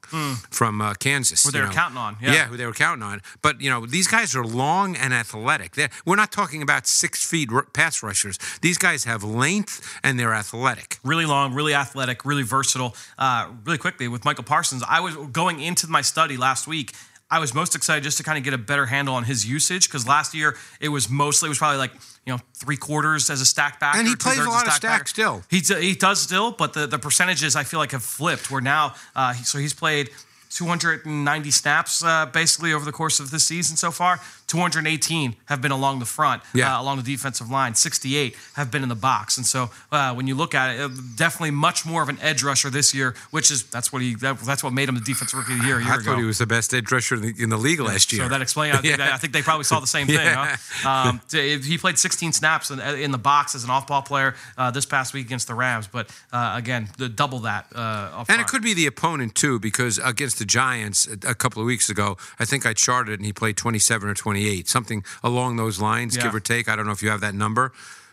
from 0.50 0.80
uh, 0.80 0.94
Kansas. 0.94 1.44
Who 1.44 1.52
they 1.52 1.60
were 1.60 1.66
know. 1.66 1.72
counting 1.72 1.98
on, 1.98 2.16
yeah. 2.20 2.46
who 2.46 2.56
they 2.56 2.66
were 2.66 2.72
counting 2.72 3.02
on. 3.02 3.22
But, 3.42 3.60
you 3.60 3.70
know, 3.70 3.86
these 3.86 4.08
guys 4.08 4.34
are 4.34 4.44
long 4.44 4.96
and 4.96 5.14
athletic. 5.14 5.72
They're, 5.72 5.90
we're 6.04 6.16
not 6.16 6.32
talking 6.32 6.62
about 6.62 6.86
six 6.86 7.24
feet 7.24 7.50
r- 7.52 7.66
pass 7.72 8.02
rushers. 8.02 8.38
These 8.60 8.78
guys 8.78 9.04
have 9.04 9.22
length 9.22 9.53
and 10.02 10.18
they're 10.18 10.34
athletic. 10.34 10.98
really 11.04 11.26
long, 11.26 11.54
really 11.54 11.74
athletic, 11.74 12.24
really 12.24 12.42
versatile. 12.42 12.94
Uh, 13.18 13.50
really 13.64 13.78
quickly 13.78 14.08
with 14.08 14.24
Micah 14.24 14.42
Parsons, 14.42 14.82
I 14.88 15.00
was 15.00 15.14
going 15.32 15.60
into 15.60 15.86
my 15.88 16.00
study 16.02 16.36
last 16.36 16.66
week. 16.66 16.92
I 17.30 17.38
was 17.38 17.54
most 17.54 17.74
excited 17.74 18.04
just 18.04 18.18
to 18.18 18.22
kind 18.22 18.38
of 18.38 18.44
get 18.44 18.54
a 18.54 18.58
better 18.58 18.86
handle 18.86 19.14
on 19.14 19.24
his 19.24 19.46
usage 19.46 19.88
because 19.88 20.06
last 20.06 20.34
year 20.34 20.56
it 20.80 20.88
was 20.90 21.08
mostly 21.08 21.48
it 21.48 21.50
was 21.50 21.58
probably 21.58 21.78
like 21.78 21.92
you 22.26 22.32
know 22.32 22.38
three 22.54 22.76
quarters 22.76 23.30
as 23.30 23.40
a 23.40 23.46
stack 23.46 23.80
back, 23.80 23.96
And 23.96 24.06
he 24.06 24.14
plays 24.14 24.38
a 24.38 24.48
lot 24.48 24.66
of 24.66 24.72
stack 24.74 25.08
still. 25.08 25.42
He 25.50 25.60
d- 25.60 25.80
he 25.80 25.94
does 25.94 26.20
still, 26.20 26.52
but 26.52 26.74
the 26.74 26.86
the 26.86 26.98
percentages 26.98 27.56
I 27.56 27.64
feel 27.64 27.80
like 27.80 27.92
have 27.92 28.04
flipped. 28.04 28.50
Where 28.50 28.60
now, 28.60 28.94
uh, 29.16 29.32
he, 29.34 29.44
so 29.44 29.58
he's 29.58 29.74
played. 29.74 30.10
290 30.50 31.50
snaps 31.50 32.04
uh, 32.04 32.26
basically 32.26 32.72
over 32.72 32.84
the 32.84 32.92
course 32.92 33.18
of 33.18 33.32
this 33.32 33.44
season 33.44 33.76
so 33.76 33.90
far. 33.90 34.20
218 34.46 35.36
have 35.46 35.60
been 35.62 35.72
along 35.72 35.98
the 35.98 36.04
front, 36.06 36.42
Yeah. 36.52 36.76
uh, 36.78 36.82
along 36.82 36.96
the 36.98 37.02
defensive 37.02 37.50
line. 37.50 37.74
68 37.74 38.36
have 38.54 38.70
been 38.70 38.82
in 38.82 38.88
the 38.88 38.94
box, 38.94 39.36
and 39.36 39.46
so 39.46 39.70
uh, 39.92 40.14
when 40.14 40.26
you 40.26 40.34
look 40.34 40.54
at 40.54 40.74
it, 40.74 40.80
uh, 40.80 40.88
definitely 41.16 41.50
much 41.50 41.84
more 41.86 42.02
of 42.02 42.08
an 42.08 42.18
edge 42.20 42.42
rusher 42.42 42.70
this 42.70 42.94
year, 42.94 43.14
which 43.30 43.50
is 43.50 43.64
that's 43.64 43.92
what 43.92 44.02
he 44.02 44.14
that, 44.16 44.38
that's 44.40 44.62
what 44.62 44.72
made 44.72 44.88
him 44.88 44.94
the 44.94 45.00
defensive 45.00 45.38
rookie 45.38 45.52
of 45.54 45.58
the 45.60 45.66
year 45.66 45.78
a 45.78 45.82
year 45.84 45.92
I 45.92 45.96
ago. 45.96 46.04
thought 46.12 46.18
he 46.18 46.24
was 46.24 46.38
the 46.38 46.46
best 46.46 46.72
edge 46.74 46.90
rusher 46.92 47.16
in 47.16 47.22
the, 47.22 47.34
in 47.38 47.50
the 47.50 47.56
league 47.56 47.80
last 47.80 48.12
year. 48.12 48.22
So 48.22 48.28
that 48.28 48.42
explains. 48.42 48.76
I, 48.76 48.80
think 48.80 48.98
Yeah. 48.98 49.14
I 49.14 49.18
think 49.18 49.32
they 49.32 49.42
probably 49.42 49.64
saw 49.64 49.80
the 49.80 49.86
same 49.86 50.06
thing. 50.06 50.18
Huh? 50.20 50.88
Um, 50.88 51.20
he 51.30 51.78
played 51.78 51.98
16 51.98 52.32
snaps 52.32 52.70
in, 52.70 52.80
in 52.80 53.10
the 53.10 53.18
box 53.18 53.54
as 53.54 53.64
an 53.64 53.70
off-ball 53.70 54.02
player 54.02 54.34
uh, 54.56 54.70
this 54.70 54.86
past 54.86 55.14
week 55.14 55.26
against 55.26 55.48
the 55.48 55.54
Rams, 55.54 55.86
but 55.86 56.08
uh, 56.32 56.54
again, 56.56 56.88
the, 56.98 57.08
double 57.08 57.40
that. 57.40 57.66
Uh, 57.74 58.10
And 58.18 58.26
front. 58.26 58.40
it 58.40 58.46
could 58.46 58.62
be 58.62 58.74
the 58.74 58.86
opponent 58.86 59.34
too, 59.34 59.58
because 59.58 59.98
against 59.98 60.38
the 60.38 60.44
Giants 60.44 61.06
a 61.26 61.34
couple 61.34 61.60
of 61.62 61.66
weeks 61.66 61.88
ago, 61.88 62.16
I 62.38 62.44
think 62.44 62.66
I 62.66 62.72
charted 62.72 63.18
and 63.18 63.26
he 63.26 63.32
played 63.32 63.56
27 63.56 64.08
or 64.08 64.14
28, 64.14 64.43
something 64.64 65.04
along 65.22 65.56
those 65.56 65.80
lines, 65.80 66.16
Yeah. 66.16 66.22
give 66.24 66.34
or 66.34 66.40
take. 66.40 66.68
I 66.68 66.76
don't 66.76 66.86
know 66.86 66.92
if 66.92 67.02
you 67.02 67.10
have 67.10 67.20
that 67.20 67.34
number. 67.34 67.72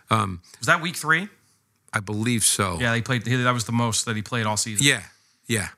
Um, 0.09 0.41
was 0.59 0.67
that 0.67 0.81
week 0.81 0.95
three? 0.95 1.29
I 1.93 1.99
believe 1.99 2.43
so. 2.43 2.77
Yeah, 2.79 2.95
he 2.95 3.01
played. 3.01 3.23
That 3.25 3.53
was 3.53 3.65
the 3.65 3.71
most 3.73 4.05
that 4.05 4.15
he 4.15 4.21
played 4.21 4.45
all 4.45 4.57
season. 4.57 4.85
yeah, 4.85 5.03
yeah. 5.47 5.69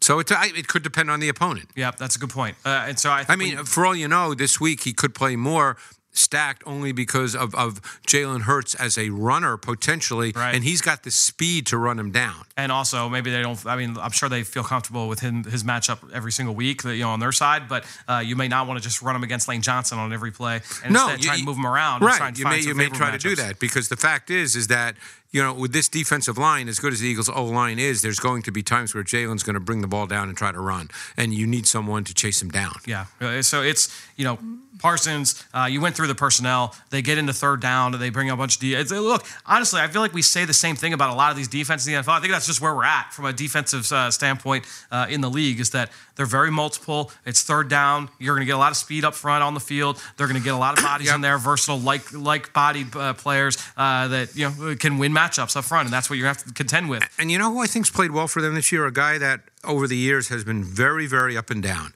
So 0.00 0.18
it, 0.18 0.32
I- 0.32 0.52
it 0.56 0.66
could 0.66 0.82
depend 0.82 1.10
on 1.10 1.20
the 1.20 1.28
opponent. 1.28 1.70
Yeah, 1.76 1.90
that's 1.96 2.16
a 2.16 2.18
good 2.18 2.30
point. 2.30 2.56
Uh, 2.64 2.86
and 2.88 2.98
so 2.98 3.10
I, 3.12 3.18
think 3.18 3.30
I 3.30 3.36
mean, 3.36 3.56
when- 3.56 3.64
for 3.66 3.84
all 3.86 3.94
you 3.94 4.08
know, 4.08 4.34
this 4.34 4.58
week 4.60 4.82
he 4.82 4.92
could 4.92 5.14
play 5.14 5.36
more 5.36 5.76
stacked 6.20 6.62
only 6.66 6.92
because 6.92 7.34
of, 7.34 7.54
of 7.54 7.80
Jalen 8.06 8.42
Hurts 8.42 8.74
as 8.74 8.96
a 8.98 9.10
runner 9.10 9.56
potentially, 9.56 10.32
Right. 10.34 10.54
and 10.54 10.62
he's 10.64 10.80
got 10.80 11.02
the 11.02 11.10
speed 11.10 11.66
to 11.68 11.78
run 11.78 11.98
him 11.98 12.10
down. 12.10 12.44
and 12.56 12.70
also 12.70 13.08
maybe 13.08 13.30
they 13.30 13.42
don't. 13.42 13.64
I 13.66 13.76
mean, 13.76 13.96
I'm 13.98 14.10
sure 14.12 14.28
they 14.28 14.42
feel 14.42 14.62
comfortable 14.64 15.08
with 15.08 15.20
him 15.20 15.44
his 15.44 15.64
matchup 15.64 15.98
every 16.12 16.30
single 16.32 16.54
week, 16.54 16.84
you 16.84 16.98
know, 16.98 17.10
on 17.10 17.20
their 17.20 17.32
side. 17.32 17.68
But 17.68 17.84
uh, 18.06 18.22
you 18.24 18.36
may 18.36 18.48
not 18.48 18.66
want 18.66 18.78
to 18.78 18.82
just 18.82 19.00
run 19.02 19.16
him 19.16 19.22
against 19.22 19.48
Lane 19.48 19.62
Johnson 19.62 19.98
on 19.98 20.12
every 20.12 20.30
play, 20.30 20.60
and 20.84 20.94
instead 20.94 21.20
try 21.22 21.34
and 21.36 21.44
move 21.44 21.56
him 21.56 21.66
around. 21.66 22.02
Right, 22.02 22.12
and 22.12 22.18
try 22.18 22.28
and 22.28 22.38
you 22.38 22.44
may 22.44 22.60
you 22.60 22.74
may 22.74 22.88
try 22.88 23.10
to 23.10 23.18
do 23.18 23.34
that 23.36 23.58
because 23.58 23.88
the 23.88 23.96
fact 23.96 24.30
is 24.30 24.56
is 24.56 24.66
that 24.68 24.94
you 25.32 25.42
know, 25.42 25.52
with 25.54 25.72
this 25.72 25.88
defensive 25.88 26.36
line, 26.38 26.68
as 26.68 26.78
good 26.80 26.92
as 26.92 27.00
the 27.00 27.06
Eagles' 27.08 27.28
O 27.28 27.44
line 27.44 27.78
is, 27.78 28.02
there's 28.02 28.18
going 28.18 28.42
to 28.42 28.50
be 28.50 28.62
times 28.62 28.94
where 28.94 29.04
Jalen's 29.04 29.42
going 29.42 29.54
to 29.54 29.60
bring 29.60 29.80
the 29.80 29.86
ball 29.88 30.06
down 30.06 30.28
and 30.28 30.36
try 30.36 30.50
to 30.52 30.60
run, 30.60 30.88
and 31.16 31.32
you 31.32 31.46
need 31.46 31.66
someone 31.66 32.04
to 32.04 32.14
chase 32.14 32.42
him 32.42 32.50
down. 32.50 32.74
Yeah. 32.86 33.06
Uh, 33.20 33.40
So 33.42 33.62
it's, 33.62 33.88
you 34.16 34.24
know, 34.24 34.38
Parsons, 34.80 35.44
uh, 35.52 35.68
you 35.70 35.78
went 35.80 35.94
through 35.94 36.06
the 36.06 36.14
personnel. 36.14 36.74
They 36.88 37.02
get 37.02 37.18
into 37.18 37.34
third 37.34 37.60
down. 37.60 37.92
They 37.98 38.08
bring 38.08 38.30
a 38.30 38.36
bunch 38.36 38.54
of. 38.56 38.60
De- 38.62 38.82
look, 39.00 39.26
honestly, 39.44 39.78
I 39.78 39.88
feel 39.88 40.00
like 40.00 40.14
we 40.14 40.22
say 40.22 40.46
the 40.46 40.54
same 40.54 40.74
thing 40.74 40.94
about 40.94 41.10
a 41.10 41.14
lot 41.14 41.30
of 41.30 41.36
these 41.36 41.48
defenses 41.48 41.86
in 41.86 41.92
the 41.94 42.00
NFL. 42.00 42.08
I 42.16 42.20
think 42.20 42.32
that's 42.32 42.46
just 42.46 42.62
where 42.62 42.74
we're 42.74 42.84
at 42.84 43.12
from 43.12 43.26
a 43.26 43.32
defensive 43.32 43.90
uh, 43.92 44.10
standpoint 44.10 44.64
uh, 44.90 45.06
in 45.10 45.20
the 45.20 45.28
league 45.28 45.60
is 45.60 45.70
that 45.70 45.90
they're 46.16 46.24
very 46.24 46.50
multiple. 46.50 47.10
It's 47.26 47.42
third 47.42 47.68
down. 47.68 48.08
You're 48.18 48.34
going 48.34 48.40
to 48.42 48.46
get 48.46 48.54
a 48.54 48.58
lot 48.58 48.70
of 48.70 48.78
speed 48.78 49.04
up 49.04 49.14
front 49.14 49.42
on 49.42 49.52
the 49.52 49.60
field. 49.60 50.02
They're 50.16 50.26
going 50.28 50.40
to 50.40 50.44
get 50.44 50.54
a 50.54 50.58
lot 50.58 50.78
of 50.78 50.82
bodies 50.84 51.06
Yep. 51.08 51.14
in 51.16 51.20
there, 51.20 51.36
versatile, 51.36 51.78
like 51.78 52.10
like 52.14 52.52
bodied 52.54 52.96
uh, 52.96 53.12
players 53.14 53.58
uh, 53.76 54.08
that 54.08 54.34
you 54.34 54.48
know 54.50 54.74
can 54.76 54.96
win 54.96 55.12
matchups 55.20 55.56
up 55.56 55.64
front, 55.64 55.86
and 55.86 55.92
that's 55.92 56.08
what 56.10 56.18
you 56.18 56.24
have 56.26 56.38
to 56.44 56.52
contend 56.52 56.88
with. 56.88 57.02
And 57.18 57.30
you 57.30 57.38
know 57.38 57.52
who 57.52 57.60
I 57.60 57.66
think's 57.66 57.90
played 57.90 58.10
well 58.12 58.28
for 58.28 58.40
them 58.42 58.54
this 58.54 58.72
year? 58.72 58.86
A 58.86 58.92
guy 58.92 59.18
that 59.18 59.40
over 59.64 59.86
the 59.86 59.96
years 59.96 60.28
has 60.28 60.42
been 60.44 60.62
very, 60.64 61.06
very 61.06 61.36
up 61.36 61.50
and 61.50 61.62
down. 61.62 61.92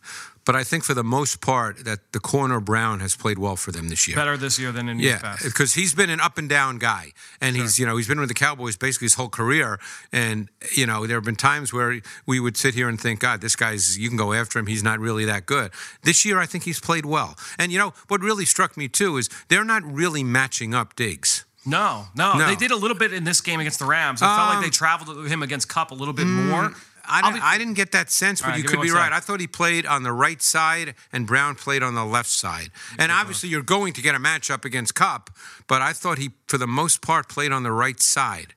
But 0.46 0.54
I 0.54 0.62
think 0.62 0.84
for 0.84 0.92
the 0.92 1.02
most 1.18 1.40
part 1.40 1.86
that 1.86 2.00
the 2.12 2.20
corner 2.20 2.60
Brown 2.60 3.00
has 3.00 3.16
played 3.16 3.38
well 3.38 3.56
for 3.56 3.72
them 3.72 3.88
this 3.88 4.06
year. 4.06 4.14
Better 4.14 4.36
this 4.36 4.58
year 4.58 4.72
than 4.72 4.90
in 4.90 4.98
years 4.98 5.12
Yeah, 5.14 5.20
past. 5.22 5.42
because 5.42 5.72
he's 5.72 5.94
been 5.94 6.10
an 6.10 6.20
up 6.20 6.36
and 6.36 6.50
down 6.50 6.76
guy, 6.76 7.12
and 7.40 7.56
he's 7.56 7.78
you 7.78 7.86
know 7.86 7.96
he's 7.96 8.08
been 8.08 8.20
with 8.20 8.28
the 8.28 8.34
Cowboys 8.34 8.76
basically 8.76 9.06
his 9.06 9.14
whole 9.14 9.30
career, 9.30 9.78
and 10.12 10.50
you 10.76 10.86
know 10.86 11.06
there 11.06 11.16
have 11.16 11.24
been 11.24 11.34
times 11.52 11.72
where 11.72 11.98
we 12.26 12.40
would 12.40 12.58
sit 12.58 12.74
here 12.74 12.90
and 12.90 13.00
think, 13.00 13.20
God, 13.20 13.40
this 13.40 13.56
guy's 13.56 13.98
you 13.98 14.08
can 14.10 14.18
go 14.18 14.34
after 14.34 14.58
him, 14.58 14.66
he's 14.66 14.82
not 14.82 14.98
really 15.00 15.24
that 15.24 15.46
good. 15.46 15.70
This 16.02 16.26
year, 16.26 16.38
I 16.38 16.44
think 16.44 16.64
he's 16.64 16.78
played 16.78 17.06
well, 17.06 17.38
and 17.58 17.72
you 17.72 17.78
know 17.78 17.94
what 18.08 18.20
really 18.20 18.44
struck 18.44 18.76
me 18.76 18.86
too 18.86 19.16
is 19.16 19.30
they're 19.48 19.64
not 19.64 19.82
really 19.82 20.22
matching 20.22 20.74
up 20.74 20.94
Diggs. 20.94 21.46
No, 21.66 22.06
no, 22.14 22.36
No. 22.38 22.46
They 22.46 22.56
did 22.56 22.70
a 22.70 22.76
little 22.76 22.96
bit 22.96 23.12
in 23.12 23.24
this 23.24 23.40
game 23.40 23.60
against 23.60 23.78
the 23.78 23.86
Rams. 23.86 24.20
It 24.20 24.26
felt 24.26 24.48
like 24.48 24.56
Um, 24.58 24.62
they 24.62 24.70
traveled 24.70 25.16
with 25.16 25.30
him 25.30 25.42
against 25.42 25.68
Kupp 25.68 25.90
a 25.90 25.94
little 25.94 26.14
bit 26.14 26.26
more. 26.26 26.72
I 27.06 27.20
I'll 27.20 27.22
didn't, 27.32 27.34
be- 27.34 27.46
I 27.46 27.58
didn't 27.58 27.74
get 27.74 27.92
that 27.92 28.10
sense, 28.10 28.40
but 28.40 28.48
right, 28.48 28.56
you 28.56 28.62
give 28.62 28.72
me 28.72 28.76
could 28.78 28.82
be 28.84 28.90
one 28.90 28.96
right. 28.98 29.06
sec. 29.08 29.12
I 29.12 29.20
thought 29.20 29.38
he 29.40 29.46
played 29.46 29.84
on 29.84 30.04
the 30.04 30.12
right 30.12 30.40
side 30.40 30.94
and 31.12 31.26
Brown 31.26 31.54
played 31.54 31.82
on 31.82 31.94
the 31.94 32.04
left 32.04 32.30
side. 32.30 32.70
And 32.98 33.12
obviously, 33.12 33.50
you're 33.50 33.62
going 33.62 33.92
to 33.94 34.00
get 34.02 34.14
a 34.14 34.18
matchup 34.18 34.64
against 34.64 34.94
Kupp, 34.94 35.28
but 35.66 35.82
I 35.82 35.92
thought 35.92 36.16
he, 36.18 36.30
for 36.48 36.56
the 36.56 36.66
most 36.66 37.02
part, 37.02 37.28
played 37.28 37.52
on 37.52 37.62
the 37.62 37.72
right 37.72 38.00
side. 38.00 38.54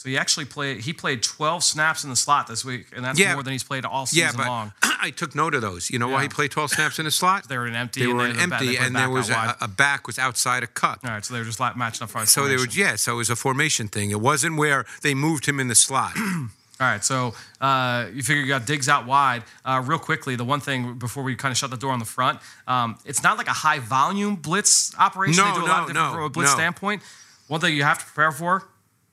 So 0.00 0.08
he 0.08 0.16
actually 0.16 0.46
played. 0.46 0.80
He 0.80 0.94
played 0.94 1.22
12 1.22 1.62
snaps 1.62 2.04
in 2.04 2.10
the 2.10 2.16
slot 2.16 2.46
this 2.46 2.64
week, 2.64 2.86
and 2.96 3.04
that's 3.04 3.18
Yeah. 3.18 3.34
more 3.34 3.42
than 3.42 3.52
he's 3.52 3.62
played 3.62 3.84
all 3.84 4.06
season 4.06 4.28
Yeah, 4.28 4.32
but 4.34 4.46
long. 4.46 4.72
I 4.82 5.10
took 5.10 5.34
note 5.34 5.54
of 5.54 5.60
those. 5.60 5.90
You 5.90 5.98
know 5.98 6.08
why 6.08 6.22
he 6.22 6.28
played 6.30 6.50
12 6.50 6.70
snaps 6.70 6.98
in 6.98 7.04
the 7.04 7.10
slot? 7.10 7.44
They 7.50 7.58
were 7.58 7.66
an 7.66 7.76
empty. 7.76 8.00
They 8.00 8.06
and 8.08 8.16
were 8.18 8.24
an 8.24 8.40
empty, 8.40 8.78
and 8.78 8.96
there 8.96 9.10
was 9.10 9.28
a, 9.28 9.58
a 9.60 9.68
back 9.68 10.06
was 10.06 10.18
outside 10.18 10.62
a 10.62 10.66
cut. 10.66 11.00
All 11.04 11.10
right, 11.10 11.22
so 11.22 11.34
they 11.34 11.40
were 11.40 11.44
just 11.44 11.60
la- 11.60 11.74
matching 11.74 12.02
up. 12.02 12.28
So 12.28 12.48
they 12.48 12.56
were, 12.56 12.66
yeah. 12.70 12.96
So 12.96 13.12
it 13.12 13.16
was 13.16 13.28
a 13.28 13.36
formation 13.36 13.88
thing. 13.88 14.10
It 14.10 14.22
wasn't 14.22 14.56
where 14.56 14.86
they 15.02 15.12
moved 15.12 15.44
him 15.44 15.60
in 15.60 15.68
the 15.68 15.74
slot. 15.74 16.12
All 16.16 16.86
right, 16.86 17.04
so 17.04 17.34
uh, 17.60 18.06
you 18.14 18.22
figure 18.22 18.40
you 18.40 18.48
got 18.48 18.64
digs 18.64 18.88
out 18.88 19.04
wide. 19.04 19.42
Uh, 19.66 19.82
real 19.84 19.98
quickly, 19.98 20.34
the 20.34 20.44
one 20.44 20.60
thing 20.60 20.94
before 20.94 21.22
we 21.22 21.36
kind 21.36 21.52
of 21.52 21.58
shut 21.58 21.70
the 21.70 21.76
door 21.76 21.92
on 21.92 21.98
the 21.98 22.06
front, 22.06 22.38
um, 22.66 22.96
it's 23.04 23.22
not 23.22 23.36
like 23.36 23.48
a 23.48 23.52
high 23.52 23.80
volume 23.80 24.36
blitz 24.36 24.94
operation. 24.98 25.44
No, 25.44 25.50
they 25.50 25.58
do 25.60 25.64
a 25.64 25.68
no, 25.68 25.72
lot 25.72 25.80
of 25.82 25.86
different 25.88 26.08
no, 26.08 26.14
from 26.14 26.24
a 26.24 26.30
blitz 26.30 26.52
no. 26.52 26.56
standpoint. 26.56 27.02
One 27.48 27.60
thing 27.60 27.76
you 27.76 27.82
have 27.82 27.98
to 27.98 28.04
prepare 28.06 28.32
for: 28.32 28.66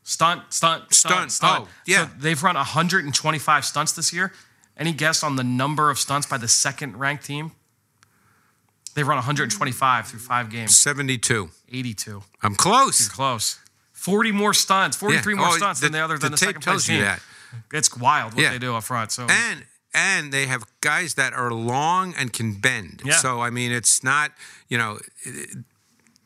stunt, 0.08 0.42
stunt, 0.54 0.94
stunt, 0.94 1.14
Stunt. 1.14 1.32
stunt. 1.32 1.66
Oh, 1.68 1.72
yeah. 1.86 2.06
So 2.08 2.12
they've 2.20 2.42
run 2.42 2.56
125 2.56 3.66
stunts 3.66 3.92
this 3.92 4.14
year. 4.14 4.32
Any 4.78 4.94
guess 4.94 5.22
on 5.24 5.36
the 5.36 5.44
number 5.44 5.90
of 5.90 6.00
stunts 6.00 6.26
by 6.28 6.38
the 6.38 6.48
second 6.48 6.98
ranked 6.98 7.26
team? 7.26 7.52
They've 8.96 9.08
run 9.08 9.18
125 9.18 10.08
through 10.08 10.20
five 10.20 10.50
games. 10.50 10.76
72. 10.78 11.50
82. 11.72 12.24
I'm 12.42 12.56
close. 12.56 13.08
Close. 13.10 13.60
40 13.94 14.32
more 14.32 14.54
stunts, 14.54 14.96
43 14.98 15.34
Yeah. 15.34 15.40
more 15.40 15.50
Oh, 15.50 15.58
stunts 15.58 15.80
the- 15.82 15.88
than 15.88 15.92
the 15.94 16.00
other 16.00 16.18
than 16.18 16.32
the 16.32 16.38
the, 16.38 16.46
second 16.46 16.62
tells 16.62 16.86
place 16.86 16.90
you 16.90 17.04
team. 17.04 17.06
that. 17.06 17.22
It's 17.74 17.94
wild 17.96 18.34
what 18.34 18.44
Yeah. 18.44 18.52
they 18.52 18.60
do 18.60 18.76
up 18.76 18.84
front. 18.84 19.12
So 19.12 19.28
and 19.30 19.66
and 19.94 20.32
they 20.32 20.46
have 20.48 20.64
guys 20.82 21.16
that 21.16 21.34
are 21.34 21.52
long 21.52 22.14
and 22.16 22.32
can 22.32 22.54
bend. 22.54 23.02
Yeah. 23.04 23.18
So 23.18 23.42
I 23.42 23.50
mean, 23.50 23.72
it's 23.72 24.04
not 24.04 24.32
you 24.70 24.78
know. 24.78 25.00
it- 25.24 25.58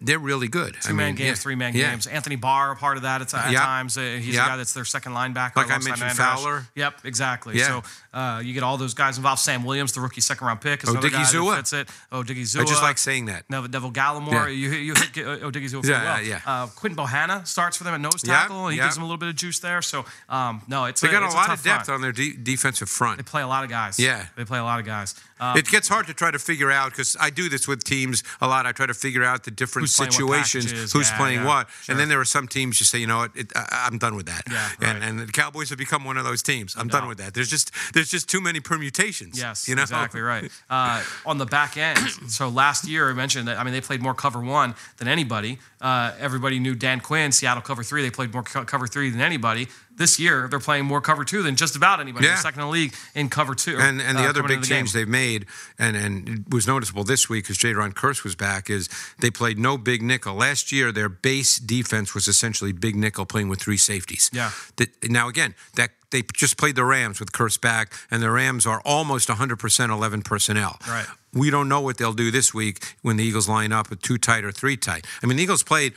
they're 0.02 0.20
really 0.20 0.48
good. 0.48 0.76
Two 0.82 0.94
man 0.94 1.16
games, 1.16 1.42
three 1.42 1.56
man 1.56 1.74
games. 1.74 2.08
Anthony 2.08 2.36
Barr, 2.36 2.72
a 2.72 2.76
part 2.76 2.98
of 2.98 3.04
that. 3.04 3.22
It's 3.22 3.34
at 3.34 3.52
Yep. 3.52 3.62
times 3.62 3.98
uh, 3.98 4.02
he's 4.02 4.36
Yep. 4.36 4.46
a 4.46 4.48
guy 4.50 4.58
that's 4.58 4.74
their 4.74 4.86
second 4.86 5.14
linebacker. 5.14 5.56
Like 5.56 5.72
I 5.72 5.78
mentioned, 5.78 6.12
Fowler. 6.14 6.68
Yep, 6.76 7.02
exactly. 7.06 7.58
Yeah. 7.58 7.82
So 7.82 7.84
uh, 8.14 8.42
you 8.44 8.54
get 8.54 8.64
all 8.64 8.78
those 8.78 8.94
guys 8.94 9.18
involved. 9.18 9.42
Sam 9.42 9.64
Williams, 9.64 9.94
the 9.94 10.02
rookie 10.02 10.22
second 10.22 10.48
round 10.48 10.60
pick, 10.62 10.84
is 10.84 10.90
Oh, 10.90 10.94
another 10.94 11.10
Diggy 11.10 11.12
guy 11.14 11.24
that 11.24 11.34
Zua. 11.34 11.56
fits 11.58 11.74
it. 11.74 11.90
Oh, 12.12 12.24
Diggy 12.24 12.42
Zua. 12.42 12.62
I 12.62 12.66
just 12.66 12.82
like 12.82 12.98
saying 12.98 13.26
that. 13.26 13.50
Neville, 13.50 13.70
Neville 13.70 13.92
Gallimore. 13.92 14.32
Yeah. 14.32 14.48
You 14.48 14.70
you 14.72 14.94
hit 14.96 15.18
uh, 15.26 15.38
Odighizuwa 15.50 15.86
Yeah, 15.86 16.04
well. 16.04 16.22
yeah. 16.24 16.42
Uh, 16.46 16.68
Quinton 16.68 17.04
Bohanna 17.06 17.46
starts 17.48 17.78
for 17.78 17.84
them 17.84 17.94
at 17.94 18.02
nose 18.02 18.22
Yep, 18.24 18.36
tackle. 18.36 18.68
He 18.70 18.78
yep. 18.78 18.86
gives 18.86 18.96
them 18.96 19.04
a 19.04 19.08
little 19.08 19.18
bit 19.18 19.30
of 19.30 19.36
juice 19.36 19.60
there. 19.60 19.82
So 19.82 20.06
um, 20.30 20.62
no, 20.68 20.86
it's 20.86 21.02
They 21.02 21.08
a, 21.10 21.12
got 21.12 21.24
a 21.24 21.28
it's 21.28 21.36
lot 21.36 21.48
tough 21.48 21.60
of 21.60 21.64
depth 21.64 21.86
front. 21.86 21.96
on 21.98 22.02
their 22.02 22.12
de- 22.12 22.36
defensive 22.36 22.90
front. 22.90 23.18
They 23.18 23.24
play 23.24 23.42
a 23.44 23.48
lot 23.48 23.64
of 23.64 23.70
guys. 23.70 24.00
Yeah. 24.00 24.26
they 24.36 24.46
play 24.46 24.60
a 24.60 24.64
lot 24.64 24.80
of 24.80 24.86
guys. 24.86 25.16
Um, 25.40 25.58
it 25.58 25.66
gets 25.68 25.88
hard 25.88 26.06
to 26.08 26.14
try 26.14 26.30
to 26.32 26.38
figure 26.38 26.70
out 26.72 26.92
because 26.92 27.18
I 27.20 27.32
do 27.32 27.50
this 27.50 27.68
with 27.68 27.84
teams 27.84 28.24
a 28.42 28.48
lot. 28.48 28.66
I 28.68 28.72
try 28.74 28.86
to 28.86 28.94
figure 28.94 29.24
out 29.24 29.44
the 29.44 29.50
different 29.52 29.90
Who's 29.97 30.08
playing 30.15 30.27
what 30.30 30.45
situations, 30.45 30.93
who's 30.93 31.10
Yeah, 31.10 31.17
playing 31.17 31.39
yeah, 31.41 31.47
what, 31.47 31.69
sure. 31.69 31.93
and 31.93 31.99
then 31.99 32.10
there 32.10 32.19
are 32.19 32.25
some 32.25 32.47
teams 32.47 32.80
you 32.80 32.86
say, 32.86 32.97
you 32.99 33.08
know 33.08 33.17
what, 33.19 33.32
it, 33.36 33.51
I, 33.56 33.88
I'm 33.89 33.97
done 33.97 34.15
with 34.15 34.25
that. 34.27 34.43
Yeah, 34.49 34.69
and 34.82 34.99
right. 34.99 35.08
and 35.10 35.19
the 35.19 35.32
Cowboys 35.32 35.69
have 35.69 35.77
become 35.77 36.04
one 36.04 36.17
of 36.17 36.23
those 36.23 36.41
teams. 36.41 36.75
I'm 36.77 36.88
done 36.88 37.08
with 37.08 37.17
that. 37.19 37.34
There's 37.34 37.49
just 37.49 37.71
there's 37.93 38.10
just 38.10 38.30
too 38.30 38.41
many 38.41 38.60
permutations. 38.60 39.38
Yes, 39.39 39.67
you 39.67 39.75
know 39.75 39.82
exactly 39.84 40.21
right. 40.21 40.51
Uh, 40.69 41.04
on 41.25 41.38
the 41.38 41.45
back 41.45 41.75
end, 41.77 41.99
so 42.27 42.47
last 42.47 42.88
year 42.88 43.10
I 43.10 43.13
mentioned 43.13 43.47
that 43.47 43.58
I 43.58 43.63
mean 43.63 43.73
they 43.73 43.82
played 43.82 44.01
more 44.01 44.13
cover 44.13 44.39
one 44.39 44.73
than 44.97 45.08
anybody. 45.08 45.60
Uh, 45.82 46.13
everybody 46.19 46.60
knew 46.60 46.75
Dan 46.75 46.99
Quinn, 47.01 47.32
Seattle 47.32 47.62
cover 47.62 47.84
three. 47.84 48.01
They 48.01 48.10
played 48.12 48.32
more 48.34 48.43
co- 48.43 48.63
cover 48.63 48.88
three 48.88 49.10
than 49.10 49.21
anybody. 49.21 49.67
This 50.02 50.20
year 50.20 50.48
they're 50.50 50.60
playing 50.60 50.86
more 50.86 51.00
cover 51.00 51.24
two 51.24 51.44
than 51.44 51.56
just 51.56 51.76
about 51.76 52.00
anybody. 52.00 52.26
Yeah. 52.26 52.34
They're 52.34 52.42
second 52.42 52.62
in 52.62 52.68
the 52.68 52.72
league 52.72 52.96
in 53.14 53.30
cover 53.30 53.54
two. 53.54 53.78
And 53.80 54.02
and 54.02 54.18
the 54.18 54.26
uh, 54.26 54.30
other 54.30 54.42
big 54.42 54.62
the 54.62 54.68
change 54.68 54.94
game. 54.94 55.02
they've 55.02 55.08
made, 55.08 55.46
and 55.78 55.96
and 55.96 56.30
it 56.30 56.54
was 56.54 56.68
noticeable 56.68 57.04
this 57.04 57.30
week 57.30 57.44
because 57.44 57.58
Jayron 57.58 57.94
Kearse 57.94 58.24
was 58.24 58.36
back, 58.36 58.70
is 58.70 58.90
they 59.20 59.30
played 59.30 59.60
no 59.60 59.78
big 59.78 60.02
nickel. 60.02 60.34
Last 60.34 60.72
year, 60.72 60.92
their 60.92 61.10
base 61.10 61.58
defense 61.58 62.16
was 62.16 62.28
essentially 62.28 62.72
big 62.72 62.96
nickel 62.96 63.26
playing 63.26 63.50
with 63.50 63.62
three 63.62 63.78
safeties. 63.78 64.30
Yeah. 64.34 64.52
That, 64.78 64.90
now 65.10 65.30
again, 65.30 65.54
that 65.76 65.92
they 66.12 66.24
just 66.34 66.58
played 66.58 66.76
the 66.76 66.84
Rams 66.84 67.20
with 67.20 67.32
Kearse 67.32 67.60
back, 67.60 67.94
and 68.10 68.22
the 68.22 68.32
Rams 68.32 68.66
are 68.66 68.82
almost 68.86 69.30
100% 69.30 69.90
11 69.90 70.22
personnel. 70.24 70.78
Right. 70.88 71.06
We 71.34 71.50
don't 71.50 71.70
know 71.70 71.82
what 71.82 71.98
they'll 71.98 72.14
do 72.14 72.32
this 72.32 72.54
week 72.54 72.96
when 73.02 73.18
the 73.18 73.24
Eagles 73.24 73.48
line 73.48 73.72
up 73.72 73.90
with 73.90 74.02
two 74.02 74.18
tight 74.18 74.44
or 74.44 74.52
three 74.52 74.78
tight. 74.78 75.08
I 75.24 75.26
mean, 75.26 75.38
the 75.38 75.44
Eagles 75.44 75.64
played 75.64 75.94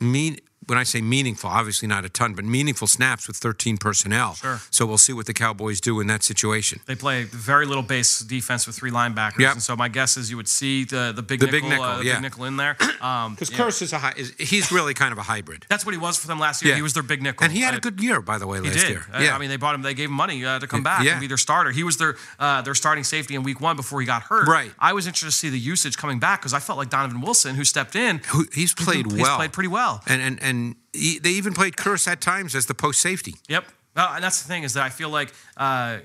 mean. 0.00 0.38
When 0.66 0.78
I 0.78 0.82
say 0.84 1.00
meaningful, 1.00 1.50
obviously 1.50 1.88
not 1.88 2.04
a 2.04 2.08
ton, 2.08 2.34
but 2.34 2.44
meaningful 2.44 2.86
snaps 2.86 3.26
with 3.28 3.36
13 3.36 3.76
personnel. 3.76 4.34
Sure. 4.34 4.60
So 4.70 4.86
we'll 4.86 4.98
see 4.98 5.12
what 5.12 5.26
the 5.26 5.34
Cowboys 5.34 5.80
do 5.80 6.00
in 6.00 6.06
that 6.08 6.22
situation. 6.22 6.80
They 6.86 6.94
play 6.94 7.24
very 7.24 7.66
little 7.66 7.82
base 7.82 8.20
defense 8.20 8.66
with 8.66 8.76
three 8.76 8.90
linebackers, 8.90 9.38
Yep. 9.40 9.52
and 9.54 9.62
so 9.62 9.76
my 9.76 9.88
guess 9.88 10.16
is 10.16 10.30
you 10.30 10.36
would 10.36 10.48
see 10.48 10.84
the 10.84 11.12
the 11.14 11.22
big 11.22 11.40
The 11.40 11.46
nickel, 11.46 11.60
big 11.60 11.68
nickel, 11.70 11.84
uh, 11.84 11.98
the 11.98 12.04
yeah. 12.04 12.12
big 12.14 12.22
nickel 12.22 12.44
in 12.44 12.56
there. 12.56 12.76
Um, 13.00 13.34
Because 13.34 13.50
yeah. 13.50 13.58
Kearse 13.58 13.82
is 13.82 13.92
a 13.92 13.98
high, 13.98 14.14
is, 14.16 14.32
he's 14.38 14.72
really 14.72 14.94
kind 14.94 15.12
of 15.12 15.18
a 15.18 15.22
hybrid. 15.22 15.66
That's 15.68 15.84
what 15.84 15.92
he 15.92 15.98
was 16.00 16.16
for 16.18 16.26
them 16.26 16.38
last 16.38 16.62
year. 16.62 16.70
Yeah. 16.72 16.76
He 16.76 16.82
was 16.82 16.94
their 16.94 17.02
big 17.02 17.22
nickel, 17.22 17.44
And 17.44 17.52
he 17.52 17.60
had 17.60 17.74
a 17.74 17.80
good 17.80 18.00
year, 18.00 18.20
by 18.22 18.38
the 18.38 18.46
way, 18.46 18.60
last 18.60 18.88
year. 18.88 19.04
Yeah. 19.20 19.34
I 19.34 19.38
mean, 19.38 19.50
they 19.50 19.56
bought 19.58 19.74
him. 19.74 19.82
They 19.82 19.94
gave 19.94 20.08
him 20.08 20.14
money 20.16 20.44
uh, 20.44 20.58
to 20.58 20.66
come 20.66 20.82
back 20.82 21.04
Yeah. 21.04 21.12
and 21.12 21.20
be 21.20 21.26
their 21.26 21.36
starter. 21.36 21.70
He 21.70 21.82
was 21.84 21.96
their 21.98 22.16
uh, 22.38 22.62
their 22.62 22.74
starting 22.74 23.04
safety 23.04 23.34
in 23.34 23.42
week 23.42 23.60
one 23.60 23.76
before 23.76 24.00
he 24.00 24.06
got 24.06 24.22
hurt. 24.22 24.46
Right. 24.48 24.72
I 24.78 24.92
was 24.94 25.06
interested 25.06 25.26
to 25.26 25.36
see 25.42 25.50
the 25.50 25.58
usage 25.58 25.96
coming 25.96 26.18
back 26.18 26.40
because 26.40 26.54
I 26.54 26.60
felt 26.60 26.78
like 26.78 26.90
Donovan 26.90 27.20
Wilson, 27.20 27.54
who 27.56 27.64
stepped 27.64 27.94
in, 27.96 28.20
Who- 28.32 28.46
he's 28.52 28.72
played 28.74 29.10
he's 29.10 29.20
well. 29.20 29.36
played 29.36 29.52
pretty 29.52 29.68
well. 29.68 30.02
And 30.06 30.20
and 30.22 30.42
and 30.42 30.53
they 30.94 31.30
even 31.30 31.52
played 31.52 31.76
Kearse 31.76 32.06
at 32.08 32.20
times 32.20 32.54
as 32.54 32.66
the 32.66 32.74
post 32.74 33.00
safety. 33.00 33.34
Yep. 33.48 33.64
Well, 33.96 34.14
and 34.14 34.24
that's 34.24 34.42
the 34.42 34.48
thing 34.48 34.62
is 34.62 34.74
that 34.74 34.82
I 34.82 34.90
feel 34.90 35.08
like, 35.08 35.32
uh, 35.56 35.98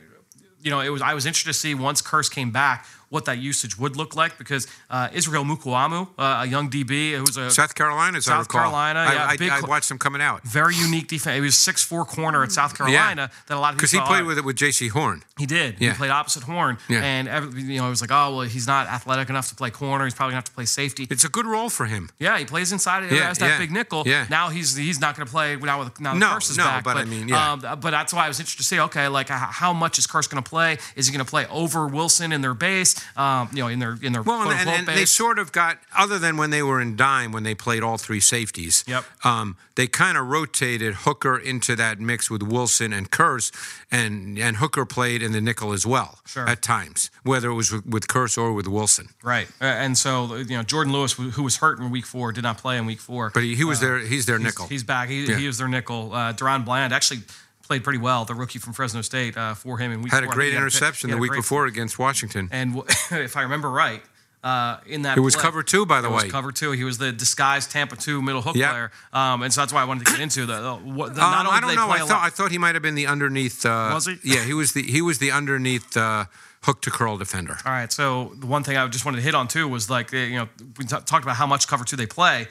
you 0.62 0.69
know, 0.69 0.80
it 0.80 0.89
was 0.89 1.02
I 1.02 1.13
was 1.13 1.25
interested 1.25 1.49
to 1.49 1.58
see 1.58 1.75
once 1.75 2.02
Kearse 2.02 2.30
came 2.30 2.52
back 2.52 2.86
what 3.09 3.25
that 3.25 3.37
usage 3.39 3.77
would 3.77 3.95
look 3.95 4.15
like 4.15 4.37
because 4.37 4.67
uh, 4.89 5.09
Israel 5.13 5.43
Mukuamu, 5.43 6.07
uh, 6.17 6.41
a 6.43 6.45
young 6.45 6.69
DB 6.69 7.13
who's 7.17 7.37
a 7.37 7.49
South 7.51 7.73
Carolina, 7.75 8.17
as 8.17 8.27
I 8.27 8.31
South. 8.37 8.49
Carolina, 8.49 8.99
I, 8.99 9.13
yeah, 9.13 9.25
I, 9.27 9.37
big 9.37 9.49
I 9.49 9.61
watched 9.61 9.89
him 9.91 9.97
coming 9.97 10.21
out 10.21 10.43
very 10.43 10.75
unique 10.75 11.07
defense. 11.07 11.35
He 11.35 11.41
was 11.41 11.57
six 11.57 11.83
four 11.83 12.05
corner 12.05 12.43
at 12.43 12.51
South 12.51 12.77
Carolina 12.77 13.31
that 13.47 13.55
a 13.55 13.59
lot 13.59 13.73
of 13.73 13.79
people 13.79 13.87
because 13.87 13.91
he 13.91 13.99
played 14.01 14.23
"Oh, 14.23 14.27
with 14.27 14.37
it 14.37 14.45
with 14.45 14.55
Jaycee 14.57 14.89
Horn. 14.89 15.23
He 15.37 15.45
did. 15.45 15.75
Yeah. 15.79 15.89
He 15.91 15.95
played 15.97 16.11
opposite 16.11 16.43
Horn, 16.43 16.77
Yeah. 16.87 17.01
and 17.03 17.27
every, 17.27 17.61
you 17.63 17.79
know, 17.79 17.87
it 17.87 17.89
was 17.89 18.01
like, 18.01 18.11
oh 18.11 18.35
well, 18.37 18.41
he's 18.47 18.67
not 18.67 18.87
athletic 18.87 19.29
enough 19.29 19.49
to 19.49 19.55
play 19.55 19.69
corner. 19.71 20.05
He's 20.05 20.13
probably 20.13 20.31
gonna 20.33 20.37
have 20.37 20.45
to 20.45 20.51
play 20.51 20.65
safety. 20.65 21.07
It's 21.09 21.23
a 21.23 21.29
good 21.29 21.45
role 21.45 21.69
for 21.69 21.85
him. 21.85 22.09
Yeah, 22.19 22.37
he 22.37 22.45
plays 22.45 22.71
inside 22.71 23.09
Yeah, 23.11 23.29
as 23.29 23.37
that 23.39 23.47
yeah, 23.47 23.57
big 23.57 23.71
nickel. 23.71 24.03
yeah. 24.05 24.27
Now 24.29 24.49
he's 24.49 24.75
he's 24.75 24.99
not 24.99 25.15
going 25.15 25.25
to 25.25 25.31
play 25.31 25.55
now 25.55 25.79
with 25.79 25.99
now 25.99 26.13
the 26.13 26.19
No, 26.19 26.27
Kearse 26.27 26.51
is 26.51 26.57
no, 26.57 26.63
back. 26.65 26.83
but 26.83 26.97
I 26.97 27.05
mean, 27.05 27.27
yeah. 27.27 27.53
um, 27.53 27.59
but 27.61 27.91
that's 27.91 28.13
why 28.13 28.25
I 28.25 28.27
was 28.27 28.39
interested 28.39 28.61
to 28.61 28.67
see. 28.67 28.79
Okay, 28.79 29.07
like 29.07 29.29
how 29.29 29.73
much 29.73 29.97
is 29.97 30.05
Kearse 30.07 30.29
going 30.29 30.43
to 30.43 30.49
play? 30.49 30.77
Is 30.95 31.07
he 31.07 31.13
going 31.13 31.25
to 31.25 31.29
play 31.29 31.45
over 31.47 31.87
Wilson 31.87 32.31
in 32.31 32.41
their 32.41 32.53
base? 32.53 32.95
Um, 33.15 33.49
you 33.53 33.59
know, 33.63 33.67
in 33.67 33.79
their 33.79 33.97
in 34.01 34.13
their 34.13 34.21
Well, 34.23 34.43
quote 34.43 34.55
and, 34.55 34.69
and, 34.69 34.88
they 34.88 35.05
sort 35.05 35.39
of 35.39 35.51
got, 35.51 35.77
other 35.95 36.19
than 36.19 36.38
when 36.38 36.49
they 36.49 36.62
were 36.63 36.79
in 36.81 36.95
dime, 36.95 37.31
when 37.31 37.43
they 37.43 37.55
played 37.55 37.83
all 37.83 37.97
three 37.97 38.19
safeties. 38.19 38.83
Yep. 38.88 39.03
Um, 39.23 39.57
they 39.75 39.88
kind 39.88 40.17
of 40.17 40.27
rotated 40.27 40.93
Hooker 41.05 41.38
into 41.38 41.75
that 41.77 41.99
mix 41.99 42.29
with 42.29 42.43
Wilson 42.43 42.91
and 42.93 43.09
Kearse, 43.12 43.51
and 43.91 44.38
and 44.38 44.57
Hooker 44.57 44.85
played 44.85 45.21
in 45.21 45.31
the 45.31 45.41
nickel 45.41 45.71
as 45.73 45.85
well 45.85 46.19
Sure. 46.25 46.47
at 46.47 46.62
times, 46.62 47.09
whether 47.23 47.49
it 47.49 47.53
was 47.55 47.71
with, 47.71 48.07
Kearse 48.07 48.38
or 48.38 48.53
with 48.53 48.67
Wilson. 48.67 49.09
Right, 49.23 49.47
Uh, 49.62 49.65
and 49.65 49.97
so 49.97 50.35
you 50.35 50.57
know 50.57 50.63
Jourdan 50.63 50.91
Lewis, 50.91 51.13
who 51.13 51.43
was 51.43 51.57
hurt 51.57 51.79
in 51.79 51.89
Week 51.91 52.05
Four, 52.05 52.31
did 52.33 52.43
not 52.43 52.58
play 52.58 52.77
in 52.77 52.85
Week 52.85 53.00
Four. 53.00 53.31
But 53.33 53.43
he, 53.43 53.56
he 53.56 53.63
was 53.63 53.79
their 53.79 54.00
he's 54.00 54.25
their 54.25 54.35
Uh, 54.35 54.39
He's- 54.39 54.54
nickel. 54.54 54.67
He's 54.67 54.83
back. 54.83 55.10
He, 55.10 55.25
Yeah. 55.25 55.37
he 55.37 55.47
was 55.47 55.58
their 55.58 55.67
nickel. 55.67 56.13
Uh, 56.13 56.33
DaRon 56.33 56.65
Bland 56.65 56.91
actually 56.93 57.21
played 57.69 57.83
pretty 57.83 57.99
well. 57.99 58.25
The 58.25 58.33
rookie 58.33 58.57
from 58.57 58.73
Fresno 58.73 59.01
State 59.03 59.37
uh, 59.37 59.53
for 59.53 59.77
him 59.77 59.91
And 59.91 60.03
Week 60.03 60.11
had 60.11 60.23
a 60.23 60.27
great 60.27 60.45
think 60.45 60.49
he 60.49 60.55
had 60.55 60.61
interception 60.63 61.11
the 61.11 61.17
week 61.17 61.33
before 61.33 61.67
against 61.67 61.99
Washington. 61.99 62.49
And 62.51 62.73
w- 62.75 62.87
if 63.23 63.37
I 63.37 63.43
remember 63.43 63.69
right, 63.69 64.01
uh, 64.43 64.77
in 64.87 65.03
that 65.03 65.17
It 65.17 65.21
was 65.21 65.35
play- 65.35 65.43
cover 65.43 65.61
two, 65.61 65.85
by 65.85 66.01
the 66.01 66.07
it 66.07 66.11
way. 66.11 66.23
was 66.23 66.31
cover 66.31 66.51
two. 66.51 66.71
He 66.71 66.83
was 66.83 66.97
the 66.97 67.11
disguised 67.11 67.69
Tampa 67.71 67.95
two 67.95 68.21
middle 68.23 68.41
hook 68.41 68.55
Yeah. 68.55 68.71
player, 68.71 68.91
um, 69.13 69.43
and 69.43 69.53
so 69.53 69.61
that's 69.61 69.71
why 69.71 69.81
I 69.83 69.85
wanted 69.85 70.07
to 70.07 70.13
get 70.13 70.19
into 70.21 70.47
the. 70.47 70.53
the, 70.53 70.61
the 70.61 70.91
Um, 71.03 71.13
not 71.15 71.45
only 71.45 71.57
I 71.57 71.59
don't 71.61 71.75
know. 71.75 71.89
I 71.91 71.99
thought 71.99 72.23
I 72.25 72.29
thought 72.31 72.49
he 72.51 72.57
might 72.57 72.73
have 72.73 72.81
been 72.81 72.95
the 72.95 73.05
underneath. 73.05 73.63
Uh, 73.65 73.91
Was 73.93 74.07
he? 74.07 74.17
Yeah, 74.23 74.43
he 74.43 74.53
was 74.55 74.71
the 74.73 74.81
he 74.81 75.01
was 75.03 75.19
the 75.19 75.29
underneath 75.31 75.95
uh, 75.95 76.25
hook 76.63 76.81
to 76.83 76.89
curl 76.89 77.17
defender. 77.17 77.57
All 77.65 77.71
right. 77.71 77.91
So 77.93 78.31
the 78.39 78.47
one 78.47 78.63
thing 78.63 78.77
I 78.77 78.87
just 78.87 79.05
wanted 79.05 79.17
to 79.17 79.23
hit 79.23 79.35
on 79.35 79.47
too 79.47 79.67
was 79.67 79.89
like 79.91 80.11
you 80.11 80.37
know 80.37 80.49
we 80.79 80.85
t- 80.85 80.95
talked 81.05 81.23
about 81.23 81.35
how 81.35 81.45
much 81.45 81.67
cover 81.67 81.83
two 81.83 81.97
they 81.97 82.07
play, 82.07 82.47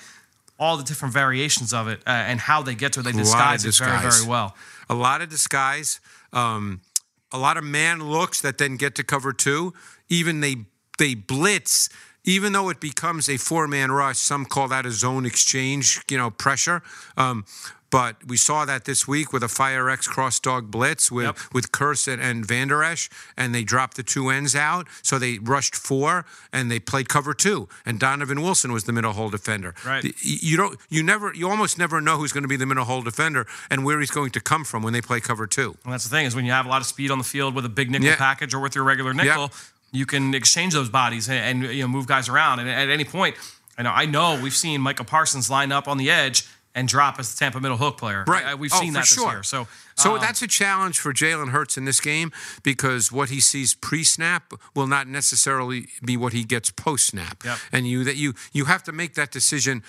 all 0.59 0.77
the 0.77 0.85
different 0.85 1.15
variations 1.15 1.73
of 1.73 1.89
it, 1.89 2.01
uh, 2.07 2.11
and 2.11 2.41
how 2.41 2.63
they 2.63 2.75
get 2.75 2.93
to 2.95 3.01
it. 3.01 3.05
They 3.05 3.11
of 3.11 3.17
disguise 3.17 3.65
it 3.65 3.75
very 3.77 3.99
very 3.99 4.27
well. 4.27 4.55
a 4.89 4.95
lot 4.95 5.21
of 5.21 5.29
disguise, 5.29 6.01
um, 6.33 6.81
a 7.33 7.39
lot 7.39 7.57
of 7.57 7.65
man 7.65 8.01
looks 8.01 8.41
that 8.41 8.59
then 8.59 8.77
get 8.77 8.95
to 8.97 9.05
cover 9.05 9.33
two. 9.33 9.75
Even 10.09 10.41
they 10.41 10.57
they 10.99 11.15
blitz, 11.15 11.89
even 12.25 12.53
though 12.53 12.69
it 12.69 12.81
becomes 12.81 13.29
a 13.29 13.37
four 13.37 13.69
man 13.69 13.91
rush. 13.93 14.19
Some 14.19 14.45
call 14.45 14.69
that 14.69 14.87
a 14.87 14.91
zone 14.91 15.27
exchange, 15.27 16.03
you 16.11 16.19
know, 16.19 16.31
pressure. 16.31 16.83
Um, 17.17 17.45
but 17.91 18.17
we 18.27 18.37
saw 18.37 18.65
that 18.67 18.85
this 18.85 19.09
week 19.09 19.33
with 19.33 19.43
a 19.43 19.49
Fire 19.49 19.89
X 19.89 20.07
cross 20.07 20.39
dog 20.39 20.71
blitz 20.71 21.11
with 21.11 21.25
Yep. 21.27 21.39
with 21.53 21.73
Kearse 21.73 22.13
and, 22.13 22.21
and 22.21 22.45
Vander 22.47 22.83
Esch, 22.85 23.09
and 23.37 23.55
they 23.55 23.65
dropped 23.65 23.97
the 23.97 24.03
two 24.03 24.29
ends 24.29 24.55
out. 24.55 24.87
So 25.03 25.19
they 25.19 25.39
rushed 25.39 25.75
four 25.75 26.25
and 26.53 26.71
they 26.71 26.79
played 26.81 27.09
cover 27.09 27.33
two. 27.35 27.69
And 27.87 27.99
Donovan 27.99 28.43
Wilson 28.43 28.73
was 28.73 28.85
the 28.85 28.93
middle 28.93 29.13
hole 29.13 29.31
defender. 29.31 29.75
Right. 29.87 30.05
You 30.23 30.57
don't 30.57 30.79
you 30.91 31.03
never 31.03 31.33
you 31.35 31.49
almost 31.49 31.79
never 31.79 32.01
know 32.01 32.17
who's 32.19 32.33
going 32.33 32.43
to 32.45 32.49
be 32.49 32.57
the 32.57 32.67
middle 32.67 32.85
hole 32.85 33.03
defender 33.03 33.47
and 33.71 33.85
where 33.85 34.01
he's 34.01 34.11
going 34.11 34.31
to 34.33 34.41
come 34.41 34.65
from 34.65 34.83
when 34.83 34.93
they 34.93 35.01
play 35.01 35.21
cover 35.21 35.47
two. 35.47 35.77
And 35.85 35.93
that's 35.93 36.05
the 36.05 36.11
thing 36.11 36.27
is 36.27 36.35
when 36.37 36.45
you 36.45 36.53
have 36.53 36.67
a 36.67 36.69
lot 36.69 36.81
of 36.81 36.87
speed 36.87 37.11
on 37.11 37.19
the 37.19 37.25
field 37.25 37.55
with 37.55 37.65
a 37.65 37.69
big 37.71 37.91
nickel 37.91 38.09
Yeah. 38.09 38.17
package 38.17 38.53
or 38.55 38.61
with 38.61 38.75
your 38.75 38.85
regular 38.85 39.15
nickel, 39.15 39.51
you 39.93 40.05
can 40.05 40.35
exchange 40.35 40.75
those 40.75 40.91
bodies 40.91 41.29
and, 41.31 41.63
and 41.65 41.75
you 41.75 41.83
know 41.83 41.89
move 41.89 42.07
guys 42.07 42.29
around. 42.29 42.61
And 42.61 42.69
at 42.69 42.91
any 42.91 43.05
point, 43.05 43.35
I 43.79 43.83
know 43.83 43.91
I 43.95 44.05
know 44.05 44.39
we've 44.43 44.55
seen 44.55 44.81
Micah 44.83 45.05
Parsons 45.05 45.49
line 45.49 45.73
up 45.73 45.89
on 45.89 45.97
the 45.97 46.11
edge 46.11 46.45
and 46.79 46.89
drop 46.89 47.19
as 47.19 47.33
the 47.35 47.39
Tampa 47.39 47.61
middle 47.61 47.77
hook 47.77 47.99
player. 47.99 48.25
Right. 48.27 48.45
Uh, 48.53 48.57
we've 48.57 48.73
Oh, 48.73 48.81
seen 48.81 48.93
that 48.95 49.07
sure. 49.07 49.25
this 49.27 49.33
year. 49.35 49.43
So 49.43 49.69
So 49.97 50.15
um, 50.15 50.21
that's 50.21 50.43
a 50.43 50.47
challenge 50.47 50.99
for 51.01 51.13
Jalen 51.13 51.51
Hurts 51.51 51.77
in 51.77 51.85
this 51.85 52.01
game 52.01 52.31
because 52.63 53.11
what 53.13 53.29
he 53.31 53.41
sees 53.41 53.75
pre-snap 53.75 54.53
will 54.75 54.87
not 54.87 55.09
necessarily 55.09 55.89
be 56.05 56.17
what 56.17 56.33
he 56.33 56.45
gets 56.45 56.71
post-snap. 56.71 57.45
Yep. 57.45 57.59
And 57.73 57.87
you 57.89 58.05
that 58.05 58.17
you 58.17 58.35
you 58.53 58.67
have 58.67 58.83
to 58.85 58.93
make 58.93 59.15
that 59.15 59.31
decision 59.33 59.83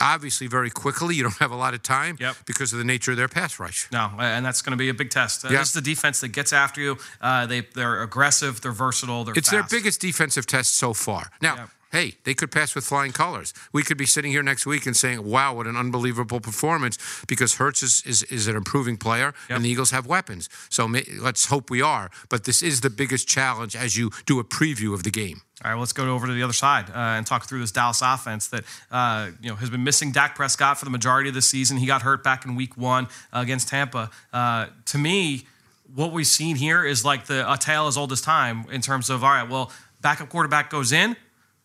obviously 0.00 0.46
very 0.46 0.70
quickly. 0.70 1.16
You 1.16 1.24
don't 1.24 1.38
have 1.38 1.50
a 1.50 1.56
lot 1.56 1.74
of 1.74 1.82
time 1.82 2.16
Yep. 2.20 2.36
because 2.46 2.72
of 2.72 2.78
the 2.78 2.84
nature 2.84 3.10
of 3.12 3.16
their 3.16 3.26
pass 3.28 3.58
rush. 3.58 3.88
No, 3.90 4.10
and 4.18 4.44
that's 4.46 4.62
going 4.62 4.70
to 4.70 4.76
be 4.76 4.88
a 4.90 4.94
big 4.94 5.10
test. 5.10 5.44
Uh, 5.44 5.48
Yeah. 5.50 5.58
This 5.58 5.68
is 5.68 5.74
the 5.74 5.80
defense 5.94 6.20
that 6.20 6.28
gets 6.28 6.52
after 6.52 6.80
you. 6.80 6.98
Uh, 7.20 7.46
they 7.46 7.60
they're 7.74 8.02
aggressive, 8.02 8.60
they're 8.60 8.70
versatile, 8.86 9.24
they're 9.24 9.34
It's 9.36 9.48
fast. 9.50 9.70
their 9.70 9.78
biggest 9.80 10.00
defensive 10.00 10.46
test 10.46 10.76
so 10.76 10.92
far. 10.94 11.30
Now, 11.40 11.56
Yep. 11.56 11.70
Hey, 11.90 12.14
they 12.24 12.34
could 12.34 12.50
pass 12.50 12.74
with 12.74 12.84
flying 12.84 13.12
colors. 13.12 13.54
We 13.72 13.82
could 13.82 13.96
be 13.96 14.04
sitting 14.04 14.30
here 14.30 14.42
next 14.42 14.66
week 14.66 14.84
and 14.84 14.94
saying, 14.96 15.24
"Wow, 15.24 15.54
what 15.54 15.66
an 15.66 15.76
unbelievable 15.76 16.38
performance!" 16.40 16.98
Because 17.26 17.54
Hurts 17.54 17.82
is 17.82 18.02
is, 18.04 18.22
is 18.24 18.46
an 18.46 18.56
improving 18.56 18.98
player, 18.98 19.32
Yep. 19.48 19.56
and 19.56 19.64
the 19.64 19.70
Eagles 19.70 19.90
have 19.90 20.06
weapons. 20.06 20.48
So 20.68 20.86
may, 20.86 21.04
let's 21.18 21.46
hope 21.46 21.70
we 21.70 21.80
are. 21.80 22.10
But 22.28 22.44
this 22.44 22.62
is 22.62 22.82
the 22.82 22.90
biggest 22.90 23.26
challenge 23.26 23.74
as 23.74 23.96
you 23.96 24.10
do 24.26 24.38
a 24.38 24.44
preview 24.44 24.92
of 24.92 25.02
the 25.02 25.10
game. 25.10 25.40
All 25.64 25.70
right, 25.70 25.74
well, 25.74 25.80
let's 25.80 25.92
go 25.94 26.08
over 26.14 26.26
to 26.26 26.32
the 26.32 26.42
other 26.42 26.52
side 26.52 26.88
uh, 26.90 27.16
and 27.16 27.26
talk 27.26 27.48
through 27.48 27.60
this 27.60 27.72
Dallas 27.72 28.00
offense 28.02 28.48
that 28.48 28.64
uh, 28.90 29.30
you 29.40 29.48
know 29.48 29.56
has 29.56 29.70
been 29.70 29.82
missing 29.82 30.12
Dak 30.12 30.34
Prescott 30.36 30.78
for 30.78 30.84
the 30.84 30.90
majority 30.90 31.30
of 31.30 31.34
the 31.34 31.42
season. 31.42 31.78
He 31.78 31.86
got 31.86 32.02
hurt 32.02 32.22
back 32.22 32.44
in 32.44 32.54
Week 32.54 32.76
One 32.76 33.06
uh, 33.32 33.40
against 33.40 33.68
Tampa. 33.68 34.10
Uh, 34.32 34.66
to 34.86 34.98
me, 34.98 35.46
what 35.94 36.12
we've 36.12 36.26
seen 36.26 36.56
here 36.56 36.84
is 36.84 37.02
like 37.04 37.26
the 37.26 37.50
a 37.50 37.56
tale 37.56 37.86
as 37.86 37.96
old 37.96 38.12
as 38.12 38.20
time 38.20 38.66
in 38.70 38.82
terms 38.82 39.08
of 39.10 39.24
all 39.24 39.30
right, 39.30 39.48
well, 39.48 39.72
backup 40.02 40.28
quarterback 40.28 40.68
goes 40.70 40.92
in. 40.92 41.16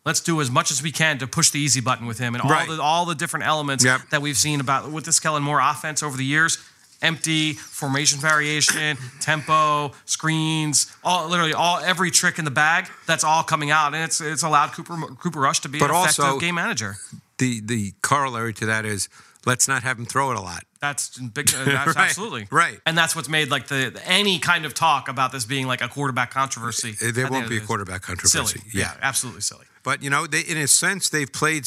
Let's 0.04 0.20
do 0.20 0.40
as 0.42 0.50
much 0.50 0.70
as 0.70 0.82
we 0.82 0.92
can 0.92 1.18
to 1.18 1.26
push 1.26 1.48
the 1.50 1.58
easy 1.60 1.80
button 1.80 2.06
with 2.06 2.18
him 2.18 2.34
and 2.34 2.44
Right. 2.48 2.68
all 2.68 2.76
the 2.76 2.82
all 2.82 3.04
the 3.06 3.14
different 3.14 3.46
elements 3.46 3.84
Yep. 3.84 4.10
that 4.10 4.20
we've 4.20 4.36
seen 4.36 4.60
about 4.60 4.90
with 4.90 5.04
this 5.06 5.18
Kellen 5.18 5.42
Moore 5.42 5.60
offense 5.60 6.02
over 6.02 6.16
the 6.16 6.24
years. 6.24 6.58
Empty 7.00 7.54
formation 7.54 8.18
variation, 8.20 8.96
tempo, 9.20 9.92
screens, 10.04 10.86
all 11.02 11.28
literally 11.28 11.52
all 11.54 11.78
every 11.78 12.10
trick 12.10 12.38
in 12.38 12.44
the 12.44 12.50
bag. 12.50 12.88
That's 13.06 13.24
all 13.24 13.42
coming 13.42 13.70
out, 13.70 13.94
and 13.94 14.04
it's 14.04 14.20
it's 14.20 14.42
allowed 14.42 14.72
Cooper 14.72 14.96
Cooper 15.18 15.40
Rush 15.40 15.60
to 15.60 15.68
be 15.68 15.78
But 15.78 15.90
an 15.90 15.96
effective 15.96 16.24
also- 16.24 16.38
game 16.38 16.54
manager. 16.56 16.96
The 17.38 17.60
the 17.60 17.94
corollary 18.02 18.52
to 18.54 18.66
that 18.66 18.84
is 18.84 19.08
let's 19.46 19.66
not 19.68 19.82
have 19.84 19.98
him 19.98 20.06
throw 20.06 20.30
it 20.30 20.36
a 20.36 20.40
lot. 20.40 20.64
That's 20.84 21.18
big. 21.18 21.48
uh, 21.54 21.64
That's 21.64 21.96
Right, 21.96 22.08
absolutely 22.08 22.46
right. 22.50 22.78
and 22.84 22.96
that's 22.98 23.16
what's 23.16 23.28
made 23.28 23.50
like 23.50 23.68
the 23.68 23.98
any 24.04 24.38
kind 24.38 24.66
of 24.66 24.74
talk 24.74 25.08
about 25.08 25.32
this 25.32 25.46
being 25.46 25.66
like 25.66 25.80
a 25.80 25.88
quarterback 25.88 26.30
controversy. 26.30 26.92
There 27.00 27.26
won't 27.28 27.48
be 27.48 27.56
a 27.56 27.60
quarterback 27.60 28.02
controversy. 28.02 28.58
Silly, 28.58 28.70
yeah, 28.74 28.92
absolutely 29.00 29.40
silly. 29.40 29.64
But 29.82 30.02
you 30.02 30.10
know, 30.10 30.26
they, 30.26 30.40
in 30.40 30.58
a 30.58 30.66
sense, 30.68 31.08
they've 31.08 31.32
played. 31.32 31.64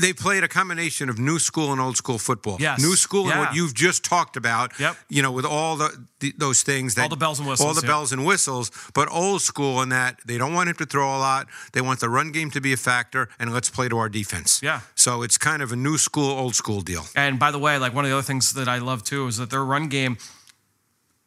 They 0.00 0.12
played 0.12 0.44
a 0.44 0.48
combination 0.48 1.08
of 1.10 1.18
new 1.18 1.38
school 1.38 1.72
and 1.72 1.80
old 1.80 1.96
school 1.96 2.18
football. 2.18 2.56
Yes. 2.58 2.80
New 2.80 2.96
school 2.96 3.30
and 3.30 3.38
what 3.40 3.54
you've 3.54 3.74
just 3.74 4.04
talked 4.04 4.36
about. 4.36 4.78
Yep. 4.80 4.96
You 5.08 5.22
know, 5.22 5.32
with 5.32 5.44
all 5.44 5.76
the, 5.76 6.06
the 6.20 6.32
those 6.38 6.62
things 6.62 6.94
that 6.94 7.02
All 7.02 7.08
the 7.08 7.16
bells 7.16 7.38
and 7.38 7.48
whistles. 7.48 7.66
all 7.66 7.74
the 7.74 7.82
yeah. 7.86 7.92
bells 7.92 8.12
and 8.12 8.24
whistles. 8.24 8.70
But 8.94 9.08
old 9.10 9.42
school 9.42 9.82
in 9.82 9.90
that 9.90 10.20
they 10.24 10.38
don't 10.38 10.54
want 10.54 10.68
him 10.68 10.76
to 10.76 10.86
throw 10.86 11.08
a 11.16 11.18
lot. 11.18 11.46
They 11.72 11.80
want 11.80 12.00
the 12.00 12.08
run 12.08 12.32
game 12.32 12.50
to 12.52 12.60
be 12.60 12.72
a 12.72 12.76
factor, 12.76 13.28
and 13.38 13.52
let's 13.52 13.70
play 13.70 13.88
to 13.88 13.98
our 13.98 14.08
defense. 14.08 14.60
Yeah. 14.62 14.80
So 14.94 15.22
it's 15.22 15.38
kind 15.38 15.62
of 15.62 15.72
a 15.72 15.76
new 15.76 15.98
school, 15.98 16.30
old 16.30 16.54
school 16.54 16.80
deal. 16.80 17.04
And 17.14 17.38
by 17.38 17.50
the 17.50 17.58
way, 17.58 17.78
like 17.78 17.94
one 17.94 18.04
of 18.04 18.10
the 18.10 18.16
other 18.16 18.26
things 18.26 18.52
that 18.54 18.68
I 18.68 18.78
love 18.78 19.02
too 19.04 19.26
is 19.26 19.36
that 19.36 19.50
their 19.50 19.64
run 19.64 19.88
game. 19.88 20.16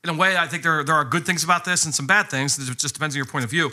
In 0.04 0.10
a 0.10 0.14
way, 0.14 0.36
I 0.36 0.48
think 0.48 0.64
there 0.64 0.84
there 0.84 0.96
are 0.96 1.06
good 1.06 1.26
things 1.26 1.44
about 1.46 1.64
this 1.64 1.86
and 1.86 1.94
some 1.96 2.08
bad 2.08 2.30
things. 2.30 2.58
It 2.60 2.78
just 2.78 2.94
depends 2.94 3.16
on 3.16 3.18
your 3.18 3.26
point 3.26 3.46
of 3.46 3.52
view. 3.52 3.72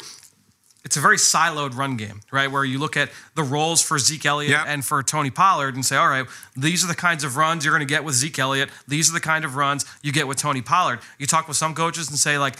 It's 0.84 0.96
a 0.96 1.00
very 1.00 1.18
siloed 1.18 1.76
run 1.76 1.96
game, 1.96 2.20
right? 2.32 2.50
Where 2.50 2.64
you 2.64 2.78
look 2.78 2.96
at 2.96 3.10
the 3.34 3.42
roles 3.42 3.82
for 3.82 3.98
Zeke 3.98 4.24
Elliott 4.24 4.50
Yep. 4.52 4.64
and 4.66 4.84
for 4.84 5.02
Tony 5.02 5.30
Pollard 5.30 5.74
and 5.74 5.84
say, 5.84 5.96
all 5.96 6.08
right, 6.08 6.26
these 6.56 6.82
are 6.82 6.88
the 6.88 6.94
kinds 6.94 7.22
of 7.22 7.36
runs 7.36 7.64
you're 7.64 7.74
going 7.74 7.86
to 7.86 7.92
get 7.94 8.02
with 8.02 8.14
Zeke 8.14 8.38
Elliott. 8.38 8.70
These 8.88 9.10
are 9.10 9.12
the 9.12 9.20
kind 9.20 9.44
of 9.44 9.56
runs 9.56 9.84
you 10.02 10.10
get 10.10 10.26
with 10.26 10.38
Tony 10.38 10.62
Pollard. 10.62 11.00
You 11.18 11.26
talk 11.26 11.48
with 11.48 11.58
some 11.58 11.74
coaches 11.74 12.08
and 12.08 12.18
say, 12.18 12.38
like, 12.38 12.56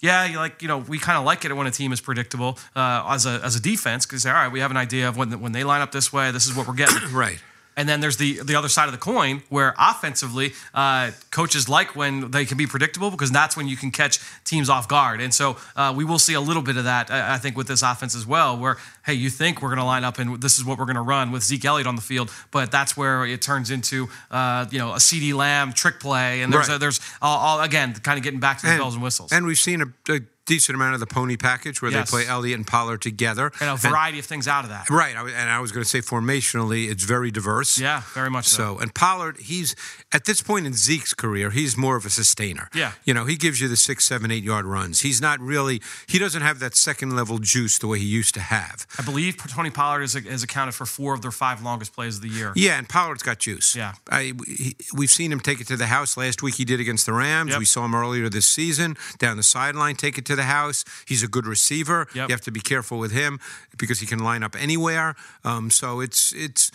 yeah, 0.00 0.24
you 0.26 0.36
like 0.36 0.60
you 0.60 0.68
know 0.68 0.78
we 0.78 0.98
kind 0.98 1.16
of 1.16 1.24
like 1.24 1.44
it 1.44 1.54
when 1.56 1.66
a 1.68 1.70
team 1.70 1.92
is 1.92 2.00
predictable 2.00 2.58
uh, 2.74 3.04
as 3.08 3.24
a 3.24 3.40
as 3.44 3.54
a 3.54 3.60
defense 3.60 4.04
because 4.04 4.26
all 4.26 4.32
right, 4.32 4.50
we 4.50 4.58
have 4.58 4.72
an 4.72 4.76
idea 4.76 5.08
of 5.08 5.16
when 5.16 5.40
when 5.40 5.52
they 5.52 5.62
line 5.62 5.80
up 5.80 5.92
this 5.92 6.12
way, 6.12 6.32
this 6.32 6.44
is 6.46 6.56
what 6.56 6.66
we're 6.66 6.74
getting. 6.74 6.98
Right. 7.14 7.38
And 7.76 7.88
then 7.88 8.00
there's 8.00 8.16
the 8.18 8.40
the 8.42 8.54
other 8.54 8.68
side 8.68 8.86
of 8.86 8.92
the 8.92 8.98
coin 8.98 9.42
where 9.48 9.74
offensively, 9.78 10.52
uh, 10.74 11.10
coaches 11.30 11.68
like 11.68 11.96
when 11.96 12.30
they 12.30 12.44
can 12.44 12.58
be 12.58 12.66
predictable 12.66 13.10
because 13.10 13.30
that's 13.30 13.56
when 13.56 13.66
you 13.68 13.76
can 13.76 13.90
catch 13.90 14.18
teams 14.44 14.68
off 14.68 14.88
guard. 14.88 15.20
And 15.20 15.32
so 15.32 15.56
uh, 15.74 15.92
we 15.96 16.04
will 16.04 16.18
see 16.18 16.34
a 16.34 16.40
little 16.40 16.62
bit 16.62 16.76
of 16.76 16.84
that, 16.84 17.10
I 17.10 17.34
I 17.34 17.38
think, 17.38 17.56
with 17.56 17.68
this 17.68 17.82
offense 17.82 18.14
as 18.14 18.26
well. 18.26 18.58
Where 18.58 18.76
hey, 19.06 19.14
you 19.14 19.30
think 19.30 19.62
we're 19.62 19.68
going 19.70 19.78
to 19.78 19.84
line 19.84 20.04
up 20.04 20.18
and 20.18 20.40
this 20.40 20.58
is 20.58 20.64
what 20.64 20.78
we're 20.78 20.84
going 20.84 20.96
to 20.96 21.02
run 21.02 21.32
with 21.32 21.42
Zeke 21.42 21.64
Elliott 21.64 21.86
on 21.86 21.96
the 21.96 22.02
field, 22.02 22.30
but 22.50 22.70
that's 22.70 22.96
where 22.96 23.24
it 23.26 23.40
turns 23.42 23.70
into 23.70 24.08
uh, 24.30 24.66
you 24.70 24.78
know 24.78 24.92
a 24.92 24.98
CeeDee 24.98 25.34
Lamb 25.34 25.72
trick 25.72 25.98
play, 25.98 26.42
and 26.42 26.52
there's 26.52 26.68
Right. 26.68 26.78
there's 26.80 27.00
all, 27.22 27.38
all 27.38 27.60
again 27.60 27.94
kind 27.94 28.18
of 28.18 28.22
getting 28.24 28.40
back 28.40 28.58
to 28.60 28.66
the 28.66 28.76
bells 28.76 28.94
and 28.94 29.02
whistles. 29.02 29.32
And 29.32 29.46
we've 29.46 29.58
seen 29.58 29.80
a, 29.82 30.12
a 30.12 30.20
decent 30.46 30.74
amount 30.74 30.94
of 30.94 31.00
the 31.00 31.06
pony 31.06 31.36
package 31.36 31.80
where 31.82 31.90
Yes. 31.90 32.10
they 32.10 32.16
play 32.24 32.26
Elliott 32.26 32.58
and 32.58 32.66
Pollard 32.66 33.00
together. 33.00 33.52
and 33.60 33.70
a 33.70 33.76
variety 33.76 34.18
of 34.18 34.24
things 34.26 34.48
out 34.48 34.64
of 34.64 34.70
that. 34.70 34.90
Right, 34.90 35.16
I 35.16 35.20
and 35.30 35.50
I 35.50 35.60
was 35.60 35.70
going 35.72 35.84
to 35.84 35.88
say 35.88 36.00
formationally, 36.00 36.90
it's 36.90 37.04
very 37.04 37.30
diverse. 37.30 37.78
Yeah, 37.78 38.02
very 38.14 38.30
much 38.30 38.46
so. 38.46 38.56
So, 38.62 38.78
and 38.78 38.94
Pollard, 38.94 39.38
he's 39.38 39.74
at 40.12 40.24
this 40.24 40.40
point 40.42 40.66
in 40.66 40.74
Zeke's 40.74 41.14
career, 41.14 41.50
he's 41.50 41.76
more 41.76 41.96
of 41.96 42.04
a 42.06 42.10
sustainer. 42.10 42.68
Yeah. 42.74 42.92
you 43.04 43.12
know, 43.14 43.24
he 43.24 43.36
gives 43.36 43.60
you 43.60 43.66
the 43.68 43.76
six, 43.76 44.04
seven, 44.04 44.30
eight 44.30 44.44
yard 44.44 44.64
runs. 44.66 45.00
He's 45.00 45.20
not 45.20 45.40
really, 45.40 45.80
he 46.06 46.18
doesn't 46.18 46.42
have 46.42 46.58
that 46.60 46.76
second 46.76 47.16
level 47.16 47.38
juice 47.38 47.78
the 47.78 47.86
way 47.88 47.98
he 47.98 48.04
used 48.06 48.34
to 48.34 48.40
have. 48.40 48.86
I 48.98 49.02
believe 49.02 49.36
Tony 49.36 49.70
Pollard 49.70 50.02
has, 50.02 50.14
has 50.14 50.42
accounted 50.42 50.74
for 50.74 50.86
four 50.86 51.14
of 51.14 51.22
their 51.22 51.30
five 51.32 51.62
longest 51.62 51.92
plays 51.92 52.16
of 52.16 52.22
the 52.22 52.28
year. 52.28 52.52
Yeah, 52.54 52.78
and 52.78 52.88
Pollard's 52.88 53.22
got 53.22 53.38
juice. 53.38 53.74
Yeah. 53.74 53.94
I, 54.10 54.32
he, 54.46 54.76
we've 54.94 55.10
seen 55.10 55.32
him 55.32 55.40
take 55.40 55.60
it 55.60 55.66
to 55.68 55.76
the 55.76 55.86
house. 55.86 56.16
Last 56.16 56.42
week 56.42 56.54
he 56.56 56.64
did 56.64 56.78
against 56.80 57.06
the 57.06 57.12
Rams. 57.12 57.50
Yep. 57.50 57.58
We 57.58 57.64
saw 57.64 57.84
him 57.84 57.94
earlier 57.94 58.28
this 58.28 58.46
season 58.46 58.96
down 59.18 59.36
the 59.36 59.42
sideline 59.42 59.96
take 59.96 60.18
it 60.18 60.24
to 60.26 60.31
the 60.36 60.44
house. 60.44 60.84
He's 61.06 61.22
a 61.22 61.28
good 61.28 61.46
receiver. 61.46 62.08
Yep. 62.14 62.28
You 62.28 62.32
have 62.32 62.40
to 62.42 62.50
be 62.50 62.60
careful 62.60 62.98
with 62.98 63.12
him 63.12 63.40
because 63.78 64.00
he 64.00 64.06
can 64.06 64.18
line 64.18 64.42
up 64.42 64.56
anywhere. 64.58 65.14
Um, 65.44 65.70
so 65.70 66.00
it's 66.00 66.32
it's 66.32 66.70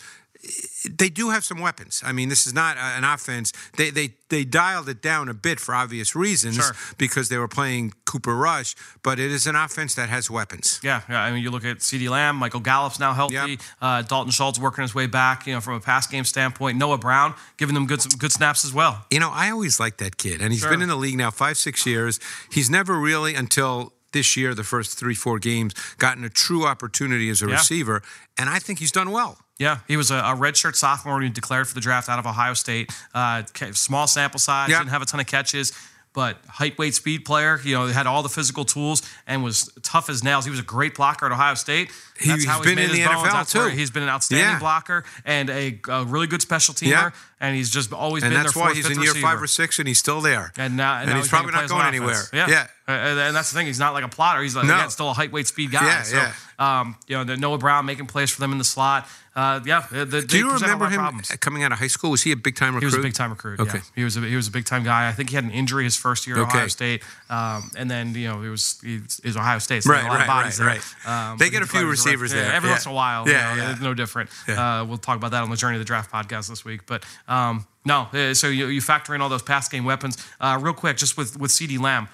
they 0.90 1.10
do 1.10 1.30
have 1.30 1.44
some 1.44 1.60
weapons. 1.60 2.02
I 2.06 2.12
mean, 2.14 2.30
this 2.30 2.48
is 2.48 2.54
not 2.54 2.78
an 2.78 3.04
offense. 3.04 3.52
They 3.78 3.90
they 3.90 4.14
they 4.30 4.44
dialed 4.44 4.90
it 4.90 5.02
down 5.02 5.30
a 5.30 5.34
bit 5.34 5.60
for 5.60 5.74
obvious 5.76 6.16
reasons 6.16 6.56
Sure. 6.56 6.76
because 6.98 7.30
they 7.30 7.38
were 7.38 7.48
playing 7.48 7.94
Cooper 8.06 8.36
Rush, 8.36 8.76
but 9.04 9.20
it 9.20 9.32
is 9.32 9.48
an 9.48 9.56
offense 9.56 9.96
that 9.96 10.10
has 10.10 10.30
weapons. 10.30 10.80
Yeah, 10.84 11.02
yeah. 11.10 11.22
I 11.24 11.32
mean, 11.32 11.42
you 11.44 11.50
look 11.52 11.66
at 11.66 11.78
CeeDee 11.80 12.10
Lamb, 12.10 12.36
Michael 12.36 12.60
Gallup's 12.60 13.00
now 13.00 13.14
healthy. 13.14 13.36
Yep. 13.36 13.60
Uh, 13.82 14.02
Dalton 14.02 14.32
Schultz 14.32 14.60
working 14.60 14.82
his 14.84 14.94
way 14.96 15.08
back. 15.08 15.48
You 15.48 15.54
know, 15.54 15.62
from 15.62 15.76
a 15.76 15.80
pass 15.80 16.08
game 16.08 16.24
standpoint. 16.26 16.78
Noah 16.78 16.98
Brown 16.98 17.34
giving 17.58 17.74
them 17.76 17.86
good 17.88 18.02
some 18.02 18.12
good 18.18 18.32
snaps 18.32 18.64
as 18.66 18.74
well. 18.74 19.06
You 19.12 19.20
know, 19.20 19.30
I 19.32 19.50
always 19.52 19.80
liked 19.80 19.98
that 20.00 20.18
kid, 20.18 20.42
and 20.42 20.52
he's 20.54 20.62
Sure. 20.62 20.70
been 20.72 20.82
in 20.82 20.90
the 20.90 20.96
league 20.96 21.18
now 21.18 21.32
five, 21.32 21.58
six 21.58 21.86
years. 21.86 22.20
He's 22.52 22.70
never 22.70 22.98
really, 23.00 23.36
until 23.36 23.94
this 24.14 24.38
year, 24.38 24.56
the 24.56 24.64
first 24.64 24.98
three, 24.98 25.14
four 25.16 25.38
games, 25.40 25.74
gotten 25.98 26.24
a 26.24 26.30
true 26.30 26.66
opportunity 26.66 27.30
as 27.30 27.42
a 27.42 27.48
Yeah. 27.48 27.56
receiver, 27.56 28.02
and 28.38 28.50
I 28.50 28.58
think 28.60 28.80
he's 28.80 28.92
done 28.92 29.12
well. 29.12 29.38
Yeah, 29.60 29.80
he 29.88 29.98
was 29.98 30.12
a, 30.12 30.16
a 30.18 30.36
redshirt 30.36 30.76
sophomore 30.76 31.16
when 31.16 31.24
he 31.24 31.30
declared 31.30 31.68
for 31.68 31.74
the 31.74 31.82
draft 31.82 32.10
out 32.10 32.20
of 32.20 32.26
Ohio 32.28 32.54
State. 32.54 32.92
Uh, 33.14 33.44
small 33.74 34.06
sample 34.08 34.40
size, 34.40 34.70
Yeah. 34.70 34.78
didn't 34.80 34.92
have 34.92 35.02
a 35.02 35.06
ton 35.06 35.20
of 35.20 35.26
catches, 35.26 35.72
but 36.14 36.38
height, 36.48 36.78
weight, 36.78 36.94
speed 36.96 37.26
player. 37.26 37.60
You 37.64 37.76
know, 37.76 37.88
had 37.88 38.08
all 38.08 38.22
the 38.24 38.30
physical 38.30 38.66
tools 38.66 39.02
and 39.28 39.44
was 39.44 39.72
tough 39.84 40.10
as 40.10 40.24
nails. 40.24 40.46
He 40.46 40.52
was 40.52 40.60
a 40.60 40.64
great 40.64 40.96
blocker 40.96 41.26
at 41.28 41.32
Ohio 41.32 41.54
State. 41.56 41.90
That's 42.26 42.42
he's 42.42 42.46
how 42.46 42.62
been 42.64 42.76
made 42.76 42.86
in 42.86 42.90
his 42.92 43.00
the 43.00 43.06
bones. 43.06 43.28
NFL 43.30 43.32
That's 43.34 43.52
too. 43.52 43.68
He's 43.68 43.92
been 43.92 44.02
an 44.04 44.10
outstanding 44.10 44.48
Yeah. 44.48 44.60
blocker 44.60 45.04
and 45.26 45.50
a, 45.52 45.80
a 45.90 46.06
really 46.06 46.26
good 46.28 46.42
special 46.42 46.74
teamer. 46.74 46.90
Yeah. 46.90 47.10
And 47.40 47.56
he's 47.56 47.70
just 47.70 47.94
always 47.94 48.24
And 48.24 48.34
been 48.34 48.42
that's 48.42 48.56
their 48.56 48.64
why 48.64 48.74
he's 48.74 48.88
in 48.90 48.94
year 49.00 49.12
receiver. 49.12 49.28
five 49.28 49.40
or 49.40 49.46
six, 49.46 49.78
and 49.78 49.88
he's 49.88 50.00
still 50.00 50.22
there. 50.22 50.52
And 50.58 50.76
now, 50.76 50.98
and 50.98 51.10
now 51.10 51.16
he's 51.18 51.26
he's 51.26 51.30
probably 51.30 51.52
not 51.52 51.70
going 51.70 51.86
anywhere. 51.86 52.24
Yeah. 52.34 52.48
yeah. 52.50 52.68
Uh, 52.88 52.92
and 52.94 53.20
and 53.20 53.36
that's 53.36 53.52
the 53.52 53.58
thing. 53.60 53.68
He's 53.68 53.78
not 53.80 53.94
like 53.94 54.04
a 54.04 54.08
plotter. 54.08 54.42
He's 54.42 54.56
like, 54.56 54.66
No. 54.66 54.88
still 54.90 55.12
a 55.12 55.14
height, 55.14 55.32
weight, 55.32 55.46
speed 55.46 55.70
guy. 55.72 55.86
Yeah, 55.86 56.02
so, 56.02 56.16
yeah. 56.16 56.32
Um, 56.58 56.96
you 57.08 57.16
know, 57.16 57.24
the 57.26 57.38
Noah 57.38 57.60
Brown 57.60 57.86
making 57.86 58.08
plays 58.08 58.32
for 58.32 58.40
them 58.42 58.52
in 58.52 58.58
the 58.58 58.64
slot. 58.64 59.08
Uh, 59.38 59.60
yeah. 59.66 59.86
The, 59.92 60.04
the, 60.04 60.22
Do 60.24 60.38
you 60.40 60.52
remember 60.52 60.88
him 60.88 61.00
Problems. 61.00 61.30
coming 61.40 61.62
out 61.64 61.72
of 61.72 61.78
high 61.78 61.86
school? 61.88 62.10
Was 62.10 62.24
he 62.24 62.32
a 62.32 62.36
big 62.36 62.56
time 62.56 62.74
recruit? 62.74 62.90
He 62.90 62.96
was 62.98 63.06
a 63.06 63.08
big 63.08 63.14
time 63.14 63.30
recruit. 63.30 63.60
Okay. 63.60 63.78
Yeah. 63.78 63.84
He 63.96 64.04
was 64.04 64.18
a, 64.18 64.22
he 64.22 64.36
was 64.36 64.48
a 64.48 64.52
big 64.52 64.66
time 64.66 64.84
guy. 64.84 65.08
I 65.08 65.12
think 65.12 65.30
he 65.30 65.36
had 65.36 65.44
an 65.44 65.52
injury 65.52 65.84
his 65.84 65.96
first 65.96 66.26
year 66.26 66.38
at 66.38 66.42
Okay. 66.48 66.58
Ohio 66.58 66.68
State, 66.70 67.04
um, 67.30 67.70
and 67.78 67.90
then 67.90 68.16
you 68.16 68.28
know 68.30 68.42
it 68.42 68.50
was 68.50 68.80
he 68.84 69.00
was 69.24 69.38
Ohio 69.38 69.60
State. 69.60 69.84
So 69.84 69.92
Right, 69.92 70.04
a 70.04 70.08
lot 70.08 70.14
of 70.14 70.20
right, 70.22 70.28
bodies 70.28 70.60
right, 70.60 70.82
there. 71.06 71.14
right. 71.14 71.36
They 71.38 71.52
get 71.52 71.62
a 71.62 71.68
few 71.68 71.82
declared 71.82 71.84
he 71.86 71.90
was 71.90 72.00
a 72.06 72.10
receivers 72.10 72.32
there. 72.34 72.52
Every 72.52 72.70
Yeah. 72.70 72.74
once 72.74 72.86
in 72.88 72.92
a 72.92 72.96
while, 72.96 73.30
Yeah, 73.30 73.52
you 73.54 73.62
know, 73.62 73.70
yeah. 73.70 73.76
no 73.80 73.94
different. 73.94 74.32
Yeah. 74.48 74.80
Uh, 74.82 74.86
we'll 74.86 74.98
talk 74.98 75.18
about 75.18 75.30
that 75.32 75.44
on 75.44 75.52
the 75.52 75.56
Journey 75.56 75.76
of 75.76 75.82
the 75.82 75.86
Draft 75.86 76.12
podcast 76.12 76.50
this 76.50 76.66
week. 76.66 76.88
But 76.88 77.06
um, 77.28 77.68
no, 77.86 78.08
uh, 78.14 78.34
so 78.34 78.48
you, 78.48 78.66
you 78.68 78.82
factor 78.82 79.14
in 79.14 79.22
all 79.22 79.30
those 79.30 79.44
pass 79.44 79.70
game 79.70 79.86
weapons. 79.86 80.18
Uh, 80.42 80.58
real 80.60 80.74
quick, 80.74 80.98
just 80.98 81.16
with 81.16 81.38
with 81.40 81.52
CeeDee 81.52 81.80
Lamb, 81.80 82.08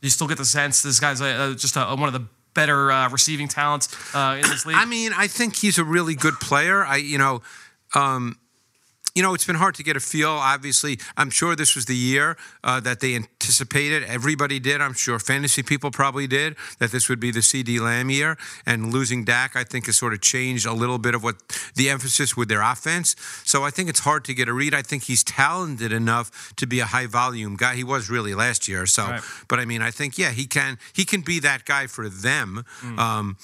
you 0.00 0.08
still 0.08 0.26
get 0.28 0.38
the 0.38 0.46
sense 0.46 0.80
this 0.82 0.98
guy's 0.98 1.20
a, 1.20 1.50
a, 1.50 1.54
just 1.54 1.76
a, 1.76 1.84
one 1.94 2.08
of 2.08 2.14
the 2.14 2.24
better 2.54 2.90
uh, 2.90 3.08
receiving 3.10 3.48
talents 3.48 3.88
uh, 4.14 4.38
in 4.42 4.48
this 4.48 4.66
league. 4.66 4.76
I 4.78 4.84
mean, 4.84 5.12
I 5.16 5.26
think 5.26 5.56
he's 5.56 5.78
a 5.78 5.84
really 5.84 6.14
good 6.14 6.34
player. 6.40 6.84
I, 6.84 6.96
you 6.96 7.18
know, 7.18 7.42
um, 7.94 8.38
you 9.14 9.22
know, 9.22 9.34
it's 9.34 9.46
been 9.46 9.56
hard 9.56 9.74
to 9.76 9.82
get 9.82 9.96
a 9.96 10.00
feel. 10.00 10.30
Obviously, 10.30 10.98
I'm 11.16 11.30
sure 11.30 11.56
this 11.56 11.74
was 11.74 11.86
the 11.86 11.96
year 11.96 12.36
uh, 12.62 12.80
that 12.80 13.00
they 13.00 13.14
anticipated. 13.14 14.04
Everybody 14.04 14.60
did. 14.60 14.80
I'm 14.80 14.92
sure 14.94 15.18
fantasy 15.18 15.62
people 15.62 15.90
probably 15.90 16.26
did 16.26 16.56
that 16.78 16.92
this 16.92 17.08
would 17.08 17.18
be 17.20 17.30
the 17.30 17.40
CeeDee 17.40 17.80
Lamb 17.80 18.10
year. 18.10 18.36
And 18.66 18.92
losing 18.92 19.24
Dak, 19.24 19.56
I 19.56 19.64
think, 19.64 19.86
has 19.86 19.96
sort 19.96 20.12
of 20.12 20.20
changed 20.20 20.66
a 20.66 20.72
little 20.72 20.98
bit 20.98 21.14
of 21.14 21.22
what 21.22 21.36
the 21.74 21.90
emphasis 21.90 22.36
with 22.36 22.48
their 22.48 22.62
offense. 22.62 23.16
So 23.44 23.64
I 23.64 23.70
think 23.70 23.88
it's 23.88 24.00
hard 24.00 24.24
to 24.26 24.34
get 24.34 24.48
a 24.48 24.52
read. 24.52 24.74
I 24.74 24.82
think 24.82 25.04
he's 25.04 25.24
talented 25.24 25.92
enough 25.92 26.54
to 26.56 26.66
be 26.66 26.80
a 26.80 26.86
high 26.86 27.06
volume 27.06 27.56
guy. 27.56 27.74
He 27.74 27.84
was 27.84 28.08
really 28.10 28.34
last 28.34 28.68
year. 28.68 28.86
So, 28.86 29.02
Right. 29.06 29.22
but 29.48 29.58
I 29.58 29.64
mean, 29.64 29.82
I 29.82 29.90
think 29.90 30.18
yeah, 30.18 30.30
he 30.30 30.46
can 30.46 30.78
he 30.92 31.04
can 31.04 31.22
be 31.22 31.40
that 31.40 31.64
guy 31.64 31.86
for 31.86 32.08
them. 32.08 32.64
Mm. 32.82 32.98
Um, 32.98 33.36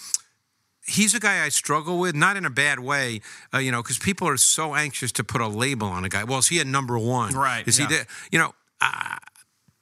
he's 0.86 1.14
a 1.14 1.20
guy 1.20 1.44
I 1.44 1.48
struggle 1.48 1.98
with, 1.98 2.14
not 2.14 2.36
in 2.36 2.44
a 2.44 2.50
bad 2.50 2.80
way, 2.80 3.20
uh, 3.52 3.58
you 3.58 3.70
know, 3.70 3.82
because 3.82 3.98
people 3.98 4.28
are 4.28 4.36
so 4.36 4.74
anxious 4.74 5.12
to 5.12 5.24
put 5.24 5.40
a 5.40 5.48
label 5.48 5.88
on 5.88 6.04
a 6.04 6.08
guy. 6.08 6.24
Well, 6.24 6.38
is 6.38 6.48
he 6.48 6.60
a 6.60 6.64
number 6.64 6.98
one? 6.98 7.34
Right, 7.34 7.66
Is 7.66 7.78
yeah. 7.78 7.88
he 7.88 7.94
there? 7.94 8.06
You 8.30 8.38
know, 8.38 8.54
I, 8.80 9.18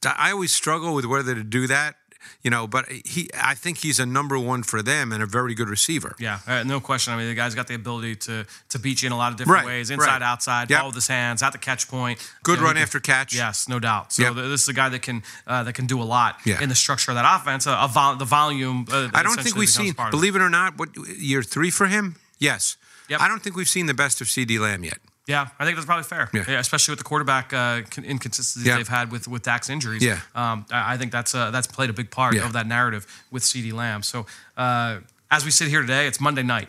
I 0.04 0.32
always 0.32 0.52
struggle 0.52 0.94
with 0.94 1.04
whether 1.04 1.34
to 1.34 1.44
do 1.44 1.66
that. 1.68 1.96
You 2.44 2.50
know, 2.50 2.66
but 2.66 2.84
he, 3.06 3.30
I 3.34 3.54
think 3.54 3.78
he's 3.78 3.98
a 3.98 4.04
number 4.04 4.38
one 4.38 4.62
for 4.64 4.82
them 4.82 5.12
and 5.12 5.22
a 5.22 5.26
very 5.26 5.54
good 5.54 5.70
receiver. 5.70 6.14
Yeah, 6.18 6.40
uh, 6.46 6.62
no 6.62 6.78
question. 6.78 7.14
I 7.14 7.16
mean, 7.16 7.26
the 7.28 7.34
guy's 7.34 7.54
got 7.54 7.68
the 7.68 7.74
ability 7.74 8.16
to 8.16 8.44
to 8.68 8.78
beat 8.78 9.02
you 9.02 9.06
in 9.06 9.12
a 9.12 9.16
lot 9.16 9.32
of 9.32 9.38
different 9.38 9.64
Right, 9.64 9.66
ways, 9.66 9.90
inside, 9.90 10.06
right. 10.06 10.22
outside, 10.22 10.68
Yep. 10.70 10.78
ball 10.80 10.88
with 10.88 10.94
his 10.96 11.06
hands, 11.08 11.42
at 11.42 11.52
the 11.52 11.58
catch 11.58 11.88
point. 11.88 12.18
Good 12.42 12.56
You 12.56 12.60
know, 12.60 12.66
run 12.66 12.74
can- 12.74 12.82
after 12.82 13.00
catch. 13.00 13.34
Yes, 13.34 13.66
no 13.66 13.78
doubt. 13.78 14.12
So 14.12 14.22
Yep. 14.24 14.34
th- 14.34 14.48
this 14.50 14.62
is 14.62 14.68
a 14.68 14.74
guy 14.74 14.90
that 14.90 15.00
can 15.00 15.22
uh, 15.46 15.62
that 15.64 15.72
can 15.72 15.86
do 15.86 16.02
a 16.02 16.04
lot 16.04 16.38
Yeah. 16.44 16.60
in 16.62 16.68
the 16.68 16.74
structure 16.74 17.10
of 17.12 17.14
that 17.16 17.24
offense. 17.40 17.64
A 17.66 17.88
vol- 17.90 18.16
the 18.16 18.26
volume. 18.26 18.84
Uh, 18.92 19.08
I 19.14 19.22
don't 19.22 19.40
think 19.42 19.56
we've 19.56 19.68
seen, 19.70 19.94
believe 20.10 20.36
it 20.36 20.42
or 20.42 20.50
not, 20.50 20.76
what 20.76 20.90
year 21.16 21.42
three 21.42 21.70
for 21.70 21.86
him? 21.86 22.16
Yes. 22.38 22.76
Yep. 23.08 23.20
I 23.22 23.28
don't 23.28 23.42
think 23.42 23.56
we've 23.56 23.68
seen 23.70 23.86
the 23.86 23.94
best 23.94 24.20
of 24.20 24.26
CeeDee 24.28 24.58
Lamb 24.60 24.84
yet. 24.84 24.98
Yeah, 25.26 25.48
I 25.58 25.64
think 25.64 25.76
that's 25.76 25.86
probably 25.86 26.04
fair. 26.04 26.28
Yeah. 26.34 26.58
especially 26.58 26.92
with 26.92 26.98
the 26.98 27.04
quarterback 27.04 27.52
uh, 27.52 27.80
con- 27.90 28.04
inconsistencies 28.04 28.66
Yeah. 28.66 28.76
they've 28.76 28.88
had 28.88 29.10
with 29.10 29.26
with 29.26 29.42
Dak's 29.42 29.70
injuries. 29.70 30.02
Yeah. 30.02 30.20
um, 30.34 30.66
I 30.70 30.94
I 30.94 30.96
think 30.98 31.12
that's 31.12 31.34
uh, 31.34 31.50
that's 31.50 31.66
played 31.66 31.88
a 31.90 31.94
big 31.94 32.10
part 32.10 32.34
Yeah. 32.34 32.44
of 32.46 32.52
that 32.52 32.66
narrative 32.66 33.06
with 33.30 33.42
CeeDee 33.42 33.72
Lamb. 33.72 34.02
So 34.02 34.26
uh, 34.56 34.98
as 35.30 35.44
we 35.44 35.50
sit 35.50 35.68
here 35.68 35.80
today, 35.80 36.06
it's 36.06 36.20
Monday 36.20 36.42
night. 36.42 36.68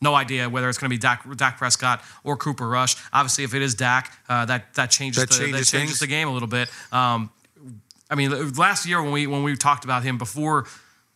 No 0.00 0.14
idea 0.14 0.48
whether 0.50 0.68
it's 0.68 0.76
going 0.76 0.90
to 0.90 0.94
be 0.94 0.98
Dak, 0.98 1.24
Dak 1.36 1.56
Prescott 1.56 2.02
or 2.24 2.36
Cooper 2.36 2.68
Rush. 2.68 2.96
Obviously, 3.12 3.44
if 3.44 3.54
it 3.54 3.62
is 3.62 3.74
Dak, 3.74 4.12
uh, 4.28 4.44
that 4.46 4.74
that 4.74 4.90
changes 4.90 5.22
That 5.22 5.30
the, 5.30 5.38
changes 5.44 5.70
that 5.70 5.78
changes 5.78 5.98
the 6.00 6.06
game 6.08 6.28
a 6.28 6.32
little 6.32 6.48
bit. 6.48 6.68
Um, 6.92 7.30
I 8.10 8.16
mean, 8.16 8.52
last 8.54 8.86
year 8.86 9.00
when 9.02 9.12
we 9.12 9.26
when 9.26 9.42
we 9.44 9.56
talked 9.56 9.84
about 9.84 10.02
him 10.02 10.18
before 10.18 10.66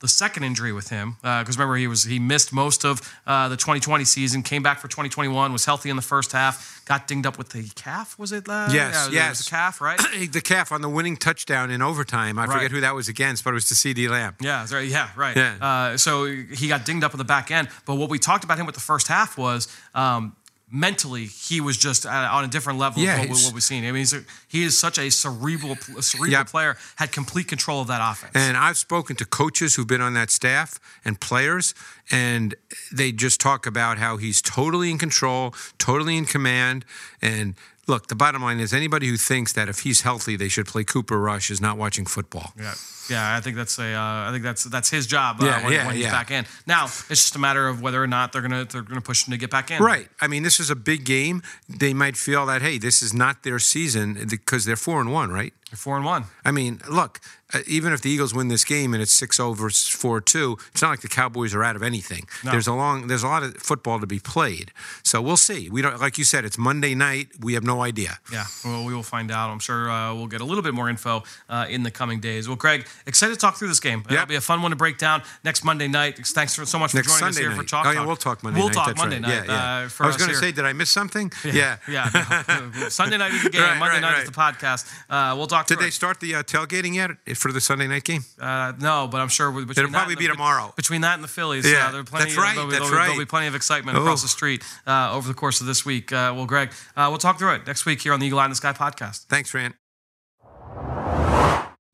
the 0.00 0.08
second 0.08 0.44
injury 0.44 0.72
with 0.72 0.90
him, 0.90 1.16
because 1.22 1.56
remember 1.56 1.74
he 1.76 1.88
was 1.88 2.04
he 2.04 2.18
missed 2.18 2.52
most 2.52 2.84
of 2.84 3.00
uh, 3.26 3.48
the 3.48 3.56
2020 3.56 4.04
season, 4.04 4.42
came 4.42 4.62
back 4.62 4.78
for 4.78 4.86
2021, 4.88 5.52
was 5.52 5.64
healthy 5.64 5.90
in 5.90 5.96
the 5.96 6.02
first 6.02 6.30
half, 6.32 6.82
got 6.84 7.08
dinged 7.08 7.26
up 7.26 7.36
with 7.36 7.48
the 7.50 7.68
calf. 7.74 8.16
Was 8.18 8.30
it? 8.30 8.48
Uh, 8.48 8.68
Yes, 8.70 8.74
yeah, 8.74 9.02
it 9.02 9.06
was 9.06 9.14
yes. 9.14 9.44
the 9.44 9.50
calf, 9.50 9.80
right? 9.80 9.98
the 10.30 10.40
calf 10.40 10.70
on 10.70 10.82
the 10.82 10.88
winning 10.88 11.16
touchdown 11.16 11.70
in 11.70 11.82
overtime. 11.82 12.38
I 12.38 12.46
Right. 12.46 12.54
forget 12.54 12.70
who 12.70 12.80
that 12.82 12.94
was 12.94 13.08
against, 13.08 13.42
but 13.42 13.50
it 13.50 13.54
was 13.54 13.66
to 13.68 13.74
CeeDee 13.74 14.08
Lamb. 14.08 14.36
Yeah, 14.40 14.66
right. 14.72 14.86
Yeah, 14.88 15.08
right. 15.16 15.36
Yeah. 15.36 15.56
Uh, 15.60 15.96
so 15.96 16.26
he 16.26 16.68
got 16.68 16.84
dinged 16.84 17.02
up 17.04 17.12
in 17.12 17.18
the 17.18 17.24
back 17.24 17.50
end. 17.50 17.68
But 17.84 17.96
what 17.96 18.08
we 18.08 18.18
talked 18.20 18.44
about 18.44 18.58
him 18.58 18.66
with 18.66 18.76
the 18.76 18.80
first 18.80 19.08
half 19.08 19.36
was 19.36 19.66
um, 19.94 20.36
mentally 20.70 21.24
he 21.24 21.60
was 21.60 21.76
just 21.76 22.04
on 22.04 22.44
a 22.44 22.48
different 22.48 22.78
level 22.78 23.02
Yeah, 23.02 23.22
of 23.22 23.30
what, 23.30 23.38
what 23.42 23.54
we've 23.54 23.62
seen. 23.62 23.84
I 23.84 23.92
mean, 23.92 24.06
he 24.48 24.64
is 24.64 24.78
such 24.78 24.98
a 24.98 25.10
cerebral, 25.10 25.76
cerebral 26.00 26.30
Yeah. 26.30 26.44
player. 26.44 26.76
Had 26.96 27.12
complete 27.12 27.48
control 27.48 27.80
of 27.80 27.88
that 27.88 28.00
offense. 28.02 28.32
And 28.34 28.56
I've 28.56 28.76
spoken 28.76 29.16
to 29.16 29.24
coaches 29.24 29.74
who've 29.74 29.86
been 29.86 30.02
on 30.02 30.14
that 30.14 30.30
staff 30.30 30.78
and 31.04 31.18
players, 31.20 31.74
and 32.10 32.54
they 32.92 33.12
just 33.12 33.40
talk 33.40 33.66
about 33.66 33.98
how 33.98 34.16
he's 34.18 34.42
totally 34.42 34.90
in 34.90 34.98
control, 34.98 35.54
totally 35.78 36.16
in 36.16 36.26
command. 36.26 36.84
And 37.22 37.54
look, 37.88 38.06
the 38.08 38.14
bottom 38.14 38.42
line 38.42 38.60
is 38.60 38.72
anybody 38.72 39.08
who 39.08 39.16
thinks 39.16 39.52
that 39.54 39.68
if 39.68 39.80
he's 39.80 40.02
healthy, 40.02 40.36
they 40.36 40.48
should 40.48 40.66
play 40.66 40.84
Cooper 40.84 41.18
Rush 41.18 41.50
is 41.50 41.60
not 41.60 41.76
watching 41.76 42.04
football. 42.06 42.52
Yeah, 42.56 42.74
yeah. 43.10 43.36
I 43.36 43.40
think 43.40 43.56
that's 43.56 43.78
a. 43.78 43.94
Uh, 43.94 44.28
I 44.28 44.30
think 44.30 44.44
that's 44.44 44.64
that's 44.64 44.90
his 44.90 45.06
job. 45.06 45.40
Uh, 45.40 45.46
Yeah, 45.46 45.64
when, 45.64 45.72
yeah, 45.72 45.86
when 45.86 45.96
he's 45.96 46.04
yeah. 46.04 46.12
back 46.12 46.30
in. 46.30 46.44
Now 46.66 46.84
it's 46.84 47.08
just 47.08 47.34
a 47.36 47.38
matter 47.38 47.66
of 47.66 47.82
whether 47.82 48.02
or 48.02 48.06
not 48.06 48.32
they're 48.32 48.42
gonna 48.42 48.64
they're 48.64 48.82
gonna 48.82 49.00
push 49.00 49.26
him 49.26 49.32
to 49.32 49.38
get 49.38 49.50
back 49.50 49.70
in. 49.70 49.82
Right. 49.82 50.08
I 50.20 50.28
mean, 50.28 50.42
this 50.42 50.60
is 50.60 50.70
a 50.70 50.76
big 50.76 51.04
game. 51.04 51.42
They 51.68 51.94
might 51.94 52.16
feel 52.16 52.46
that 52.46 52.62
hey, 52.62 52.78
this 52.78 53.02
is 53.02 53.12
not 53.14 53.42
their 53.42 53.58
season 53.58 54.26
because 54.28 54.64
they're 54.66 54.76
four 54.76 55.00
and 55.00 55.12
one, 55.12 55.30
right? 55.30 55.52
You're 55.70 55.78
four 55.78 55.96
and 55.96 56.04
one. 56.04 56.24
I 56.44 56.50
mean, 56.50 56.80
look, 56.88 57.20
even 57.66 57.92
if 57.92 58.02
the 58.02 58.10
Eagles 58.10 58.34
win 58.34 58.48
this 58.48 58.64
game 58.64 58.92
and 58.92 59.02
it's 59.02 59.18
6-0 59.18 59.56
versus 59.56 59.88
4-2, 59.88 60.60
it's 60.72 60.82
not 60.82 60.90
like 60.90 61.00
the 61.00 61.08
Cowboys 61.08 61.54
are 61.54 61.64
out 61.64 61.76
of 61.76 61.82
anything. 61.82 62.26
No. 62.44 62.52
There's 62.52 62.66
a 62.66 62.74
long 62.74 63.06
there's 63.06 63.22
a 63.22 63.28
lot 63.28 63.42
of 63.42 63.56
football 63.56 64.00
to 64.00 64.06
be 64.06 64.18
played. 64.18 64.72
So 65.02 65.22
we'll 65.22 65.36
see. 65.36 65.70
We 65.70 65.82
don't 65.82 66.00
like 66.00 66.18
you 66.18 66.24
said 66.24 66.44
it's 66.44 66.58
Monday 66.58 66.94
night. 66.94 67.28
We 67.40 67.54
have 67.54 67.64
no 67.64 67.82
idea. 67.82 68.18
Yeah, 68.32 68.44
well, 68.64 68.84
we 68.84 68.94
will 68.94 69.02
find 69.02 69.30
out. 69.30 69.50
I'm 69.50 69.58
sure 69.58 69.90
uh, 69.90 70.14
we'll 70.14 70.26
get 70.26 70.40
a 70.40 70.44
little 70.44 70.62
bit 70.62 70.74
more 70.74 70.88
info 70.88 71.22
uh, 71.48 71.66
in 71.68 71.82
the 71.82 71.90
coming 71.90 72.20
days. 72.20 72.48
Well, 72.48 72.56
Greg, 72.56 72.86
excited 73.06 73.34
to 73.34 73.38
talk 73.38 73.56
through 73.56 73.68
this 73.68 73.80
game. 73.80 74.04
It'll 74.10 74.26
be 74.26 74.36
a 74.36 74.40
fun 74.40 74.62
one 74.62 74.70
to 74.70 74.76
break 74.76 74.98
down 74.98 75.22
next 75.44 75.64
Monday 75.64 75.88
night. 75.88 76.18
Thanks 76.18 76.54
for, 76.54 76.66
so 76.66 76.78
much 76.78 76.94
Next 76.94 77.06
for 77.06 77.18
joining 77.18 77.32
Sunday 77.32 77.38
us 77.38 77.38
here 77.38 77.50
night. 77.50 77.58
for 77.58 77.64
Chalk 77.64 77.86
oh, 77.86 77.90
yeah, 77.90 77.96
Talk. 77.96 78.06
we'll 78.06 78.16
talk 78.16 78.42
Monday 78.42 78.60
we'll 78.60 78.68
night. 78.68 78.74
talk 78.74 78.86
That's 78.88 78.98
Monday 78.98 79.16
right. 79.16 79.22
night. 79.22 79.46
Yeah, 79.46 79.80
yeah. 79.80 79.88
Uh, 80.00 80.04
I 80.04 80.06
was 80.06 80.16
going 80.16 80.30
to 80.30 80.36
say, 80.36 80.52
did 80.52 80.64
I 80.64 80.72
miss 80.72 80.90
something? 80.90 81.32
Yeah. 81.44 81.78
yeah. 81.88 82.70
no. 82.80 82.88
Sunday 82.88 83.16
night 83.16 83.32
is 83.32 83.42
the 83.42 83.50
game. 83.50 83.62
Right, 83.62 83.78
Monday 83.78 83.94
right, 83.94 84.12
night 84.12 84.22
is 84.22 84.30
the 84.30 84.34
podcast. 84.34 84.90
Uh, 85.08 85.34
we'll 85.36 85.46
talk. 85.46 85.66
Did 85.66 85.78
they 85.78 85.88
it. 85.88 85.92
start 85.92 86.20
the 86.20 86.36
uh, 86.36 86.42
tailgating 86.42 86.94
yet 86.94 87.12
for 87.38 87.50
the 87.52 87.60
Sunday 87.60 87.86
night 87.86 88.04
game? 88.04 88.24
Uh, 88.40 88.72
no, 88.80 89.08
but 89.10 89.20
I'm 89.20 89.28
sure 89.28 89.48
It'll 89.48 89.64
probably 89.90 90.12
and 90.14 90.18
be 90.18 90.26
tomorrow. 90.28 90.72
Between 90.76 91.00
that 91.02 91.14
and 91.14 91.24
the 91.24 91.28
Phillies, 91.28 91.64
Yeah, 91.64 91.88
uh, 91.88 91.92
there 91.92 92.00
are 92.00 92.04
plenty. 92.04 92.26
that's 92.26 92.36
right, 92.36 92.54
There'll 92.54 92.68
be, 92.68 92.72
that's 92.76 92.84
there'll, 92.90 93.00
be- 93.04 93.06
there'll 93.06 93.18
be 93.18 93.24
plenty 93.26 93.46
of 93.46 93.54
excitement 93.54 93.96
across 93.96 94.20
Oh. 94.22 94.24
the 94.24 94.28
street 94.28 94.62
uh, 94.86 95.12
over 95.12 95.26
the 95.28 95.34
course 95.34 95.60
of 95.60 95.66
this 95.66 95.84
week. 95.84 96.12
Uh, 96.12 96.32
well, 96.36 96.46
Greg, 96.46 96.72
uh, 96.96 97.06
we'll 97.08 97.18
talk 97.18 97.38
through 97.38 97.54
it 97.54 97.66
next 97.66 97.86
week 97.86 98.02
here 98.02 98.12
on 98.12 98.20
the 98.20 98.26
Eagle 98.26 98.38
Eye 98.40 98.44
in 98.44 98.50
the 98.50 98.56
Sky 98.56 98.72
podcast. 98.72 99.24
Thanks, 99.26 99.50
Fran. 99.50 99.74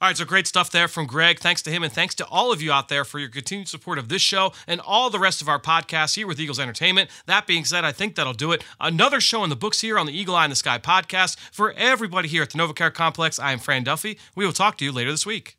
All 0.04 0.10
right, 0.10 0.18
so 0.18 0.26
great 0.26 0.46
stuff 0.46 0.70
there 0.70 0.86
from 0.86 1.06
Greg. 1.06 1.38
Thanks 1.38 1.62
to 1.62 1.70
him, 1.70 1.82
and 1.82 1.90
thanks 1.90 2.14
to 2.16 2.26
all 2.26 2.52
of 2.52 2.60
you 2.60 2.70
out 2.70 2.90
there 2.90 3.06
for 3.06 3.18
your 3.18 3.30
continued 3.30 3.68
support 3.68 3.98
of 3.98 4.10
this 4.10 4.20
show 4.20 4.52
and 4.66 4.78
all 4.82 5.08
the 5.08 5.18
rest 5.18 5.40
of 5.40 5.48
our 5.48 5.58
podcasts 5.58 6.14
here 6.14 6.26
with 6.26 6.38
Eagles 6.38 6.60
Entertainment. 6.60 7.08
That 7.24 7.46
being 7.46 7.64
said, 7.64 7.86
I 7.86 7.92
think 7.92 8.14
that'll 8.14 8.34
do 8.34 8.52
it. 8.52 8.62
Another 8.78 9.18
show 9.18 9.44
in 9.44 9.48
the 9.48 9.56
books 9.56 9.80
here 9.80 9.98
on 9.98 10.04
the 10.04 10.12
Eagle 10.12 10.36
Eye 10.36 10.44
in 10.44 10.50
the 10.50 10.56
Sky 10.56 10.76
podcast. 10.76 11.38
For 11.52 11.72
everybody 11.72 12.28
here 12.28 12.42
at 12.42 12.50
the 12.50 12.58
NovaCare 12.58 12.92
Complex, 12.92 13.38
I 13.38 13.52
am 13.52 13.58
Fran 13.58 13.82
Duffy. 13.82 14.18
We 14.34 14.44
will 14.44 14.52
talk 14.52 14.76
to 14.76 14.84
you 14.84 14.92
later 14.92 15.10
this 15.10 15.24
week. 15.24 15.56